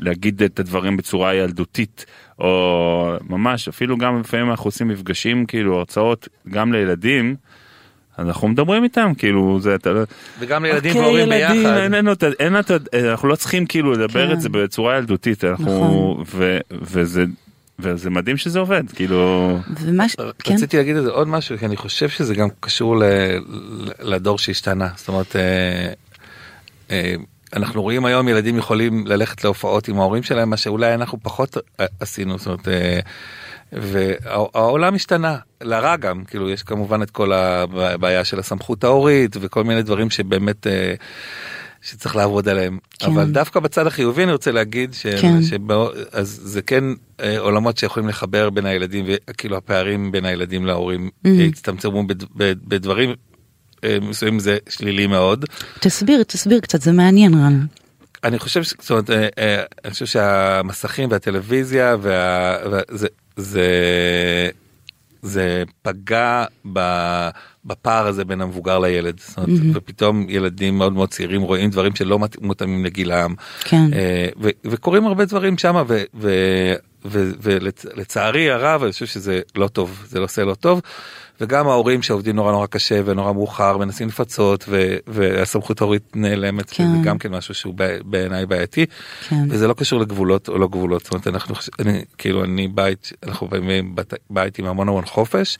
להגיד 0.00 0.42
את 0.42 0.60
הדברים 0.60 0.96
בצורה 0.96 1.34
ילדותית 1.34 2.06
או 2.40 3.12
ממש 3.28 3.68
אפילו 3.68 3.96
גם 3.98 4.20
לפעמים 4.20 4.50
אנחנו 4.50 4.68
עושים 4.68 4.88
מפגשים 4.88 5.46
כאילו 5.46 5.78
הרצאות 5.78 6.28
גם 6.50 6.72
לילדים. 6.72 7.36
אז 8.16 8.26
אנחנו 8.26 8.48
מדברים 8.48 8.84
איתם 8.84 9.12
כאילו 9.18 9.60
זה 9.60 9.74
אתה 9.74 9.90
לא- 9.92 10.02
וגם 10.38 10.64
לילדים 10.64 10.90
אוקיי, 10.90 11.02
והורים 11.02 11.26
ילדים, 11.32 11.62
ביחד. 11.62 11.76
אין 11.76 11.92
לנו 11.94 12.12
את 12.12 12.22
ה- 12.22 12.26
אין 12.40 12.58
את 12.58 12.70
ה- 12.70 12.76
אנחנו 13.10 13.28
לא 13.28 13.36
צריכים 13.36 13.66
כאילו 13.66 13.92
לדבר 13.92 14.26
כן. 14.26 14.32
את 14.32 14.40
זה 14.40 14.48
בצורה 14.48 14.96
ילדותית 14.98 15.44
אנחנו 15.44 15.64
נכון. 16.14 16.24
ו- 16.34 16.58
וזה 16.82 17.24
וזה 17.78 18.10
מדהים 18.10 18.36
שזה 18.36 18.58
עובד 18.58 18.82
כאילו 18.94 19.58
ומה 19.80 20.08
ש... 20.08 20.16
כן 20.44 20.54
רציתי 20.54 20.76
להגיד 20.76 20.96
זה 20.96 21.10
עוד 21.10 21.28
משהו 21.28 21.58
כי 21.58 21.66
אני 21.66 21.76
חושב 21.76 22.08
שזה 22.08 22.34
גם 22.34 22.48
קשור 22.60 22.96
ל, 22.96 23.02
ל, 23.04 23.90
לדור 24.14 24.38
שהשתנה 24.38 24.88
זאת 24.96 25.08
אומרת 25.08 25.36
אה, 25.36 25.92
אה, 26.90 27.14
אנחנו 27.56 27.82
רואים 27.82 28.04
היום 28.04 28.28
ילדים 28.28 28.56
יכולים 28.56 29.06
ללכת 29.06 29.44
להופעות 29.44 29.88
עם 29.88 30.00
ההורים 30.00 30.22
שלהם 30.22 30.50
מה 30.50 30.56
שאולי 30.56 30.94
אנחנו 30.94 31.18
פחות 31.22 31.56
אה, 31.80 31.86
עשינו 32.00 32.38
זאת 32.38 32.46
אומרת. 32.46 32.68
אה, 32.68 33.00
והעולם 33.72 34.94
השתנה 34.94 35.38
לרע 35.60 35.96
גם 35.96 36.24
כאילו 36.24 36.50
יש 36.50 36.62
כמובן 36.62 37.02
את 37.02 37.10
כל 37.10 37.32
הבעיה 37.32 38.24
של 38.24 38.38
הסמכות 38.38 38.84
ההורית 38.84 39.36
וכל 39.40 39.64
מיני 39.64 39.82
דברים 39.82 40.10
שבאמת. 40.10 40.66
אה, 40.66 40.94
שצריך 41.82 42.16
לעבוד 42.16 42.48
עליהם 42.48 42.78
כן. 42.98 43.06
אבל 43.06 43.30
דווקא 43.30 43.60
בצד 43.60 43.86
החיובי 43.86 44.24
אני 44.24 44.32
רוצה 44.32 44.52
להגיד 44.52 44.94
ש... 44.94 45.06
כן. 45.06 45.42
שבא... 45.42 45.84
אז 46.12 46.40
זה 46.44 46.62
כן 46.62 46.84
עולמות 47.38 47.76
שיכולים 47.76 48.08
לחבר 48.08 48.50
בין 48.50 48.66
הילדים 48.66 49.04
וכאילו 49.08 49.56
הפערים 49.56 50.12
בין 50.12 50.24
הילדים 50.24 50.66
להורים 50.66 51.08
mm-hmm. 51.08 51.28
הצטמצמו 51.48 52.06
בד... 52.06 52.24
בדברים 52.68 53.14
אה, 53.84 53.98
מסוימים 54.02 54.40
זה 54.40 54.58
שלילי 54.68 55.06
מאוד. 55.06 55.44
תסביר 55.80 56.22
תסביר 56.22 56.60
קצת 56.60 56.80
זה 56.80 56.92
מעניין 56.92 57.34
רן. 57.34 57.66
אני 58.24 58.38
חושב, 58.38 58.62
זאת 58.62 58.90
אומרת, 58.90 59.10
אני 59.84 59.90
חושב 59.90 60.06
שהמסכים 60.06 61.10
והטלוויזיה 61.10 61.96
וה... 62.00 62.56
וזה, 62.70 63.08
זה 63.36 63.70
זה 65.22 65.62
פגע 65.82 66.44
בפער 67.64 68.06
הזה 68.06 68.24
בין 68.24 68.40
המבוגר 68.40 68.78
לילד 68.78 69.20
זאת 69.20 69.38
אומרת, 69.38 69.50
mm-hmm. 69.50 69.64
ופתאום 69.78 70.26
ילדים 70.28 70.78
מאוד 70.78 70.92
מאוד 70.92 71.08
צעירים 71.08 71.42
רואים 71.42 71.70
דברים 71.70 71.94
שלא 71.94 72.18
מותאמים 72.40 72.84
לגילם 72.84 73.34
כן. 73.64 73.92
אה, 73.92 74.28
וקורים 74.64 75.06
הרבה 75.06 75.24
דברים 75.24 75.58
שם 75.58 75.76
ולצערי 77.04 78.50
הרב 78.50 78.82
אני 78.82 78.92
חושב 78.92 79.06
שזה 79.06 79.40
לא 79.54 79.68
טוב 79.68 80.04
זה 80.08 80.18
לא 80.18 80.24
עושה 80.24 80.44
לא 80.44 80.54
טוב. 80.54 80.80
וגם 81.40 81.68
ההורים 81.68 82.02
שעובדים 82.02 82.36
נורא 82.36 82.52
נורא 82.52 82.66
קשה 82.66 83.00
ונורא 83.04 83.32
מאוחר 83.32 83.76
מנסים 83.76 84.08
לפצות 84.08 84.64
ו- 84.68 84.96
והסמכות 85.06 85.80
ההורית 85.80 86.16
נעלמת 86.16 86.70
כן. 86.70 86.96
זה 86.96 86.98
גם 87.04 87.18
כן 87.18 87.32
משהו 87.32 87.54
שהוא 87.54 87.74
בעיניי 88.04 88.46
בעייתי 88.46 88.86
כן. 89.28 89.44
וזה 89.48 89.68
לא 89.68 89.74
קשור 89.74 90.00
לגבולות 90.00 90.48
או 90.48 90.58
לא 90.58 90.68
גבולות 90.68 91.02
זאת 91.02 91.12
אומרת 91.12 91.26
אנחנו 91.26 91.54
אני 91.78 92.04
כאילו 92.18 92.44
אני 92.44 92.68
בית 92.68 93.12
אנחנו 93.26 93.48
בית 94.30 94.58
עם 94.58 94.66
המון 94.66 94.88
המון 94.88 95.04
חופש. 95.04 95.56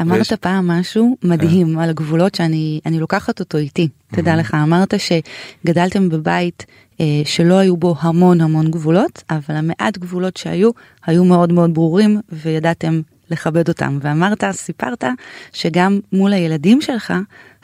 אמרת 0.00 0.18
ויש... 0.18 0.32
פעם 0.32 0.68
משהו 0.70 1.16
מדהים 1.22 1.74
כן. 1.74 1.78
על 1.78 1.90
הגבולות 1.90 2.34
שאני 2.34 2.80
אני 2.86 3.00
לוקחת 3.00 3.40
אותו 3.40 3.58
איתי 3.58 3.88
תדע 4.12 4.36
לך 4.36 4.54
אמרת 4.54 4.94
שגדלתם 4.98 6.08
בבית 6.08 6.66
שלא 7.24 7.54
היו 7.58 7.76
בו 7.76 7.94
המון 8.00 8.40
המון 8.40 8.70
גבולות 8.70 9.22
אבל 9.30 9.54
המעט 9.54 9.98
גבולות 9.98 10.36
שהיו 10.36 10.70
היו 11.06 11.24
מאוד 11.24 11.52
מאוד 11.52 11.74
ברורים 11.74 12.20
וידעתם 12.32 13.00
לכבד 13.30 13.68
אותם. 13.68 13.98
ואמרת 14.02 14.44
סיפרת 14.52 15.04
שגם 15.52 16.00
מול 16.12 16.32
הילדים 16.32 16.80
שלך 16.80 17.14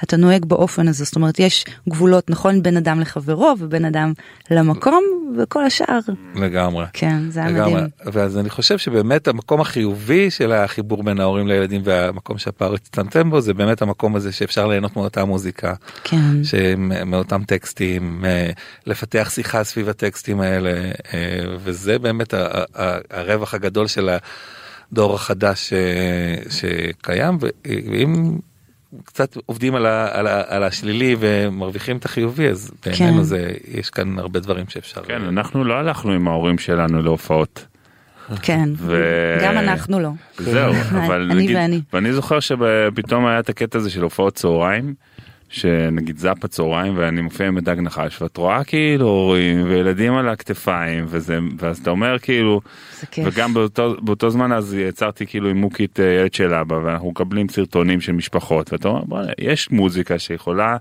אתה 0.02 0.16
נוהג 0.16 0.44
באופן 0.44 0.88
הזה 0.88 1.04
זאת 1.04 1.16
אומרת 1.16 1.38
יש 1.38 1.64
גבולות 1.88 2.30
נכון 2.30 2.62
בין 2.62 2.76
אדם 2.76 3.00
לחברו 3.00 3.54
ובין 3.58 3.84
אדם 3.84 4.12
למקום 4.50 5.04
וכל 5.38 5.64
השאר. 5.64 5.98
לגמרי. 6.34 6.84
כן 6.92 7.30
זה 7.30 7.44
היה 7.44 7.50
מדהים. 7.50 7.86
ואז 8.12 8.38
אני 8.38 8.50
חושב 8.50 8.78
שבאמת 8.78 9.28
המקום 9.28 9.60
החיובי 9.60 10.30
של 10.30 10.52
החיבור 10.52 11.02
בין 11.02 11.20
ההורים 11.20 11.48
לילדים 11.48 11.80
והמקום 11.84 12.38
שהפער 12.38 12.74
הצטמצם 12.74 13.30
בו 13.30 13.40
זה 13.40 13.54
באמת 13.54 13.82
המקום 13.82 14.16
הזה 14.16 14.32
שאפשר 14.32 14.66
ליהנות 14.66 14.96
מאותה 14.96 15.24
מוזיקה. 15.24 15.74
כן. 16.04 16.36
מאותם 17.06 17.44
טקסטים 17.44 18.24
לפתח 18.86 19.30
שיחה 19.34 19.64
סביב 19.64 19.88
הטקסטים 19.88 20.40
האלה 20.40 20.70
אה, 21.14 21.44
וזה 21.58 21.98
באמת 21.98 22.34
הרווח 23.10 23.54
הגדול 23.54 23.86
של. 23.86 24.10
הדור 24.92 25.14
החדש 25.14 25.72
אה, 25.72 26.50
שקיים 26.50 27.38
ואם 27.64 28.38
קצת 29.04 29.36
עובדים 29.46 29.74
על, 29.74 29.86
ה, 29.86 30.18
על, 30.18 30.26
ה, 30.26 30.42
על 30.46 30.62
השלילי 30.62 31.16
ומרוויחים 31.18 31.96
את 31.96 32.04
החיובי 32.04 32.48
אז 32.48 32.70
בעינינו 32.86 33.18
כן. 33.18 33.22
זה 33.22 33.52
יש 33.68 33.90
כאן 33.90 34.18
הרבה 34.18 34.40
דברים 34.40 34.64
שאפשר. 34.68 35.02
כן 35.04 35.22
אנחנו 35.22 35.64
לא 35.64 35.74
הלכנו 35.74 36.12
עם 36.12 36.28
ההורים 36.28 36.58
שלנו 36.58 37.02
להופעות. 37.02 37.66
כן, 38.42 38.68
ו... 38.76 39.02
גם 39.42 39.58
אנחנו 39.58 40.00
לא. 40.00 40.10
זהו, 40.38 40.74
אבל 41.06 41.30
אני 41.30 41.42
נגיד, 41.42 41.56
ואני. 41.56 41.80
ואני 41.92 42.12
זוכר 42.12 42.40
שפתאום 42.40 43.26
היה 43.26 43.40
את 43.40 43.48
הקטע 43.48 43.78
הזה 43.78 43.90
של 43.90 44.02
הופעות 44.02 44.34
צהריים. 44.34 44.94
שנגיד 45.54 46.18
זאפ 46.18 46.44
הצהריים 46.44 46.92
ואני 46.96 47.20
מופיע 47.20 47.46
עם 47.46 47.58
דג 47.58 47.80
נחש 47.80 48.22
ואת 48.22 48.36
רואה 48.36 48.64
כאילו 48.64 49.06
הורים 49.06 49.64
וילדים 49.64 50.14
על 50.14 50.28
הכתפיים 50.28 51.04
וזה 51.08 51.38
ואז 51.58 51.78
אתה 51.78 51.90
אומר 51.90 52.18
כאילו 52.18 52.60
וגם 53.24 53.54
באותו, 53.54 53.96
באותו 54.00 54.30
זמן 54.30 54.52
אז 54.52 54.74
יצרתי 54.74 55.26
כאילו 55.26 55.48
עם 55.48 55.56
מוקית 55.56 56.00
אה, 56.00 56.04
ילד 56.04 56.34
של 56.34 56.54
אבא 56.54 56.74
ואנחנו 56.74 57.10
מקבלים 57.10 57.48
סרטונים 57.48 58.00
של 58.00 58.12
משפחות 58.12 58.72
ואתה 58.72 58.88
אומר 58.88 59.04
בוא, 59.04 59.18
יש 59.38 59.70
מוזיקה 59.70 60.18
שיכולה 60.18 60.76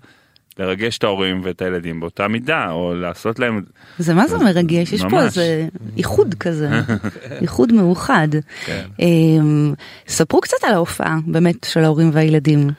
לרגש 0.59 0.97
את 0.97 1.03
ההורים 1.03 1.41
ואת 1.43 1.61
הילדים 1.61 1.99
באותה 1.99 2.27
מידה 2.27 2.71
או 2.71 2.93
לעשות 2.95 3.39
להם 3.39 3.61
זה 3.97 4.13
מה 4.13 4.27
זה 4.27 4.37
מרגש 4.37 4.93
יש 4.93 5.03
פה 5.09 5.23
איזה 5.23 5.67
איחוד 5.97 6.35
כזה 6.39 6.69
איחוד 7.41 7.73
מאוחד 7.73 8.27
כן. 8.65 8.85
אמ, 8.99 9.73
ספרו 10.07 10.41
קצת 10.41 10.57
על 10.63 10.73
ההופעה 10.73 11.17
באמת 11.27 11.63
של 11.69 11.83
ההורים 11.83 12.09
והילדים 12.13 12.69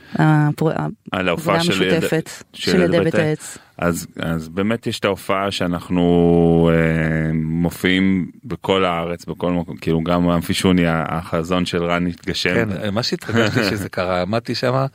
על 1.13 1.29
ההופעה 1.29 1.61
של 1.61 1.73
המשותפת 1.73 2.31
של 2.53 2.83
ידי 2.83 3.01
בית 3.01 3.15
העץ. 3.15 3.59
אז 3.79 4.07
אז 4.19 4.49
באמת 4.49 4.87
יש 4.87 4.99
את 4.99 5.05
ההופעה 5.05 5.51
שאנחנו 5.51 6.71
אה, 6.73 7.33
מופיעים 7.35 8.31
בכל 8.45 8.85
הארץ 8.85 9.25
בכל 9.25 9.53
מקום 9.53 9.77
כאילו 9.77 10.03
גם 10.03 10.31
אמפישוני 10.31 10.83
החזון 10.87 11.67
של 11.67 11.85
רן 11.85 12.07
התגשם. 12.07 12.55
כן, 12.55 12.95
מה 12.95 13.03
שהתרגשתי 13.03 13.65
שזה 13.71 13.89
קרה 13.89 14.23
עמדתי 14.23 14.55
שמה. 14.55 14.87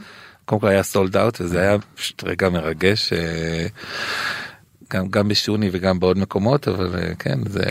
קודם 0.50 0.62
כל 0.62 0.68
היה 0.68 0.84
סולד 0.84 1.18
אאוט 1.18 1.42
וזה 1.42 1.62
היה 1.62 1.78
פשוט 1.96 2.24
רגע 2.24 2.50
מרגש 2.50 3.14
אה, 3.14 3.68
גם 4.94 5.08
גם 5.08 5.28
בשוני 5.28 5.70
וגם 5.72 6.00
בעוד 6.00 6.18
מקומות 6.18 6.68
אבל 6.68 6.96
אה, 6.96 7.16
כן 7.16 7.40
זה. 7.46 7.66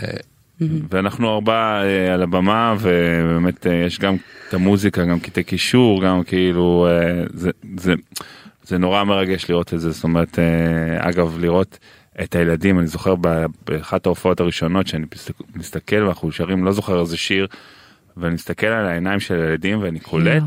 ואנחנו 0.89 1.35
ארבע 1.35 1.81
אה, 1.83 2.13
על 2.13 2.21
הבמה 2.21 2.75
ובאמת 2.79 3.65
יש 3.85 3.99
גם 3.99 4.15
את 4.49 4.53
המוזיקה 4.53 5.05
גם 5.05 5.19
קטעי 5.19 5.43
קישור 5.43 6.03
גם 6.03 6.23
כאילו 6.23 6.87
זה 7.33 7.51
זה 7.77 7.93
זה 8.63 8.77
נורא 8.77 9.03
מרגש 9.03 9.49
לראות 9.49 9.73
את 9.73 9.79
זה 9.79 9.91
זאת 9.91 10.03
אומרת 10.03 10.39
אגב 10.99 11.39
לראות 11.39 11.79
את 12.23 12.35
הילדים 12.35 12.79
אני 12.79 12.87
זוכר 12.87 13.15
באחת 13.67 14.05
ההופעות 14.05 14.39
הראשונות 14.39 14.87
שאני 14.87 15.05
מסתכל 15.55 16.03
ואנחנו 16.03 16.31
שרים 16.31 16.65
לא 16.65 16.71
זוכר 16.71 17.01
איזה 17.01 17.17
שיר 17.17 17.47
ואני 18.17 18.33
מסתכל 18.33 18.67
על 18.67 18.85
העיניים 18.85 19.19
של 19.19 19.41
הילדים 19.41 19.81
ואני 19.81 19.99
קולט 19.99 20.43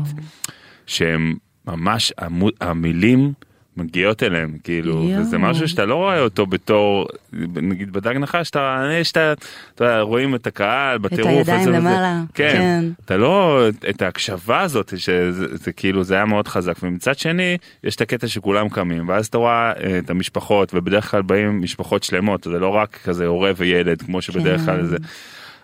שהם 0.85 1.35
ממש 1.67 2.13
המילים 2.61 3.33
מגיעות 3.77 4.23
אליהם 4.23 4.57
כאילו 4.63 5.03
יו. 5.03 5.19
וזה 5.19 5.37
משהו 5.37 5.67
שאתה 5.67 5.85
לא 5.85 5.95
רואה 5.95 6.19
אותו 6.19 6.45
בתור 6.45 7.07
נגיד 7.55 7.93
בדג 7.93 8.17
נחש 8.17 8.47
שאתה 8.47 8.89
שאתה 9.03 9.33
אתה 9.75 10.01
רואים 10.01 10.35
את 10.35 10.47
הקהל 10.47 10.97
בטירוף 10.97 11.41
את 11.41 11.49
הידיים 11.49 11.69
למעלה 11.69 12.21
כן, 12.33 12.53
כן 12.53 12.85
אתה 13.05 13.17
לא 13.17 13.61
את 13.89 14.01
ההקשבה 14.01 14.61
הזאת 14.61 14.93
שזה 14.97 15.57
זה 15.57 15.71
כאילו 15.71 16.03
זה 16.03 16.15
היה 16.15 16.25
מאוד 16.25 16.47
חזק 16.47 16.75
ומצד 16.83 17.17
שני 17.17 17.57
יש 17.83 17.95
את 17.95 18.01
הקטע 18.01 18.27
שכולם 18.27 18.69
קמים 18.69 19.09
ואז 19.09 19.27
אתה 19.27 19.37
רואה 19.37 19.73
אה, 19.83 19.99
את 19.99 20.09
המשפחות 20.09 20.73
ובדרך 20.73 21.11
כלל 21.11 21.21
באים 21.21 21.61
משפחות 21.61 22.03
שלמות 22.03 22.43
זה 22.43 22.59
לא 22.59 22.69
רק 22.69 22.99
כזה 23.03 23.25
הורה 23.25 23.51
וילד 23.57 24.01
כמו 24.01 24.21
שבדרך 24.21 24.61
כלל 24.65 24.77
כן. 24.77 24.85
זה 24.85 24.97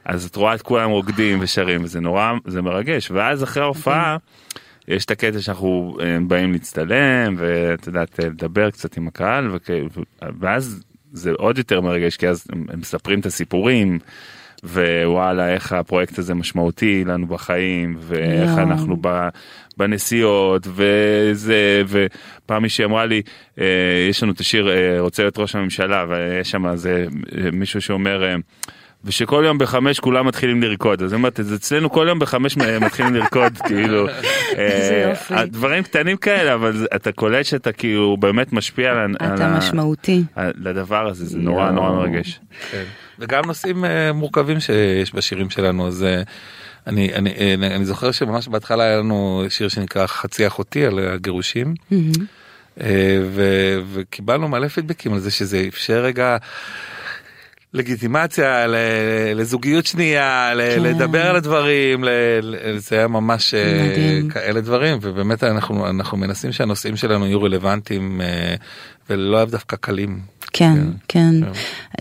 אז 0.05 0.25
את 0.25 0.35
רואה 0.35 0.55
את 0.55 0.62
כולם 0.62 0.89
רוקדים 0.89 1.38
ושרים 1.41 1.83
וזה 1.83 1.99
נורא 1.99 2.33
זה 2.45 2.62
מרגש 2.62 3.12
ואז 3.12 3.43
אחרי 3.43 3.63
ההופעה. 3.63 4.17
כן. 4.19 4.59
יש 4.89 5.06
את 5.06 5.12
הקטע 5.12 5.41
שאנחנו 5.41 5.97
אה, 6.02 6.17
באים 6.28 6.52
להצטלם 6.52 7.36
ואת 7.38 7.88
יודעת 7.88 8.19
לדבר 8.19 8.71
קצת 8.71 8.97
עם 8.97 9.08
הקהל 9.08 9.58
ואז 10.39 10.84
זה 11.12 11.32
עוד 11.32 11.58
יותר 11.58 11.82
מרגש 11.82 12.17
כי 12.17 12.28
אז 12.28 12.47
הם 12.52 12.65
מספרים 12.80 13.19
את 13.19 13.25
הסיפורים 13.25 13.99
ווואלה 14.63 15.54
איך 15.54 15.73
הפרויקט 15.73 16.19
הזה 16.19 16.34
משמעותי 16.34 17.04
לנו 17.06 17.28
בחיים 17.28 17.95
ואיך 17.99 18.58
yeah. 18.58 18.62
אנחנו 18.62 18.97
בנסיעות 19.78 20.67
וזה 20.67 21.84
ופעם 21.88 22.62
מישהי 22.62 22.86
אמרה 22.86 23.06
לי 23.06 23.21
אה, 23.60 23.65
יש 24.10 24.23
לנו 24.23 24.32
את 24.32 24.39
השיר 24.39 24.69
אה, 24.69 24.99
רוצה 24.99 25.23
להיות 25.23 25.39
ראש 25.39 25.56
הממשלה 25.56 26.06
ויש 26.10 26.52
שם 26.52 26.67
איזה 26.67 27.06
מישהו 27.52 27.82
שאומר. 27.82 28.36
ושכל 29.03 29.43
יום 29.45 29.57
בחמש 29.57 29.99
כולם 29.99 30.27
מתחילים 30.27 30.63
לרקוד 30.63 31.03
אז 31.03 31.13
אמרת 31.13 31.39
אז 31.39 31.53
אצלנו 31.53 31.89
כל 31.89 32.05
יום 32.09 32.19
בחמש 32.19 32.57
מתחילים 32.85 33.15
לרקוד 33.15 33.57
כאילו 33.57 34.07
אה, 34.57 35.45
דברים 35.45 35.83
קטנים 35.83 36.17
כאלה 36.17 36.54
אבל 36.54 36.87
אתה 36.95 37.12
קולט 37.12 37.45
שאתה 37.45 37.71
כאילו 37.71 38.17
באמת 38.17 38.54
משפיע 38.54 38.91
על 38.91 39.15
אתה 39.15 39.58
משמעותי 39.58 40.23
לדבר 40.56 41.08
הזה 41.08 41.25
זה 41.25 41.37
נורא 41.37 41.71
נורא 41.71 41.91
מרגש. 41.91 42.39
כן. 42.71 42.83
וגם 43.19 43.45
נושאים 43.45 43.85
אה, 43.85 44.13
מורכבים 44.13 44.60
שיש 44.60 45.15
בשירים 45.15 45.50
שלנו 45.50 45.87
אז 45.87 46.04
אה, 46.04 46.21
אני 46.87 47.13
אני 47.13 47.56
אני 47.75 47.85
זוכר 47.85 48.12
שממש 48.12 48.47
בהתחלה 48.47 48.83
היה 48.83 48.97
לנו 48.97 49.43
שיר 49.50 49.67
שנקרא 49.67 50.08
חצי 50.08 50.47
אחותי 50.47 50.85
על 50.85 51.00
הגירושים. 51.00 51.73
וקיבלנו 53.93 54.47
מלא 54.47 54.67
פידבקים 54.67 55.13
על 55.13 55.19
זה 55.19 55.31
שזה 55.31 55.65
אפשר 55.67 56.02
רגע 56.04 56.37
לגיטימציה 57.74 58.65
לזוגיות 59.36 59.86
שנייה 59.86 60.52
כן. 60.56 60.84
לדבר 60.84 61.28
על 61.28 61.36
הדברים 61.36 62.04
זה 62.78 62.98
היה 62.98 63.08
ממש 63.08 63.54
אה, 63.54 63.88
מדהים. 63.90 64.30
כאלה 64.30 64.62
דברים 64.62 64.98
ובאמת 65.02 65.44
אנחנו 65.44 65.90
אנחנו 65.90 66.17
מנסים 66.17 66.52
שהנושאים 66.52 66.96
שלנו 66.96 67.26
יהיו 67.26 67.42
רלוונטיים 67.42 68.22
אה, 68.22 68.56
ולא 69.10 69.46
דווקא 69.46 69.76
קלים. 69.76 70.20
כן, 70.54 70.78
כן, 71.08 71.36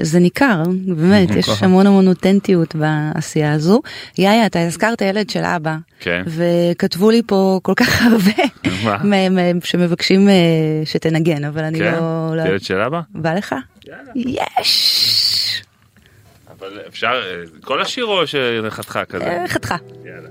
זה 0.01 0.19
ניכר, 0.19 0.63
באמת, 0.97 1.31
יש 1.31 1.49
המון 1.63 1.87
המון 1.87 2.09
אותנטיות 2.09 2.75
בעשייה 2.75 3.53
הזו. 3.53 3.81
יאיה, 4.19 4.47
אתה 4.47 4.67
הזכרת 4.67 5.01
ילד 5.03 5.31
של 5.31 5.45
אבא, 5.45 5.77
כן. 6.01 6.23
וכתבו 6.27 7.11
לי 7.11 7.23
פה 7.27 7.61
כל 7.63 7.73
כך 7.77 8.03
הרבה 8.13 8.43
שמבקשים 9.65 10.29
אה, 10.29 10.35
שתנגן, 10.85 11.45
אבל 11.45 11.65
אני 11.65 11.79
כן? 11.79 11.93
לא... 11.93 12.37
לא- 12.37 12.43
ילד 12.43 12.63
של 12.63 12.81
אבא? 12.81 13.01
בא 13.15 13.35
לך? 13.35 13.55
יש! 14.15 15.18
אבל 16.69 16.81
אפשר, 16.89 17.23
אה, 17.25 17.43
כל 17.61 17.83
השיר 17.83 18.05
או 18.05 18.27
שלחתך 18.27 18.99
כזה? 19.09 19.25
אה, 19.25 19.49
חתיכה. 19.49 19.77
יאללה. 20.05 20.29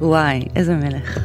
וואי, 0.00 0.44
איזה 0.56 0.74
מלך. 0.74 1.18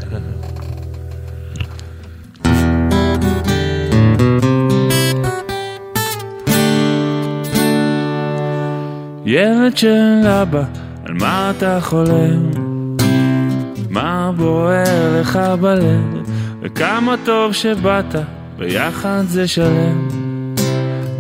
ילד 9.26 9.78
של 9.78 10.28
אבא, 10.42 10.64
על 11.06 11.14
מה 11.14 11.52
אתה 11.58 11.80
חולם? 11.82 12.52
מה 13.90 14.32
בוער 14.38 15.22
לך 15.22 15.40
בלב? 15.62 16.30
וכמה 16.62 17.16
טוב 17.26 17.54
שבאת, 17.54 18.16
ביחד 18.58 19.24
זה 19.28 19.48
שלם. 19.48 20.23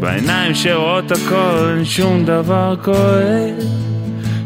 בעיניים 0.03 0.53
שרואות 0.55 1.11
הכל 1.11 1.73
אין 1.75 1.85
שום 1.85 2.25
דבר 2.25 2.75
כואב. 2.83 3.55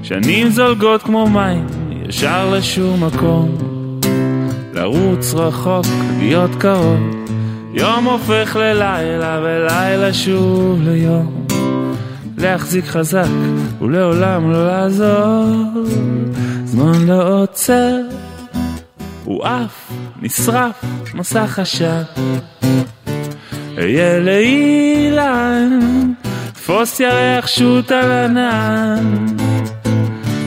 שנים 0.04 0.50
זולגות 0.50 1.04
כמו 1.04 1.30
מים, 1.30 1.68
ישר 2.10 2.54
לשום 2.54 3.04
מקום. 3.04 3.58
לרוץ 4.74 5.34
רחוק, 5.34 5.86
להיות 6.20 6.52
קרוב. 6.60 7.00
יום 7.74 8.06
הופך 8.06 8.56
ללילה 8.56 9.40
ולילה 9.44 10.14
שוב 10.14 10.82
ליום. 10.82 11.46
להחזיק 12.38 12.86
חזק 12.86 13.28
ולעולם 13.82 14.52
לא 14.52 14.68
לעזוב. 14.68 15.90
זמן 16.66 17.08
לא 17.08 17.42
עוצר, 17.42 17.96
הוא 19.24 19.46
עף, 19.46 19.92
נשרף, 20.22 20.84
מסך 21.14 21.60
עשן. 21.60 22.04
אהיה 23.78 24.20
לאילן, 24.20 25.80
תפוס 26.54 27.00
ירח 27.00 27.48
שוט 27.48 27.92
על 27.92 28.12
ענן. 28.12 29.26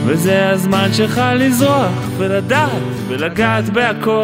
וזה 0.05 0.49
הזמן 0.49 0.89
שלך 0.93 1.21
לזרוח 1.35 2.09
ולדעת 2.17 2.81
ולגעת 3.07 3.69
בהכל. 3.69 4.21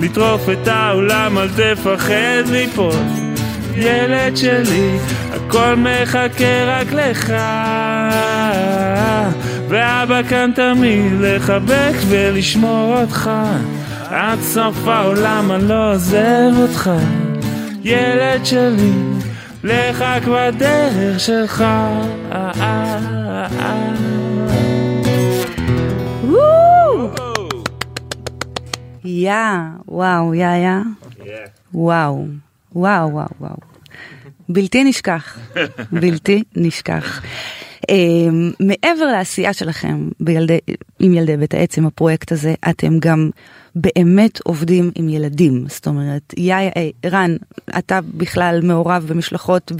לטרוף 0.00 0.48
את 0.48 0.68
העולם 0.68 1.38
אל 1.38 1.48
תפחד 1.48 2.50
ליפול 2.50 2.92
ילד 3.74 4.36
שלי 4.36 4.98
הכל 5.32 5.74
מחכה 5.76 6.64
רק 6.66 6.92
לך. 6.92 7.32
ואבא 9.68 10.22
כאן 10.28 10.50
תמיד 10.54 11.12
לחבק 11.20 11.94
ולשמור 12.08 13.00
אותך. 13.00 13.30
עד 14.10 14.38
סוף 14.40 14.88
העולם 14.88 15.52
אני 15.52 15.68
לא 15.68 15.92
עוזב 15.92 16.52
אותך 16.56 16.90
ילד 17.82 18.44
שלי 18.44 18.92
לך 19.64 20.04
שלך 21.18 21.60
אה, 21.60 22.50
אה, 22.60 23.46
אה. 23.60 23.94
יא, 29.04 29.32
וואו, 29.88 30.34
יא 30.34 30.46
יא. 30.46 30.70
וואו, 31.74 32.26
וואו, 32.72 33.12
וואו, 33.12 33.28
וואו. 33.40 33.56
בלתי 34.48 34.84
נשכח, 34.84 35.38
בלתי 36.00 36.42
נשכח. 36.56 37.22
Um, 37.90 37.92
מעבר 38.60 39.04
לעשייה 39.06 39.52
שלכם 39.52 40.08
בילדי, 40.20 40.58
עם 40.98 41.14
ילדי 41.14 41.36
בית 41.36 41.54
העצם, 41.54 41.86
הפרויקט 41.86 42.32
הזה, 42.32 42.54
אתם 42.70 42.98
גם 42.98 43.30
באמת 43.74 44.40
עובדים 44.44 44.90
עם 44.94 45.08
ילדים. 45.08 45.64
זאת 45.68 45.86
אומרת, 45.86 46.34
יא, 46.36 46.54
אה, 46.54 46.88
רן, 47.06 47.36
אתה 47.78 48.00
בכלל 48.14 48.60
מעורב 48.62 49.06
במשלחות 49.08 49.72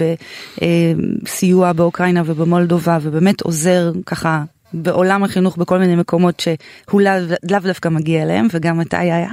בסיוע 1.22 1.72
באוקראינה 1.72 2.22
ובמולדובה, 2.26 2.98
ובאמת 3.02 3.40
עוזר 3.40 3.92
ככה 4.06 4.44
בעולם 4.72 5.24
החינוך 5.24 5.56
בכל 5.56 5.78
מיני 5.78 5.96
מקומות 5.96 6.40
שהוא 6.40 7.00
לאו 7.00 7.60
דווקא 7.62 7.88
מגיע 7.88 8.22
אליהם, 8.22 8.46
וגם 8.52 8.80
אתה, 8.80 8.96
יא, 8.96 9.26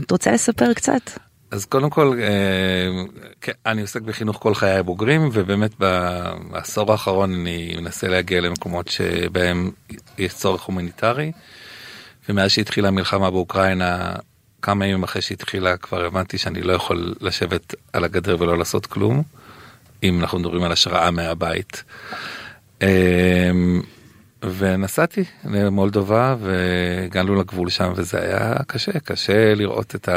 את 0.00 0.10
רוצה 0.10 0.32
לספר 0.32 0.74
קצת? 0.74 1.10
אז 1.50 1.64
קודם 1.64 1.90
כל 1.90 2.18
אה, 2.20 3.04
כן, 3.40 3.52
אני 3.66 3.80
עוסק 3.80 4.00
בחינוך 4.00 4.36
כל 4.40 4.54
חיי 4.54 4.76
הבוגרים 4.76 5.28
ובאמת 5.32 5.70
בעשור 5.78 6.92
האחרון 6.92 7.34
אני 7.34 7.74
מנסה 7.76 8.08
להגיע 8.08 8.40
למקומות 8.40 8.88
שבהם 8.88 9.70
יש 10.18 10.34
צורך 10.34 10.62
הומניטרי. 10.62 11.32
ומאז 12.28 12.50
שהתחילה 12.50 12.88
המלחמה 12.88 13.30
באוקראינה 13.30 14.12
כמה 14.62 14.86
ימים 14.86 15.02
אחרי 15.02 15.22
שהתחילה 15.22 15.76
כבר 15.76 16.04
הבנתי 16.04 16.38
שאני 16.38 16.62
לא 16.62 16.72
יכול 16.72 17.14
לשבת 17.20 17.74
על 17.92 18.04
הגדר 18.04 18.36
ולא 18.38 18.58
לעשות 18.58 18.86
כלום 18.86 19.22
אם 20.02 20.20
אנחנו 20.20 20.38
מדברים 20.38 20.62
על 20.62 20.72
השראה 20.72 21.10
מהבית. 21.10 21.84
אה, 22.82 23.50
ונסעתי 24.42 25.24
למולדובה 25.44 26.36
והגענו 26.40 27.34
לגבול 27.34 27.68
שם 27.70 27.92
וזה 27.96 28.20
היה 28.20 28.54
קשה 28.66 29.00
קשה 29.00 29.54
לראות 29.54 29.94
את 29.94 30.08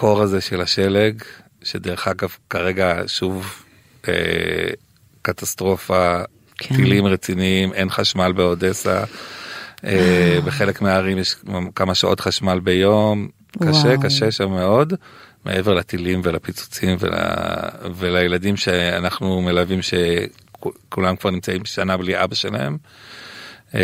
הקור 0.00 0.22
הזה 0.22 0.40
של 0.40 0.60
השלג 0.60 1.22
שדרך 1.62 2.08
אגב 2.08 2.36
כרגע 2.50 3.02
שוב 3.06 3.64
אה, 4.08 4.14
קטסטרופה 5.22 6.20
כן. 6.58 6.76
טילים 6.76 7.06
רציניים 7.06 7.72
אין 7.72 7.90
חשמל 7.90 8.32
באודסה. 8.32 9.04
אה, 9.84 10.38
בחלק 10.44 10.82
מהערים 10.82 11.18
יש 11.18 11.36
כמה 11.74 11.94
שעות 11.94 12.20
חשמל 12.20 12.60
ביום 12.60 13.28
קשה 13.58 13.88
וואו. 13.88 14.00
קשה 14.02 14.30
שם 14.30 14.50
מאוד 14.50 14.94
מעבר 15.44 15.74
לטילים 15.74 16.20
ולפיצוצים 16.24 16.96
ול, 17.00 17.12
ולילדים 17.94 18.56
שאנחנו 18.56 19.42
מלווים 19.42 19.80
שכולם 19.82 21.16
כבר 21.16 21.30
נמצאים 21.30 21.64
שנה 21.64 21.96
בלי 21.96 22.24
אבא 22.24 22.34
שלהם. 22.34 22.76
אה, 23.74 23.80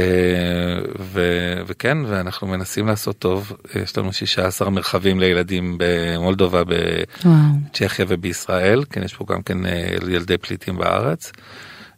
ו, 0.98 1.20
וכן 1.66 1.98
ואנחנו 2.06 2.46
מנסים 2.46 2.86
לעשות 2.86 3.18
טוב 3.18 3.52
יש 3.82 3.98
לנו 3.98 4.12
16 4.12 4.70
מרחבים 4.70 5.20
לילדים 5.20 5.78
במולדובה. 5.78 6.62
בצ'כיה 6.64 8.04
ובישראל 8.08 8.84
כן 8.90 9.02
יש 9.02 9.14
פה 9.14 9.24
גם 9.28 9.42
כן 9.42 9.66
אה, 9.66 9.94
ילדי 10.08 10.38
פליטים 10.38 10.76
בארץ. 10.76 11.32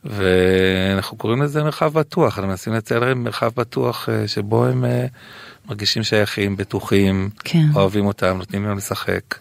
ואנחנו 0.05 1.16
קוראים 1.16 1.43
לזה 1.43 1.62
מרחב 1.62 1.93
בטוח 1.93 2.39
אנחנו 2.39 2.51
מנסים 2.51 2.72
לצייר 2.72 3.01
להם 3.01 3.24
מרחב 3.24 3.51
בטוח 3.57 4.09
אה, 4.09 4.28
שבו 4.28 4.66
הם 4.66 4.84
מרגישים 5.68 6.03
שייכים 6.03 6.57
בטוחים 6.57 7.30
כן. 7.45 7.66
אוהבים 7.74 8.07
אותם 8.07 8.36
נותנים 8.39 8.64
להם 8.64 8.76
לשחק 8.76 9.39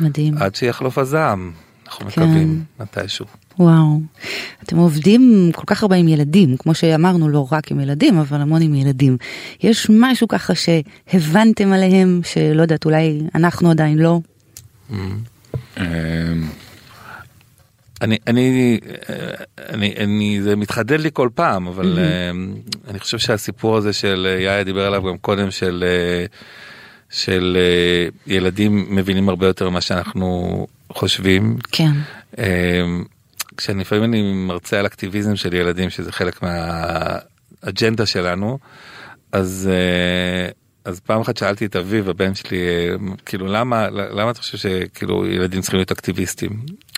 מדהים. 0.00 0.38
עד 0.38 0.54
שיחלוף 0.54 0.98
הזעם 0.98 1.52
אנחנו 1.86 2.10
כן. 2.10 2.22
מקווים 2.22 2.64
מתישהו. 2.80 3.26
וואו. 3.60 4.00
אתם 4.62 4.76
עובדים 4.76 5.50
כל 5.54 5.64
כך 5.66 5.82
הרבה 5.82 5.96
עם 5.96 6.08
ילדים, 6.08 6.56
כמו 6.56 6.74
שאמרנו, 6.74 7.28
לא 7.28 7.48
רק 7.52 7.70
עם 7.70 7.80
ילדים, 7.80 8.18
אבל 8.18 8.40
המון 8.40 8.62
עם 8.62 8.74
ילדים. 8.74 9.16
יש 9.62 9.86
משהו 9.90 10.28
ככה 10.28 10.52
שהבנתם 10.54 11.72
עליהם, 11.72 12.20
שלא 12.24 12.62
יודעת, 12.62 12.84
אולי 12.84 13.20
אנחנו 13.34 13.70
עדיין 13.70 13.98
לא? 13.98 14.20
אמ, 14.90 15.84
אני 18.02 18.18
אני 18.26 18.78
אני 19.68 19.94
אני 19.96 20.42
זה 20.42 20.56
מתחדד 20.56 21.00
לי 21.00 21.10
כל 21.12 21.28
פעם 21.34 21.66
אבל 21.66 21.98
אה, 21.98 22.30
אני 22.90 22.98
חושב 22.98 23.18
שהסיפור 23.18 23.76
הזה 23.76 23.92
של 23.92 24.26
אה, 24.30 24.40
יאיה 24.40 24.64
דיבר 24.64 24.86
עליו 24.86 25.02
גם 25.02 25.18
קודם 25.18 25.50
של 25.50 25.84
אה, 25.86 26.24
של 27.10 27.56
אה, 27.60 28.08
ילדים 28.34 28.86
מבינים 28.90 29.28
הרבה 29.28 29.46
יותר 29.46 29.70
ממה 29.70 29.80
שאנחנו 29.80 30.66
חושבים. 30.92 31.56
כן. 31.72 31.92
אה, 33.52 33.56
כשאני 33.56 33.80
לפעמים 33.80 34.04
אני 34.04 34.32
מרצה 34.32 34.78
על 34.78 34.86
אקטיביזם 34.86 35.36
של 35.36 35.54
ילדים 35.54 35.90
שזה 35.90 36.12
חלק 36.12 36.42
מהאג'נדה 36.42 38.06
שלנו 38.06 38.58
אז 39.32 39.70
אה, 39.72 40.50
אז 40.84 41.00
פעם 41.00 41.20
אחת 41.20 41.36
שאלתי 41.36 41.66
את 41.66 41.76
אביב 41.76 42.08
הבן 42.08 42.34
שלי 42.34 42.58
אה, 42.58 42.94
כאילו 43.26 43.46
למה 43.46 43.90
למה 43.90 44.30
אתה 44.30 44.38
חושב 44.38 44.58
שכאילו 44.58 45.26
ילדים 45.26 45.60
צריכים 45.60 45.78
להיות 45.78 45.90
אקטיביסטים 45.90 46.50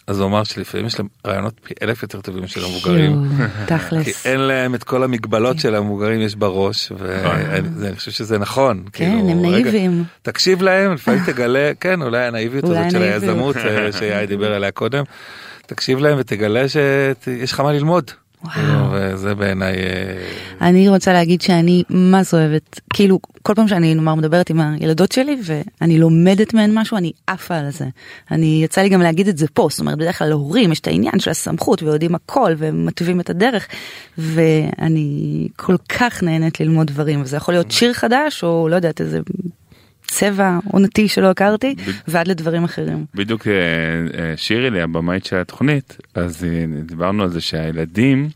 אז 0.07 0.21
הוא 0.21 0.29
אמר 0.29 0.45
שלפעמים 0.45 0.87
יש 0.87 0.99
להם 0.99 1.09
רעיונות 1.27 1.55
פי 1.65 1.75
אלף 1.83 2.03
יותר 2.03 2.21
טובים 2.21 2.47
של 2.47 2.65
המבוגרים. 2.65 3.13
יואו, 3.13 3.25
כי 3.39 3.67
תכלס. 3.67 4.27
אין 4.27 4.41
להם 4.41 4.75
את 4.75 4.85
כל 4.85 5.03
המגבלות 5.03 5.59
של 5.59 5.75
המבוגרים 5.75 6.21
יש 6.21 6.35
בראש 6.35 6.93
ואני 6.99 7.97
חושב 7.97 8.11
שזה 8.11 8.39
נכון. 8.39 8.85
כן, 8.93 9.05
כאילו, 9.05 9.31
הם 9.31 9.47
רגע, 9.47 9.51
נאיביים. 9.51 10.05
תקשיב 10.23 10.63
להם 10.63 10.93
לפעמים 10.93 11.21
תגלה 11.27 11.73
כן 11.81 12.03
אולי 12.03 12.25
הנאיביות 12.27 12.65
הזאת 12.65 12.91
של. 12.91 13.03
היזמות 13.03 13.57
אה, 13.57 13.93
שיאי 13.93 14.27
דיבר 14.33 14.53
עליה 14.53 14.71
קודם. 14.71 15.05
תקשיב 15.73 15.99
להם 15.99 16.16
ותגלה 16.20 16.68
שיש 16.68 17.53
לך 17.53 17.61
מה 17.61 17.73
ללמוד 17.73 18.11
וואו. 18.45 18.89
וזה 18.93 19.35
בעיניי... 19.35 19.77
אה, 19.77 20.68
אני 20.68 20.89
רוצה 20.89 21.12
להגיד 21.12 21.41
שאני 21.41 21.83
מה 21.91 22.23
זה 22.23 22.37
אוהבת, 22.37 22.81
כאילו 22.95 23.18
כל 23.43 23.55
פעם 23.55 23.68
שאני 23.68 23.95
נאמר 23.95 24.14
מדברת 24.14 24.51
עם 24.51 24.61
הילדות 24.61 25.12
שלי 25.12 25.41
ואני 25.45 25.99
לומדת 25.99 26.55
מהן 26.55 26.70
משהו, 26.75 26.97
אני 26.97 27.12
עפה 27.27 27.57
על 27.57 27.70
זה. 27.70 27.87
אני 28.31 28.61
יצא 28.64 28.81
לי 28.81 28.89
גם 28.89 29.03
להגיד 29.03 29.29
את 29.29 29.39
זה 29.39 29.47
פה, 29.49 29.68
זאת 29.70 29.81
אומרת 29.81 29.99
בדרך 29.99 30.18
כלל 30.18 30.29
להורים 30.29 30.73
יש 30.73 30.81
את 30.81 30.87
העניין 30.87 31.18
של 31.18 31.31
הסמכות 31.31 31.83
ויודעים 31.83 32.14
הכל 32.14 32.55
ומתווים 32.59 33.20
את 33.20 33.31
הדרך, 33.31 33.68
ואני 34.18 35.49
כל 35.57 35.77
כך 35.89 36.23
נהנית 36.23 36.61
ללמוד 36.61 36.87
דברים, 36.87 37.23
וזה 37.23 37.37
יכול 37.37 37.55
להיות 37.55 37.70
שיר 37.70 37.93
חדש 37.93 38.45
או 38.45 38.68
לא 38.68 38.77
יודעת 38.77 39.01
איזה 39.01 39.20
צבע 40.13 40.59
עונתי 40.73 41.09
שלא 41.09 41.31
הכרתי, 41.31 41.75
ועד 42.09 42.29
לדברים 42.29 42.65
אחרים. 42.65 43.05
בדיוק 43.15 43.47
אה, 43.47 43.53
אה, 43.53 44.37
שירי 44.37 44.71
לי 44.71 44.81
הבמאית 44.81 45.25
של 45.25 45.37
התוכנית 45.37 45.97
אז 46.15 46.45
אה, 46.45 46.65
דיברנו 46.85 47.23
על 47.23 47.29
זה 47.29 47.41
שהילדים 47.41 48.29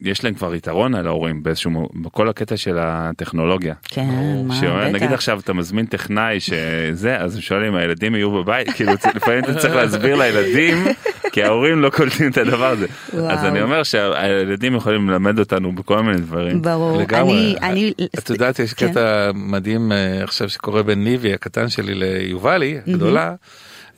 יש 0.00 0.24
להם 0.24 0.34
כבר 0.34 0.54
יתרון 0.54 0.94
על 0.94 1.06
ההורים 1.06 1.42
באיזשהו 1.42 1.70
מ- 1.70 2.02
בכל 2.02 2.28
הקטע 2.28 2.56
של 2.56 2.76
הטכנולוגיה. 2.80 3.74
כן, 3.84 4.08
מה, 4.44 4.54
שאומר, 4.54 4.88
נגיד 4.88 5.02
בטח. 5.08 5.14
עכשיו 5.14 5.40
אתה 5.40 5.52
מזמין 5.52 5.86
טכנאי 5.86 6.40
שזה 6.40 7.20
אז 7.20 7.34
הם 7.34 7.40
שואלים 7.40 7.68
אם 7.68 7.74
הילדים 7.74 8.14
יהיו 8.14 8.30
בבית 8.30 8.70
כאילו 8.76 8.92
לפעמים 9.14 9.44
אתה 9.44 9.54
צריך 9.54 9.74
להסביר 9.74 10.16
לילדים 10.16 10.84
כי 11.32 11.42
ההורים 11.42 11.80
לא 11.80 11.90
קולטים 11.90 12.30
את 12.30 12.38
הדבר 12.38 12.66
הזה 12.66 12.86
וואו. 13.14 13.30
אז 13.30 13.44
אני 13.44 13.62
אומר 13.62 13.82
שהילדים 13.82 14.74
יכולים 14.74 15.10
ללמד 15.10 15.38
אותנו 15.38 15.72
בכל 15.72 16.02
מיני 16.02 16.18
דברים. 16.18 16.62
ברור, 16.62 17.00
לגמרי. 17.00 17.32
אני, 17.32 17.56
אני, 17.62 17.92
את 18.18 18.30
יודעת, 18.30 18.58
יש 18.58 18.74
כן. 18.74 18.90
קטע 18.90 19.30
מדהים 19.34 19.92
אה, 19.92 20.24
עכשיו 20.24 20.48
שקורה 20.48 20.82
בין 20.82 21.04
ניבי 21.04 21.34
הקטן 21.34 21.68
שלי 21.68 21.94
ליובלי 21.94 22.78
הגדולה, 22.86 23.34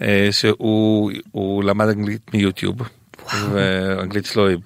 אה, 0.03 0.28
שהוא 0.30 1.12
הוא 1.32 1.64
למד 1.64 1.88
אנגלית 1.88 2.34
מיוטיוב, 2.34 2.76
ואנגלית 3.53 4.26
שלו 4.26 4.49
היא 4.49 4.57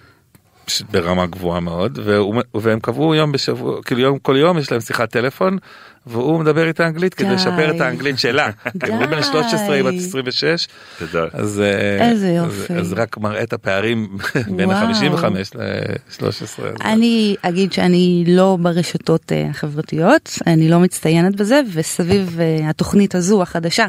ברמה 0.92 1.26
גבוהה 1.26 1.60
מאוד, 1.60 1.98
והוא- 2.04 2.34
והם 2.54 2.80
קבעו 2.80 3.14
יום 3.14 3.32
בשבוע, 3.32 3.82
כאילו 3.82 4.00
יום, 4.00 4.18
כל 4.18 4.36
יום 4.36 4.58
יש 4.58 4.72
להם 4.72 4.80
שיחת 4.80 5.10
טלפון, 5.10 5.58
והוא 6.06 6.40
מדבר 6.40 6.66
איתה 6.68 6.86
אנגלית 6.86 7.14
כדי 7.14 7.28
די. 7.28 7.34
לשפר 7.34 7.70
את 7.76 7.80
האנגלית 7.80 8.18
שלה. 8.18 8.50
כי 8.84 8.90
הוא 8.90 9.06
בן 9.06 9.22
13, 9.22 9.74
היא 9.74 9.84
בת 9.84 9.94
26, 9.96 10.68
גדול. 11.02 11.28
אז 11.32 11.60
אה, 11.60 12.10
איזה 12.10 12.26
אז- 12.26 12.34
יופי. 12.58 12.72
אז 12.74 12.92
רק 12.92 13.18
מראה 13.18 13.42
את 13.42 13.52
הפערים 13.52 14.08
בין 14.56 14.68
וואו. 14.70 14.78
ה-55 14.78 15.24
ל-13. 15.58 16.82
אני 16.84 17.36
אגיד 17.42 17.72
שאני 17.72 18.24
לא 18.28 18.58
ברשתות 18.60 19.32
אה, 19.32 19.46
החברתיות, 19.50 20.38
אני 20.46 20.68
לא 20.68 20.80
מצטיינת 20.80 21.36
בזה, 21.36 21.60
וסביב 21.72 22.38
אה, 22.40 22.68
התוכנית 22.70 23.14
הזו 23.14 23.42
החדשה, 23.42 23.86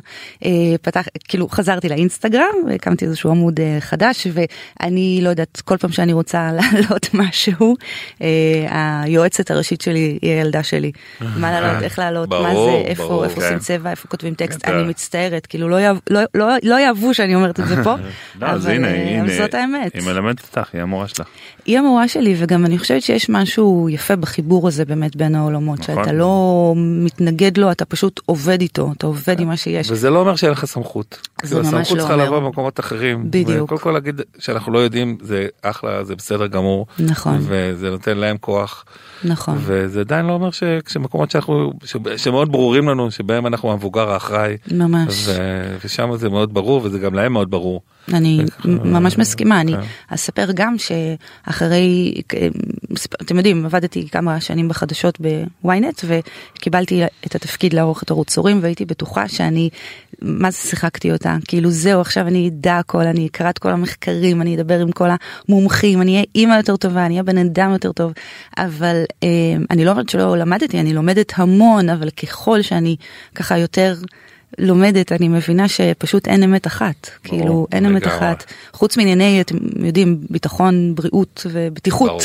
פתח, 0.81 1.05
כאילו 1.27 1.49
חזרתי 1.49 1.89
לאינסטגרם, 1.89 2.41
הקמתי 2.75 3.05
איזשהו 3.05 3.29
עמוד 3.31 3.59
חדש, 3.79 4.27
ואני 4.33 5.19
לא 5.23 5.29
יודעת, 5.29 5.61
כל 5.65 5.77
פעם 5.77 5.91
שאני 5.91 6.13
רוצה 6.13 6.49
להעלות 6.57 7.09
משהו, 7.13 7.75
היועצת 8.69 9.51
הראשית 9.51 9.81
שלי 9.81 10.19
היא 10.21 10.31
הילדה 10.31 10.63
שלי. 10.63 10.91
מה 11.21 11.51
להעלות, 11.51 11.83
איך 11.83 11.99
להעלות, 12.01 12.29
מה 12.29 12.53
ברור, 12.53 12.71
זה, 12.71 12.87
איפה, 12.89 13.03
ברור, 13.03 13.23
איפה 13.23 13.35
כן. 13.35 13.41
עושים 13.45 13.59
צבע, 13.59 13.91
איפה 13.91 14.07
כותבים 14.07 14.33
טקסט, 14.33 14.65
כן. 14.65 14.73
אני 14.73 14.83
מצטערת, 14.83 15.45
כאילו 15.45 15.69
לא 15.69 15.75
יאהב- 15.81 15.97
לא- 16.09 16.19
לא- 16.33 16.45
לא 16.63 16.79
יאהבו 16.79 17.13
שאני 17.13 17.35
אומרת 17.35 17.59
את 17.59 17.67
זה 17.67 17.83
פה, 17.83 17.95
לא, 18.41 18.47
אז 18.47 18.65
אבל 18.65 18.73
הנה, 18.75 18.87
אה, 18.87 19.09
הנה, 19.09 19.21
אבל 19.21 19.37
זאת 19.37 19.53
האמת. 19.53 19.93
היא 19.95 20.03
מלמדת 20.03 20.41
אותך, 20.41 20.69
היא 20.73 20.81
המורה 20.81 21.07
שלך. 21.07 21.27
היא 21.65 21.77
המורה 21.79 22.07
שלי 22.07 22.35
וגם 22.37 22.65
אני 22.65 22.77
חושבת 22.77 23.01
שיש 23.01 23.29
משהו 23.29 23.87
יפה 23.91 24.15
בחיבור 24.15 24.67
הזה 24.67 24.85
באמת 24.85 25.15
בין 25.15 25.35
העולמות 25.35 25.79
נכון. 25.79 25.95
שאתה 25.95 26.11
לא 26.13 26.73
מתנגד 26.77 27.57
לו 27.57 27.71
אתה 27.71 27.85
פשוט 27.85 28.19
עובד 28.25 28.61
איתו 28.61 28.91
אתה 28.97 29.07
עובד 29.07 29.39
עם 29.39 29.47
מה 29.47 29.57
שיש. 29.57 29.91
וזה 29.91 30.09
לא 30.09 30.19
אומר 30.19 30.35
שאין 30.35 30.51
לך 30.51 30.65
סמכות. 30.65 31.19
זה 31.43 31.47
כאילו, 31.55 31.61
ממש 31.63 31.73
הסמכות 31.73 31.91
לא 31.97 32.01
צריכה 32.01 32.13
אומר. 32.13 32.25
לבוא 32.25 32.39
במקומות 32.39 32.79
אחרים. 32.79 33.23
בדיוק. 33.31 33.69
קודם 33.69 33.81
כל 33.81 33.91
להגיד 33.91 34.21
שאנחנו 34.39 34.71
לא 34.73 34.79
יודעים 34.79 35.17
זה 35.21 35.47
אחלה 35.61 36.03
זה 36.03 36.15
בסדר 36.15 36.47
גמור. 36.47 36.85
נכון. 36.99 37.37
וזה 37.41 37.89
נותן 37.89 38.17
להם 38.17 38.37
כוח. 38.37 38.85
נכון. 39.23 39.57
וזה 39.61 39.99
עדיין 39.99 40.25
לא 40.25 40.33
אומר 40.33 40.51
שכשמקומות 40.51 41.31
שאנחנו 41.31 41.73
ש- 41.85 41.95
שמאוד 42.23 42.51
ברורים 42.51 42.89
לנו 42.89 43.11
שבהם 43.11 43.47
אנחנו 43.47 43.71
המבוגר 43.71 44.09
האחראי. 44.09 44.57
ממש. 44.71 45.23
ו- 45.27 45.77
ושם 45.85 46.15
זה 46.15 46.29
מאוד 46.29 46.53
ברור 46.53 46.81
וזה 46.83 46.99
גם 46.99 47.13
להם 47.13 47.33
מאוד 47.33 47.51
ברור. 47.51 47.81
אני 48.13 48.41
ממש 48.65 49.17
מסכימה 49.17 49.61
אני 49.61 49.73
כן. 49.73 49.79
אספר 50.07 50.47
גם 50.53 50.75
שאחרי 50.77 52.13
אתם 53.21 53.37
יודעים 53.37 53.65
עבדתי 53.65 54.07
כמה 54.09 54.41
שנים 54.41 54.67
בחדשות 54.67 55.17
בוויינט 55.63 56.01
וקיבלתי 56.07 57.03
את 57.25 57.35
התפקיד 57.35 57.73
לערוך 57.73 58.03
את 58.03 58.11
ערוץ 58.11 58.37
הורים 58.37 58.59
והייתי 58.63 58.85
בטוחה 58.85 59.27
שאני 59.27 59.69
מה 60.21 60.51
זה 60.51 60.57
שיחקתי 60.57 61.11
אותה 61.11 61.35
כאילו 61.47 61.71
זהו 61.71 62.01
עכשיו 62.01 62.27
אני 62.27 62.49
אדע 62.49 62.77
הכל 62.77 63.07
אני 63.07 63.27
אקרא 63.27 63.49
את 63.49 63.59
כל 63.59 63.69
המחקרים 63.69 64.41
אני 64.41 64.55
אדבר 64.55 64.79
עם 64.79 64.91
כל 64.91 65.09
המומחים 65.49 66.01
אני 66.01 66.11
אהיה 66.11 66.23
אימא 66.35 66.53
יותר 66.53 66.75
טובה 66.75 67.05
אני 67.05 67.13
אהיה 67.13 67.23
בן 67.23 67.37
אדם 67.37 67.71
יותר 67.71 67.91
טוב 67.91 68.11
אבל 68.57 69.03
אה, 69.23 69.29
אני 69.69 69.85
לא 69.85 69.91
אומרת 69.91 70.09
שלא 70.09 70.37
למדתי 70.37 70.79
אני 70.79 70.93
לומדת 70.93 71.33
המון 71.35 71.89
אבל 71.89 72.09
ככל 72.09 72.61
שאני 72.61 72.95
ככה 73.35 73.57
יותר. 73.57 73.95
לומדת 74.57 75.11
אני 75.11 75.27
מבינה 75.27 75.67
שפשוט 75.67 76.27
אין 76.27 76.43
אמת 76.43 76.67
אחת 76.67 77.09
כאילו 77.23 77.67
אין 77.71 77.85
אמת. 77.85 78.07
אחת 78.07 78.53
חוץ 78.73 78.97
מענייני 78.97 79.41
אתם 79.41 79.55
יודעים 79.85 80.21
ביטחון 80.29 80.95
בריאות 80.95 81.45
ובטיחות. 81.51 82.23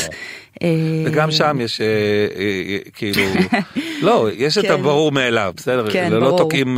אה, 0.63 1.03
וגם 1.05 1.31
שם 1.31 1.57
יש 1.61 1.81
אה, 1.81 1.85
אה, 2.35 2.77
כאילו 2.93 3.21
לא 4.01 4.27
יש 4.33 4.57
את 4.57 4.63
כן. 4.65 4.71
הברור 4.71 5.11
מאליו 5.11 5.53
בסדר 5.57 5.91
כן, 5.91 6.11
לא 6.11 6.19
ברור. 6.19 6.37
תוקעים 6.37 6.77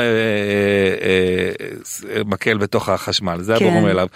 מקל 2.25 2.57
בתוך 2.57 2.89
החשמל 2.89 3.41
זה 3.41 3.55
כן. 3.59 3.65
הברור 3.65 3.81
מאליו 3.81 4.07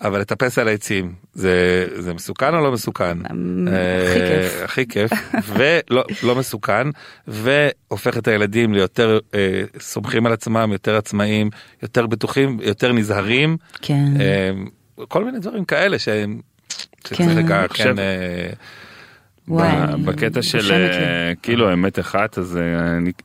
אבל 0.00 0.20
לטפס 0.20 0.58
על 0.58 0.68
העצים 0.68 1.12
זה 1.34 1.86
זה 1.96 2.14
מסוכן 2.14 2.54
או 2.54 2.60
לא 2.60 2.72
מסוכן 2.72 3.18
הכי 3.24 4.20
כיף. 4.28 4.62
הכי 4.64 4.86
כיף 4.86 5.10
ולא 5.56 6.04
לא 6.22 6.34
מסוכן 6.36 6.88
והופך 7.28 8.18
את 8.18 8.28
הילדים 8.28 8.74
ליותר 8.74 9.18
סומכים 9.80 10.26
על 10.26 10.32
עצמם 10.32 10.70
יותר 10.72 10.96
עצמאיים 10.96 11.50
יותר 11.82 12.06
בטוחים 12.06 12.58
יותר 12.62 12.92
נזהרים 12.92 13.56
כן. 13.82 14.04
כל 15.08 15.24
מיני 15.24 15.38
דברים 15.38 15.64
כאלה 15.64 15.98
שהם. 15.98 16.40
שצריך 17.04 17.20
כן. 17.20 17.38
רגע 17.38 17.66
כן 17.68 17.94
וואי, 19.48 19.68
בקטע 20.04 20.42
של. 20.42 20.72
אה, 20.72 21.32
כאילו 21.42 21.72
אמת 21.72 21.98
אחת 21.98 22.38
אז 22.38 22.56
אה, 22.56 22.62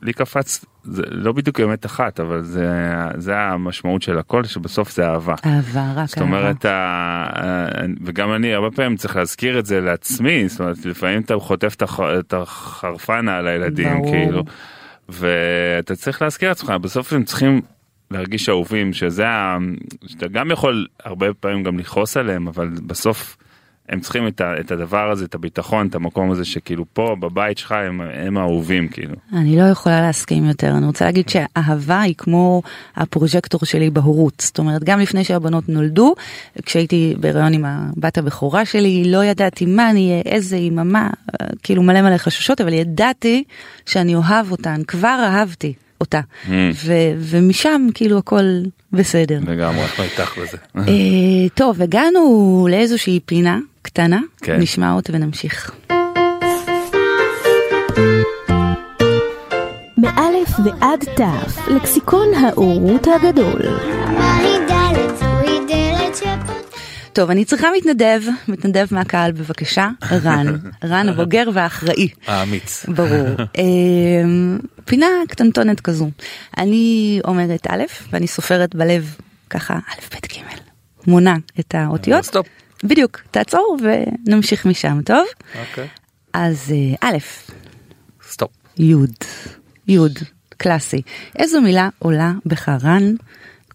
לי 0.02 0.12
קפץ 0.12 0.64
זה 0.84 1.02
לא 1.10 1.32
בדיוק 1.32 1.60
אמת 1.60 1.86
אחת 1.86 2.20
אבל 2.20 2.42
זה 2.42 2.68
זה 3.16 3.38
המשמעות 3.38 4.02
של 4.02 4.18
הכל 4.18 4.44
שבסוף 4.44 4.92
זה 4.92 5.06
אהבה. 5.08 5.34
אהבה 5.46 5.92
רק 5.96 6.08
זאת 6.08 6.18
אהבה. 6.18 6.26
אומרת 6.28 6.64
ה- 6.64 6.70
ה- 6.70 7.68
וגם 8.04 8.32
אני 8.34 8.54
הרבה 8.54 8.70
פעמים 8.70 8.96
צריך 8.96 9.16
להזכיר 9.16 9.58
את 9.58 9.66
זה 9.66 9.80
לעצמי 9.80 10.48
זאת 10.48 10.60
אומרת 10.60 10.86
לפעמים 10.86 11.20
אתה 11.20 11.34
חוטף 11.38 11.74
את 11.76 11.82
הח- 11.82 12.00
את 12.18 12.34
החרפנה 12.34 13.36
על 13.36 13.46
הילדים 13.48 13.88
ברור. 13.98 14.10
כאילו 14.12 14.44
ואתה 15.08 15.94
צריך 15.96 16.22
להזכיר 16.22 16.48
לעצמך 16.48 16.70
בסוף 16.70 17.12
הם 17.12 17.24
צריכים 17.24 17.60
להרגיש 18.10 18.48
אהובים 18.48 18.92
שזה 18.92 19.26
שאתה 20.06 20.28
גם 20.28 20.50
יכול 20.50 20.86
הרבה 21.04 21.34
פעמים 21.34 21.62
גם 21.62 21.78
לכעוס 21.78 22.16
עליהם 22.16 22.48
אבל 22.48 22.68
בסוף 22.86 23.36
הם 23.88 24.00
צריכים 24.00 24.26
את, 24.28 24.40
ה, 24.40 24.60
את 24.60 24.70
הדבר 24.70 25.10
הזה 25.10 25.24
את 25.24 25.34
הביטחון 25.34 25.86
את 25.86 25.94
המקום 25.94 26.30
הזה 26.30 26.44
שכאילו 26.44 26.84
פה 26.92 27.16
בבית 27.20 27.58
שלך 27.58 27.72
הם, 27.72 28.00
הם 28.14 28.36
האהובים 28.38 28.88
כאילו. 28.88 29.14
אני 29.32 29.56
לא 29.56 29.62
יכולה 29.62 30.00
להסכים 30.00 30.44
יותר 30.44 30.70
אני 30.76 30.86
רוצה 30.86 31.04
להגיד 31.04 31.28
שאהבה 31.28 32.00
היא 32.00 32.14
כמו 32.18 32.62
הפרוז'קטור 32.96 33.60
שלי 33.64 33.90
בהורות 33.90 34.34
זאת 34.40 34.58
אומרת 34.58 34.84
גם 34.84 35.00
לפני 35.00 35.24
שהבנות 35.24 35.68
נולדו 35.68 36.14
כשהייתי 36.66 37.14
בהיריון 37.20 37.52
עם 37.52 37.64
הבת 37.64 38.18
הבכורה 38.18 38.64
שלי 38.64 39.02
לא 39.12 39.24
ידעתי 39.24 39.66
מה 39.66 39.90
אני 39.90 40.10
אהיה 40.10 40.22
איזה 40.26 40.56
אימא 40.56 40.82
מה 40.82 41.10
כאילו 41.62 41.82
מלא 41.82 42.02
מלא 42.02 42.16
חששות 42.16 42.60
אבל 42.60 42.72
ידעתי 42.72 43.44
שאני 43.86 44.14
אוהב 44.14 44.50
אותן 44.52 44.80
כבר 44.86 45.18
אהבתי 45.24 45.72
אותה 46.00 46.20
Mm. 46.46 46.48
ו- 46.84 46.92
ומשם 47.18 47.86
כאילו 47.94 48.18
הכל 48.18 48.44
בסדר. 48.92 49.38
לגמרי. 49.46 49.82
אנחנו 49.82 50.04
איתך 50.04 50.38
בזה. 50.38 50.56
אה, 50.78 50.82
טוב 51.54 51.82
הגענו 51.82 52.68
לאיזושהי 52.70 53.20
פינה 53.26 53.58
קטנה 53.86 54.20
כן. 54.42 54.56
נשמע 54.60 54.92
אותה 54.92 55.12
ונמשיך. 55.14 55.70
מאלף 59.98 60.48
ועד 60.64 61.04
תף, 61.16 61.68
לקסיקון 61.68 62.34
האורות 62.34 63.06
הגדול. 63.06 63.62
טוב 67.12 67.30
אני 67.30 67.44
צריכה 67.44 67.68
מתנדב 67.76 68.20
מתנדב 68.48 68.86
מהקהל 68.90 69.32
בבקשה 69.32 69.88
רן 70.12 70.46
רן 70.90 71.08
הבוגר 71.08 71.48
והאחראי 71.52 72.08
האמיץ. 72.26 72.86
ברור 72.88 73.28
אמ, 73.58 74.58
פינה 74.84 75.06
קטנטונת 75.28 75.80
כזו 75.80 76.10
אני 76.58 77.20
אומרת 77.24 77.66
א' 77.70 77.84
ואני 78.10 78.26
סופרת 78.26 78.74
בלב 78.74 79.16
ככה 79.50 79.74
א' 79.74 80.16
ב' 80.16 80.26
ג' 80.26 80.42
מונה 81.06 81.36
את 81.60 81.74
האותיות 81.74 82.24
סטופ. 82.24 82.46
בדיוק 82.84 83.20
תעצור 83.30 83.76
ונמשיך 83.82 84.66
משם 84.66 85.02
טוב 85.04 85.26
אוקיי. 85.60 85.88
אז 86.32 86.72
אה, 86.72 87.10
א' 87.10 87.16
סטופ. 88.28 88.50
יוד 88.78 89.14
יוד 89.88 90.18
קלאסי 90.56 91.02
איזו 91.38 91.60
מילה 91.60 91.88
עולה 91.98 92.32
בך 92.46 92.68
רן 92.68 93.14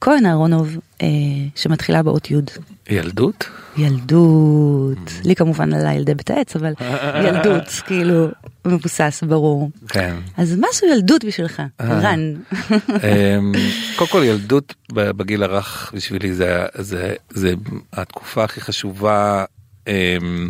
כהן 0.01 0.25
אהרונוב 0.25 0.77
אה, 1.01 1.07
שמתחילה 1.55 2.03
באות 2.03 2.31
יוד 2.31 2.51
ילדות? 2.91 3.49
ילדות. 3.77 4.97
לי 5.23 5.35
כמובן 5.35 5.73
עלה 5.73 5.93
ילדי 5.93 6.15
בית 6.15 6.29
העץ, 6.31 6.55
אבל 6.55 6.73
ילדות, 7.27 7.67
כאילו, 7.85 8.27
מבוסס, 8.67 9.23
ברור. 9.27 9.69
כן. 9.87 10.15
אז 10.37 10.55
מה 10.55 10.67
זו 10.73 10.87
ילדות 10.87 11.25
בשבילך? 11.25 11.61
רן. 11.81 12.33
אמ, 12.71 13.51
קודם 13.97 14.11
כל 14.11 14.21
ילדות 14.25 14.73
ב- 14.93 15.11
בגיל 15.11 15.43
הרך 15.43 15.91
בשבילי 15.95 16.33
זה 16.33 16.65
זה 16.75 17.13
זה 17.29 17.53
התקופה 17.93 18.43
הכי 18.43 18.61
חשובה 18.61 19.45
אמ, 19.87 20.49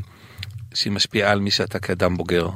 שהיא 0.74 0.94
משפיעה 0.94 1.32
על 1.32 1.40
מי 1.40 1.52
שאתה 1.52 1.80
כאדם 1.80 2.18
בוגר. 2.18 2.50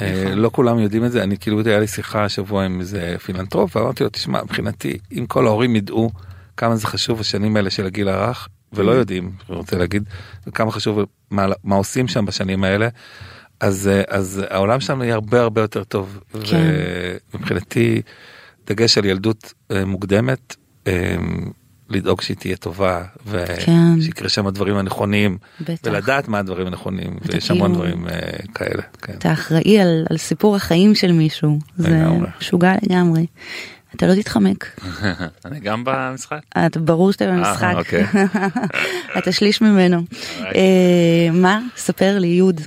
אה, 0.00 0.34
לא 0.34 0.50
כולם 0.52 0.78
יודעים 0.78 1.04
את 1.04 1.12
זה 1.12 1.22
אני 1.22 1.38
כאילו 1.38 1.60
היה 1.64 1.80
לי 1.80 1.86
שיחה 1.86 2.24
השבוע 2.24 2.64
עם 2.64 2.80
איזה 2.80 3.16
פילנטרופ 3.24 3.76
ואמרתי 3.76 4.04
לו 4.04 4.10
תשמע 4.10 4.42
מבחינתי 4.42 4.98
אם 5.18 5.26
כל 5.26 5.46
ההורים 5.46 5.76
ידעו 5.76 6.10
כמה 6.56 6.76
זה 6.76 6.86
חשוב 6.86 7.20
השנים 7.20 7.56
האלה 7.56 7.70
של 7.70 7.86
הגיל 7.86 8.08
הרך 8.08 8.48
ולא 8.74 8.92
יודעים 8.92 9.32
אני 9.48 9.56
רוצה 9.56 9.76
להגיד 9.78 10.02
כמה 10.54 10.72
חשוב 10.72 10.98
מה, 11.30 11.46
מה 11.64 11.74
עושים 11.74 12.08
שם 12.08 12.26
בשנים 12.26 12.64
האלה. 12.64 12.88
אז 13.60 13.90
אז 14.08 14.42
העולם 14.50 14.80
שלנו 14.80 15.04
יהיה 15.04 15.14
הרבה 15.14 15.40
הרבה 15.40 15.60
יותר 15.60 15.84
טוב 15.84 16.20
כן. 16.44 16.72
ומבחינתי 17.34 18.02
דגש 18.66 18.98
על 18.98 19.04
ילדות 19.04 19.52
אה, 19.70 19.84
מוקדמת 19.84 20.56
אה, 20.86 21.16
לדאוג 21.90 22.20
שהיא 22.20 22.36
תהיה 22.36 22.56
טובה 22.56 23.02
כן. 23.64 23.94
ושיקרה 23.98 24.28
שם 24.28 24.46
הדברים 24.46 24.76
הנכונים 24.76 25.38
בטח. 25.60 25.90
ולדעת 25.90 26.28
מה 26.28 26.38
הדברים 26.38 26.66
הנכונים 26.66 27.16
ויש 27.22 27.50
המון 27.50 27.74
דברים 27.74 28.08
אה, 28.08 28.12
כאלה. 28.54 28.82
כן. 29.02 29.12
אתה 29.18 29.32
אחראי 29.32 29.80
על, 29.80 30.06
על 30.10 30.16
סיפור 30.16 30.56
החיים 30.56 30.94
של 30.94 31.12
מישהו. 31.12 31.58
זה. 31.76 32.04
משוגע 32.40 32.74
לגמרי. 32.82 33.26
אתה 33.96 34.06
לא 34.06 34.14
תתחמק. 34.14 34.80
אני 35.44 35.60
גם 35.66 35.84
במשחק? 35.84 36.40
אתה 36.66 36.80
ברור 36.80 37.12
שאתה 37.12 37.26
במשחק. 37.26 37.62
אה, 37.62 37.78
אוקיי. 37.78 38.04
אתה 39.18 39.32
שליש 39.32 39.60
ממנו. 39.60 40.02
אה, 40.40 41.30
מה? 41.32 41.60
ספר 41.76 42.18
לי, 42.18 42.26
יוד. 42.26 42.60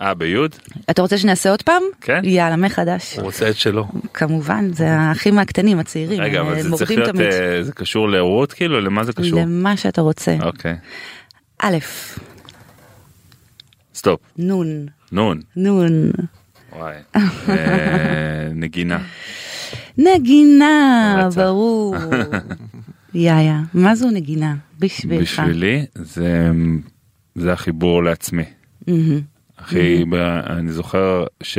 אה, 0.00 0.14
ביוד? 0.14 0.54
אתה 0.90 1.02
רוצה 1.02 1.18
שנעשה 1.18 1.50
עוד 1.50 1.62
פעם? 1.62 1.82
כן. 2.00 2.20
יאללה, 2.24 2.56
מחדש. 2.56 3.16
הוא 3.16 3.24
רוצה 3.24 3.50
את 3.50 3.56
שלו. 3.56 3.88
כמובן, 4.14 4.72
זה 4.72 4.90
האחים 4.90 5.38
הקטנים, 5.38 5.78
הצעירים. 5.78 6.20
רגע, 6.20 6.40
אבל 6.40 6.54
אה, 6.54 6.62
זה 6.62 6.70
צריך 6.76 6.90
להיות, 6.90 7.16
זה 7.62 7.72
קשור 7.74 8.08
להורות 8.08 8.52
כאילו? 8.52 8.80
למה 8.80 9.04
זה 9.04 9.12
קשור? 9.12 9.40
למה 9.40 9.76
שאתה 9.76 10.00
רוצה. 10.00 10.36
אוקיי. 10.42 10.76
א', 11.58 11.76
סטופ. 13.94 14.20
נון, 14.38 14.86
נון. 15.12 15.40
נון. 15.56 16.10
וואי. 16.72 16.96
נגינה. 18.54 18.98
נגינה. 19.98 21.28
ברור. 21.36 21.96
יאיה, 23.14 23.60
מה 23.74 23.94
זו 23.94 24.10
נגינה? 24.10 24.54
בשבילך. 24.78 25.40
בשבילי 25.40 25.86
זה 25.94 26.50
זה 27.34 27.52
החיבור 27.52 28.04
לעצמי. 28.04 28.44
הכי, 29.58 30.04
אני 30.46 30.72
זוכר 30.72 31.24
ש... 31.42 31.58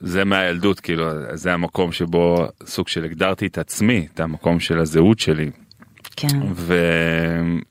זה 0.00 0.24
מהילדות 0.24 0.80
כאילו 0.80 1.06
זה 1.34 1.54
המקום 1.54 1.92
שבו 1.92 2.46
סוג 2.66 2.88
של 2.88 3.04
הגדרתי 3.04 3.46
את 3.46 3.58
עצמי 3.58 4.06
את 4.14 4.20
המקום 4.20 4.60
של 4.60 4.78
הזהות 4.78 5.18
שלי 5.18 5.50
כן. 6.16 6.28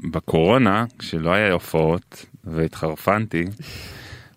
ובקורונה 0.03 0.85
כשלא 0.99 1.29
היה 1.29 1.53
הופעות 1.53 2.25
והתחרפנתי 2.43 3.45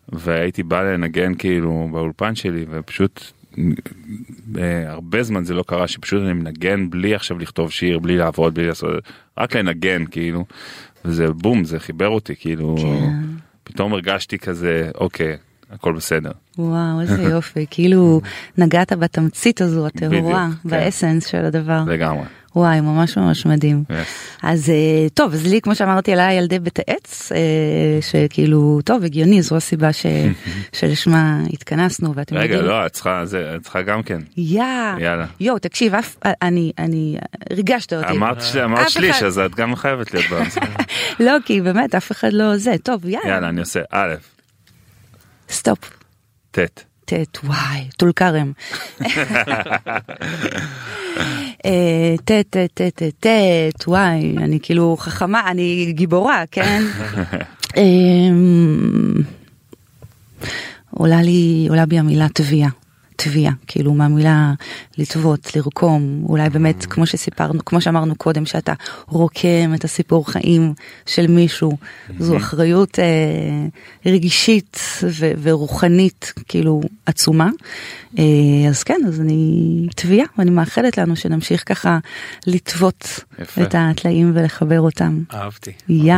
והייתי 0.09 0.63
בא 0.63 0.83
לנגן 0.83 1.35
כאילו 1.35 1.89
באולפן 1.93 2.35
שלי 2.35 2.67
ופשוט 2.71 3.25
הרבה 4.87 5.23
זמן 5.23 5.45
זה 5.45 5.55
לא 5.55 5.63
קרה 5.63 5.89
שפשוט 5.89 6.23
אני 6.23 6.33
מנגן 6.33 6.91
בלי 6.91 7.15
עכשיו 7.15 7.39
לכתוב 7.39 7.71
שיר 7.73 7.99
בלי 7.99 8.17
לעבוד 8.17 8.55
בלי 8.55 8.67
לעשות 8.67 8.91
רק 9.39 9.57
לנגן 9.57 10.05
כאילו 10.11 10.45
וזה 11.05 11.33
בום 11.33 11.65
זה 11.65 11.79
חיבר 11.79 12.09
אותי 12.09 12.37
כאילו 12.37 12.77
כן. 12.79 13.21
פתאום 13.65 13.93
הרגשתי 13.93 14.39
כזה 14.39 14.91
אוקיי 14.95 15.37
הכל 15.71 15.93
בסדר. 15.93 16.31
וואו, 16.59 17.01
איזה 17.01 17.23
יופי. 17.33 17.67
כאילו 17.71 18.21
נגעת 18.59 18.93
בתמצית 18.93 19.61
הזו, 19.61 19.87
הטהורה, 19.87 20.49
כן. 20.63 20.69
באסנס 20.69 21.27
של 21.27 21.45
הדבר. 21.45 21.85
לגמרי. 21.87 22.25
וואי, 22.59 22.81
ממש 22.81 23.17
ממש 23.19 23.47
מדהים. 23.47 23.85
Yes. 23.91 23.93
אז 24.43 24.71
אה, 24.71 24.75
טוב, 25.15 25.33
אז 25.35 25.47
לי, 25.47 25.61
כמו 25.61 25.75
שאמרתי, 25.75 26.13
עלה 26.13 26.33
ילדי 26.33 26.59
בית 26.59 26.79
העץ, 26.79 27.33
אה, 27.33 27.39
שכאילו, 28.01 28.81
טוב, 28.85 29.05
הגיוני, 29.05 29.43
זו 29.43 29.57
הסיבה 29.57 29.93
ש- 29.93 30.07
שלשמה 30.79 31.41
התכנסנו, 31.53 32.15
ואתם 32.15 32.37
רגע 32.37 32.55
יודעים... 32.55 32.71
לא 32.71 32.87
את 32.87 32.93
צריכה 32.93 33.27
זה 33.27 33.53
את 33.57 33.63
צריכה 33.63 33.83
גם 33.83 34.03
כן. 34.03 34.19
יא, 34.37 34.63
יאללה. 34.99 35.27
יואו, 35.41 35.59
תקשיב, 35.59 35.95
אף, 35.95 36.17
אני, 36.43 36.73
אני, 36.79 37.17
ריגשת 37.53 37.93
אותי. 37.93 38.11
אמרת 38.13 38.43
ש- 38.43 38.57
אמרת 38.57 38.91
שליש 38.91 39.17
אחד- 39.17 39.27
אז 39.27 39.39
את 39.39 39.55
גם 39.55 39.77
חייבת 39.77 40.15
להיות 40.15 40.27
במשחק. 40.31 40.69
לא, 41.27 41.33
כי 41.45 41.61
באמת, 41.61 41.95
אף 41.95 42.13
אחד 42.13 42.33
לא 42.33 42.57
זה. 42.57 42.75
טוב, 42.83 43.05
יאללה. 43.09 43.29
יאללה 43.29 43.49
אני 43.49 43.61
עושה 43.61 43.81
א' 43.91 44.15
סטופ. 45.51 45.79
ט' 46.51 46.59
ט', 47.13 47.39
וואי, 47.45 47.89
טול 47.97 48.13
כרם. 48.13 48.53
ט', 52.25 52.31
ט', 52.51 52.57
ט', 52.75 52.81
ט', 52.81 53.27
ט', 53.27 53.89
וואי, 53.89 54.35
אני 54.39 54.59
כאילו 54.63 54.97
חכמה, 54.99 55.51
אני 55.51 55.93
גיבורה, 55.97 56.45
כן? 56.51 56.83
אמ, 57.77 59.15
עולה 60.91 61.23
לי, 61.23 61.67
עולה 61.69 61.87
בי 61.87 61.99
המילה 61.99 62.27
תביעה. 62.29 62.71
תביעה, 63.21 63.53
כאילו 63.67 63.95
מהמילה 63.95 64.53
לטוות, 64.99 65.57
לרקום, 65.57 66.25
אולי 66.29 66.51
באמת 66.51 66.87
כמו 66.87 67.07
שסיפרנו, 67.07 67.65
כמו 67.65 67.81
שאמרנו 67.81 68.15
קודם, 68.15 68.47
שאתה 68.47 68.73
רוקם 69.09 69.75
את 69.75 69.85
הסיפור 69.85 70.31
חיים 70.31 70.75
של 71.07 71.27
מישהו, 71.27 71.77
זו 72.19 72.37
אחריות 72.37 72.99
אה, 72.99 73.05
רגישית 74.13 74.79
ו- 75.03 75.33
ורוחנית, 75.43 76.33
כאילו 76.49 76.81
עצומה. 77.07 77.51
אה, 78.19 78.25
אז 78.69 78.83
כן, 78.83 79.01
אז 79.09 79.21
אני 79.21 79.87
תביעה, 79.97 80.27
ואני 80.39 80.51
מאחלת 80.51 80.99
לנו 80.99 81.17
שנמשיך 81.17 81.63
ככה 81.67 81.99
לטוות. 82.47 83.25
את 83.63 83.75
הטלאים 83.79 84.33
ולחבר 84.35 84.81
אותם. 84.81 85.23
אהבתי. 85.35 85.73
יא, 85.89 86.15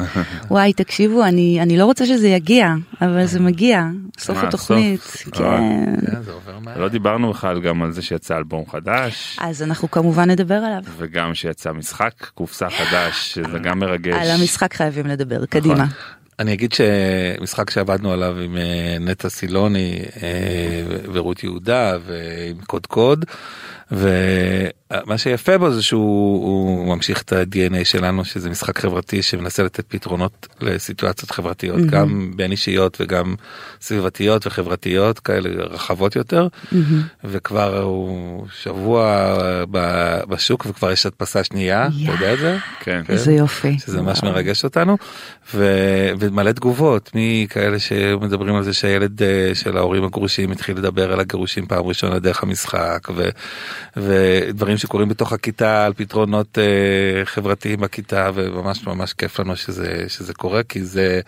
וואי 0.50 0.72
תקשיבו 0.72 1.24
אני 1.24 1.58
אני 1.62 1.78
לא 1.78 1.84
רוצה 1.84 2.06
שזה 2.06 2.28
יגיע 2.28 2.74
אבל 3.00 3.26
זה 3.26 3.40
מגיע 3.40 3.84
סוף 4.18 4.38
התוכנית? 4.38 5.00
כן 5.00 5.30
כן, 5.32 6.31
זה 6.32 6.50
עובר 6.50 6.58
מהר. 6.58 6.78
לא 6.78 6.88
דיברנו 6.88 7.30
בכלל 7.32 7.60
גם 7.60 7.82
על 7.82 7.92
זה 7.92 8.02
שיצא 8.02 8.36
אלבום 8.36 8.64
חדש 8.70 9.38
אז 9.40 9.62
אנחנו 9.62 9.90
כמובן 9.90 10.30
נדבר 10.30 10.54
עליו 10.54 10.82
וגם 10.96 11.34
שיצא 11.34 11.72
משחק 11.72 12.12
קופסה 12.34 12.70
חדש 12.70 13.34
שזה 13.34 13.58
גם 13.58 13.78
מרגש. 13.78 14.14
על 14.14 14.40
המשחק 14.40 14.74
חייבים 14.74 15.06
לדבר 15.06 15.46
קדימה 15.46 15.84
אני 16.38 16.52
אגיד 16.52 16.72
שמשחק 16.72 17.70
שעבדנו 17.70 18.12
עליו 18.12 18.38
עם 18.38 18.56
אה, 18.56 18.96
נטע 19.00 19.28
סילוני 19.28 20.02
אה, 20.22 20.82
ורות 21.12 21.44
יהודה 21.44 21.96
ועם 22.06 22.56
קודקוד 22.66 23.24
ומה 25.04 25.18
שיפה 25.18 25.58
בו 25.58 25.70
זה 25.70 25.82
שהוא 25.82 26.44
הוא 26.44 26.96
ממשיך 26.96 27.22
את 27.22 27.32
ה-DNA 27.32 27.84
שלנו 27.84 28.24
שזה 28.24 28.50
משחק 28.50 28.78
חברתי 28.78 29.22
שמנסה 29.22 29.62
לתת 29.62 29.84
פתרונות 29.88 30.48
לסיטואציות 30.60 31.30
חברתיות 31.30 31.76
מהמם. 31.76 31.90
גם 31.90 32.32
בין 32.36 32.50
אישיות 32.50 32.96
וגם 33.00 33.34
סביבתיות 33.80 34.46
וחברתיות 34.46 35.18
כאלה 35.18 35.48
רחבות 35.64 36.16
יותר. 36.16 36.48
וכבר 37.24 37.82
הוא 37.82 38.46
שבוע 38.62 39.36
ב- 39.70 40.20
בשוק 40.28 40.66
וכבר 40.66 40.90
יש 40.90 41.06
הדפסה 41.06 41.44
שנייה 41.44 41.86
אתה 41.86 42.12
יודע 42.12 42.32
את 42.32 42.38
זה? 42.38 42.56
כן. 42.80 43.02
איזה 43.08 43.32
יופי. 43.32 43.78
שזה 43.78 44.02
ממש 44.02 44.22
מרגש 44.22 44.64
אותנו. 44.64 44.96
ו- 45.54 46.10
ומלא 46.18 46.52
תגובות 46.52 47.10
מכאלה 47.14 47.78
שמדברים 47.78 48.54
על 48.54 48.62
זה 48.62 48.72
שהילד 48.72 49.22
אה, 49.22 49.50
של 49.54 49.76
ההורים 49.76 50.04
הגרושים 50.04 50.52
התחיל 50.52 50.76
לדבר 50.76 51.12
על 51.12 51.20
הגירושים 51.20 51.66
פעם 51.66 51.84
ראשונה 51.84 52.18
דרך 52.18 52.42
המשחק 52.42 53.08
ו- 53.14 53.28
ודברים 53.96 54.76
שקורים 54.82 55.08
בתוך 55.08 55.32
הכיתה 55.32 55.86
על 55.86 55.92
פתרונות 55.92 56.58
אה, 56.58 57.24
חברתיים 57.24 57.80
בכיתה 57.80 58.30
וממש 58.34 58.86
ממש 58.86 59.12
כיף 59.12 59.38
לנו 59.38 59.56
שזה 59.56 60.04
שזה 60.08 60.34
קורה 60.34 60.62
כי 60.62 60.84
זה. 60.84 61.20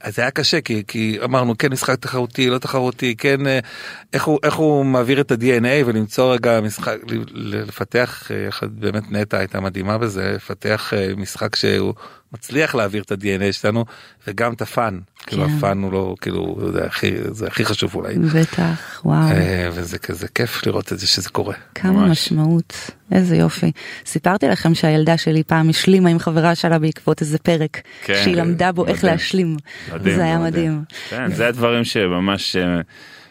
אז 0.00 0.14
זה 0.14 0.22
היה 0.22 0.30
קשה 0.30 0.60
כי 0.60 0.82
כי 0.88 1.18
אמרנו 1.24 1.58
כן 1.58 1.72
משחק 1.72 1.94
תחרותי 2.00 2.50
לא 2.50 2.58
תחרותי 2.58 3.14
כן 3.16 3.46
אה, 3.46 3.58
איך 4.12 4.24
הוא 4.24 4.38
איך 4.42 4.54
הוא 4.54 4.84
מעביר 4.84 5.20
את 5.20 5.30
ה-DNA 5.30 5.86
ולמצוא 5.86 6.34
רגע 6.34 6.60
משחק 6.60 6.96
לפתח 7.34 8.30
אה, 8.30 8.68
באמת 8.68 9.12
נטע 9.12 9.38
הייתה 9.38 9.60
מדהימה 9.60 9.98
בזה 9.98 10.32
לפתח 10.36 10.92
אה, 10.94 11.12
משחק 11.16 11.56
שהוא 11.56 11.94
מצליח 12.32 12.74
להעביר 12.74 13.02
את 13.02 13.12
ה-DNA 13.12 13.52
שלנו 13.52 13.84
וגם 14.26 14.52
את 14.52 14.62
הפאן 14.62 14.98
כאילו 15.26 15.44
כן. 15.46 15.54
הפאן 15.56 15.82
הוא 15.82 15.92
לא 15.92 16.14
כאילו 16.20 16.70
זה 16.72 16.86
הכי 16.86 17.12
זה 17.30 17.46
הכי 17.46 17.64
חשוב 17.64 17.94
אולי 17.94 18.18
בטח 18.18 19.00
וואו 19.04 19.30
אה, 19.30 19.68
וזה 19.72 19.98
כזה 19.98 20.28
כיף 20.28 20.66
לראות 20.66 20.92
את 20.92 20.98
זה 20.98 21.06
שזה 21.06 21.30
קורה. 21.30 21.54
כמה 21.74 21.92
ממש. 21.92 22.10
משמעות 22.10 22.90
איזה 23.12 23.36
יופי 23.36 23.72
סיפרתי 24.06 24.48
לכם 24.48 24.74
שהילדה 24.74 25.16
שלי 25.16 25.42
פעם 25.42 25.68
השלימה 25.68 26.10
עם 26.10 26.18
חברה 26.18 26.54
שלה 26.54 26.78
בעקבות 26.78 27.20
איזה 27.20 27.38
פרק 27.38 27.80
כן. 28.04 28.20
שהיא 28.24 28.36
למדה 28.36 28.72
בו 28.72 28.86
איך 28.86 28.98
מדהים. 28.98 29.12
להשלים 29.12 29.56
מדהים, 29.92 30.16
זה 30.16 30.24
היה 30.24 30.38
מדהים. 30.38 30.72
מדהים. 30.72 30.84
כן, 31.10 31.32
זה 31.32 31.48
הדברים 31.48 31.84
שממש 31.84 32.56
אה, 32.56 32.80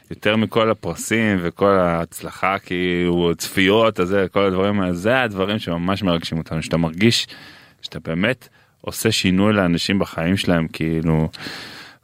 יותר 0.10 0.36
מכל 0.36 0.72
הפרסים 0.72 1.38
וכל 1.41 1.72
ההצלחה 1.72 2.60
כאילו 2.60 3.32
צפיות 3.38 4.00
הזה 4.00 4.26
כל 4.32 4.45
הדברים 4.45 4.80
האלה 4.82 4.93
זה 4.93 5.22
הדברים 5.22 5.60
שממש 5.60 6.04
מרגשים 6.04 6.38
אותנו 6.38 6.64
שאתה 6.64 6.78
מרגיש 6.78 7.28
שאתה 7.82 8.00
באמת 8.00 8.48
עושה 8.82 9.12
שינוי 9.12 9.54
לאנשים 9.54 10.00
בחיים 10.00 10.38
שלהם, 10.38 10.68
כאילו, 10.68 11.30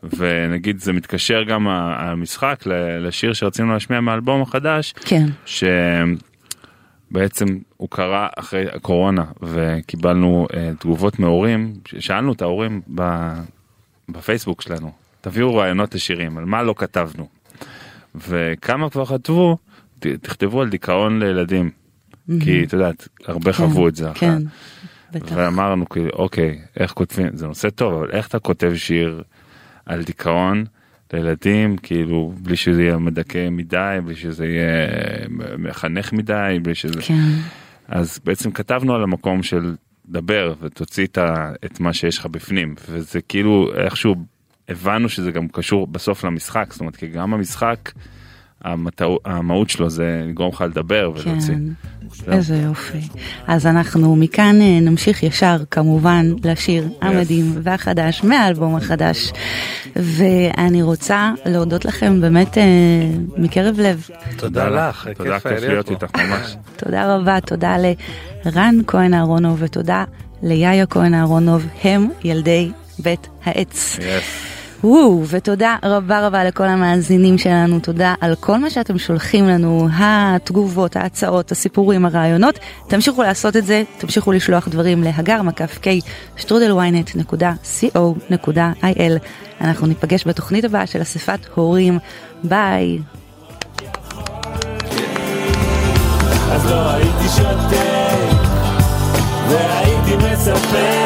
ונגיד 0.04 0.80
זה 0.80 0.94
מתקשר 0.94 1.44
גם 1.44 1.68
המשחק 1.68 2.64
לשיר 3.02 3.34
שרצינו 3.34 3.74
להשמיע 3.74 4.00
מהאלבום 4.00 4.42
החדש, 4.42 4.94
כן. 5.06 5.26
שבעצם 7.12 7.46
הוא 7.78 7.90
קרה 7.90 8.28
אחרי 8.36 8.66
הקורונה 8.74 9.24
וקיבלנו 9.42 10.48
אה, 10.54 10.72
תגובות 10.80 11.20
מהורים, 11.20 11.74
שאלנו 12.00 12.34
את 12.34 12.42
ההורים 12.42 12.82
ב- 12.96 13.34
בפייסבוק 14.10 14.62
שלנו, 14.62 14.92
תביאו 15.22 15.56
רעיונות 15.56 15.96
לשירים, 15.96 16.38
על 16.38 16.46
מה 16.46 16.64
לא 16.64 16.76
כתבנו. 16.78 17.28
וכמה 18.16 18.90
כבר 18.90 19.06
כתבו, 19.06 19.58
תכתבו 20.00 20.62
על 20.62 20.70
דיכאון 20.70 21.20
לילדים, 21.20 21.70
כי 22.44 22.64
את 22.64 22.74
יודעת, 22.74 23.08
הרבה 23.26 23.54
חוו 23.54 23.88
את 23.88 23.96
זה 23.96 24.12
אחר. 24.12 24.38
בטח. 25.14 25.36
ואמרנו 25.36 25.90
כאילו 25.90 26.10
אוקיי 26.14 26.60
איך 26.80 26.92
כותבים 26.92 27.28
זה 27.34 27.48
נושא 27.48 27.70
טוב 27.70 27.94
אבל 27.94 28.12
איך 28.12 28.28
אתה 28.28 28.40
כותב 28.40 28.74
שיר 28.76 29.24
על 29.86 30.04
דיכאון 30.04 30.66
לילדים 31.14 31.78
כאילו 31.78 32.34
בלי 32.42 32.56
שזה 32.56 32.84
יהיה 32.84 32.98
מדכא 32.98 33.50
מדי 33.52 33.98
בלי 34.06 34.16
שזה 34.16 34.46
יהיה 34.46 34.88
מחנך 35.58 36.14
מדי 36.14 36.58
בלי 36.64 36.76
שזה 36.76 37.02
כן. 37.02 37.14
אז 37.88 38.20
בעצם 38.24 38.52
כתבנו 38.52 38.96
על 38.96 39.04
המקום 39.04 39.44
של 39.44 39.76
דבר 40.06 40.54
ותוציא 40.62 41.08
את 41.66 41.80
מה 41.80 41.94
שיש 41.94 42.18
לך 42.18 42.26
בפנים 42.26 42.76
וזה 42.90 43.22
כאילו 43.22 43.76
איכשהו 43.76 44.16
הבנו 44.70 45.10
שזה 45.10 45.32
גם 45.32 45.48
קשור 45.48 45.88
בסוף 45.88 46.24
למשחק 46.24 46.68
זאת 46.72 46.80
אומרת 46.80 46.96
כי 46.96 47.08
גם 47.08 47.34
המשחק 47.34 47.92
המטע- 48.64 49.04
המהות 49.26 49.70
שלו 49.70 49.90
זה 49.90 50.24
לגרום 50.28 50.50
לך 50.54 50.62
לדבר 50.62 51.12
ולהוציא. 51.16 51.54
כן. 52.26 52.32
איזה 52.32 52.56
יופי. 52.56 52.98
אז 53.48 53.66
אנחנו 53.68 54.16
מכאן 54.16 54.62
אה, 54.62 54.80
נמשיך 54.82 55.24
ישר 55.24 55.58
כמובן 55.72 56.34
לשיר 56.44 56.88
המדהים 57.02 57.54
והחדש 57.64 58.24
מהאלבום 58.24 58.76
החדש. 58.76 59.32
ואני 59.96 60.82
רוצה 60.82 61.32
להודות 61.46 61.86
לכם 61.86 62.22
באמת 62.22 62.58
אה, 62.58 62.64
מקרב 63.38 63.80
לב. 63.80 64.08
תודה 64.38 64.70
לך, 64.70 65.08
תודה 65.16 65.40
כיף 65.40 65.52
להיות 65.62 65.88
פה. 65.88 65.94
איתך 65.94 66.16
ממש. 66.16 66.56
תודה 66.86 67.16
רבה, 67.16 67.40
תודה 67.42 67.76
לרן 68.46 68.76
כהן 68.88 69.14
אהרונוב 69.14 69.58
ותודה 69.62 70.04
ליאיה 70.44 70.86
כהן 70.86 71.14
אהרונוב, 71.14 71.66
הם 71.84 72.08
ילדי 72.24 72.72
בית 73.00 73.28
העץ. 73.46 73.98
Yes. 74.00 74.04
וואו, 74.84 75.24
ותודה 75.28 75.76
רבה 75.84 76.28
רבה 76.28 76.44
לכל 76.44 76.64
המאזינים 76.64 77.38
שלנו, 77.38 77.80
תודה 77.80 78.14
על 78.22 78.36
כל 78.36 78.58
מה 78.58 78.70
שאתם 78.70 78.98
שולחים 78.98 79.48
לנו, 79.48 79.88
התגובות, 79.94 80.96
ההצעות, 80.96 81.52
הסיפורים, 81.52 82.06
הרעיונות. 82.06 82.60
תמשיכו 82.88 83.24
לעשות 83.24 83.58
את 83.58 83.66
זה, 83.66 83.84
תמשיכו 83.98 84.32
לשלוח 84.32 84.68
דברים 84.68 85.04
להגר 85.04 85.42
מקף 85.42 85.78
k 85.78 85.82
שטרודלוויינט.co.il. 86.38 89.20
אנחנו 89.62 89.88
ניפגש 89.88 90.28
בתוכנית 90.28 90.66
הבאה 90.66 90.88
של 90.88 91.02
אספת 91.02 91.40
הורים. 91.56 92.00
ביי. 92.44 93.00
אז 96.52 96.66
לא 96.66 96.90
הייתי 96.90 97.28
שותק 97.38 98.38
והייתי 99.50 100.16
מספר 100.16 101.03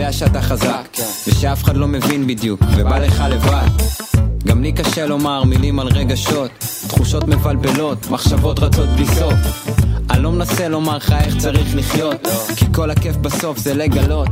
יודע 0.00 0.12
שאתה 0.12 0.42
חזק, 0.42 0.96
ושאף 1.28 1.64
אחד 1.64 1.76
לא 1.76 1.88
מבין 1.88 2.26
בדיוק, 2.26 2.60
ובא 2.76 2.98
לך 2.98 3.24
לבד. 3.30 3.68
גם 4.46 4.62
לי 4.62 4.72
קשה 4.72 5.06
לומר 5.06 5.44
מילים 5.44 5.80
על 5.80 5.88
רגשות, 5.88 6.50
תחושות 6.88 7.28
מבלבלות, 7.28 8.10
מחשבות 8.10 8.58
רצות 8.58 8.88
בלי 8.88 9.06
סוף. 9.06 9.34
אני 10.10 10.22
לא 10.22 10.32
מנסה 10.32 10.68
לומר 10.68 10.96
לך 10.96 11.14
איך 11.24 11.36
צריך 11.36 11.76
לחיות, 11.76 12.28
כי 12.56 12.64
כל 12.74 12.90
הכיף 12.90 13.16
בסוף 13.16 13.58
זה 13.58 13.74
לגלות 13.74 14.28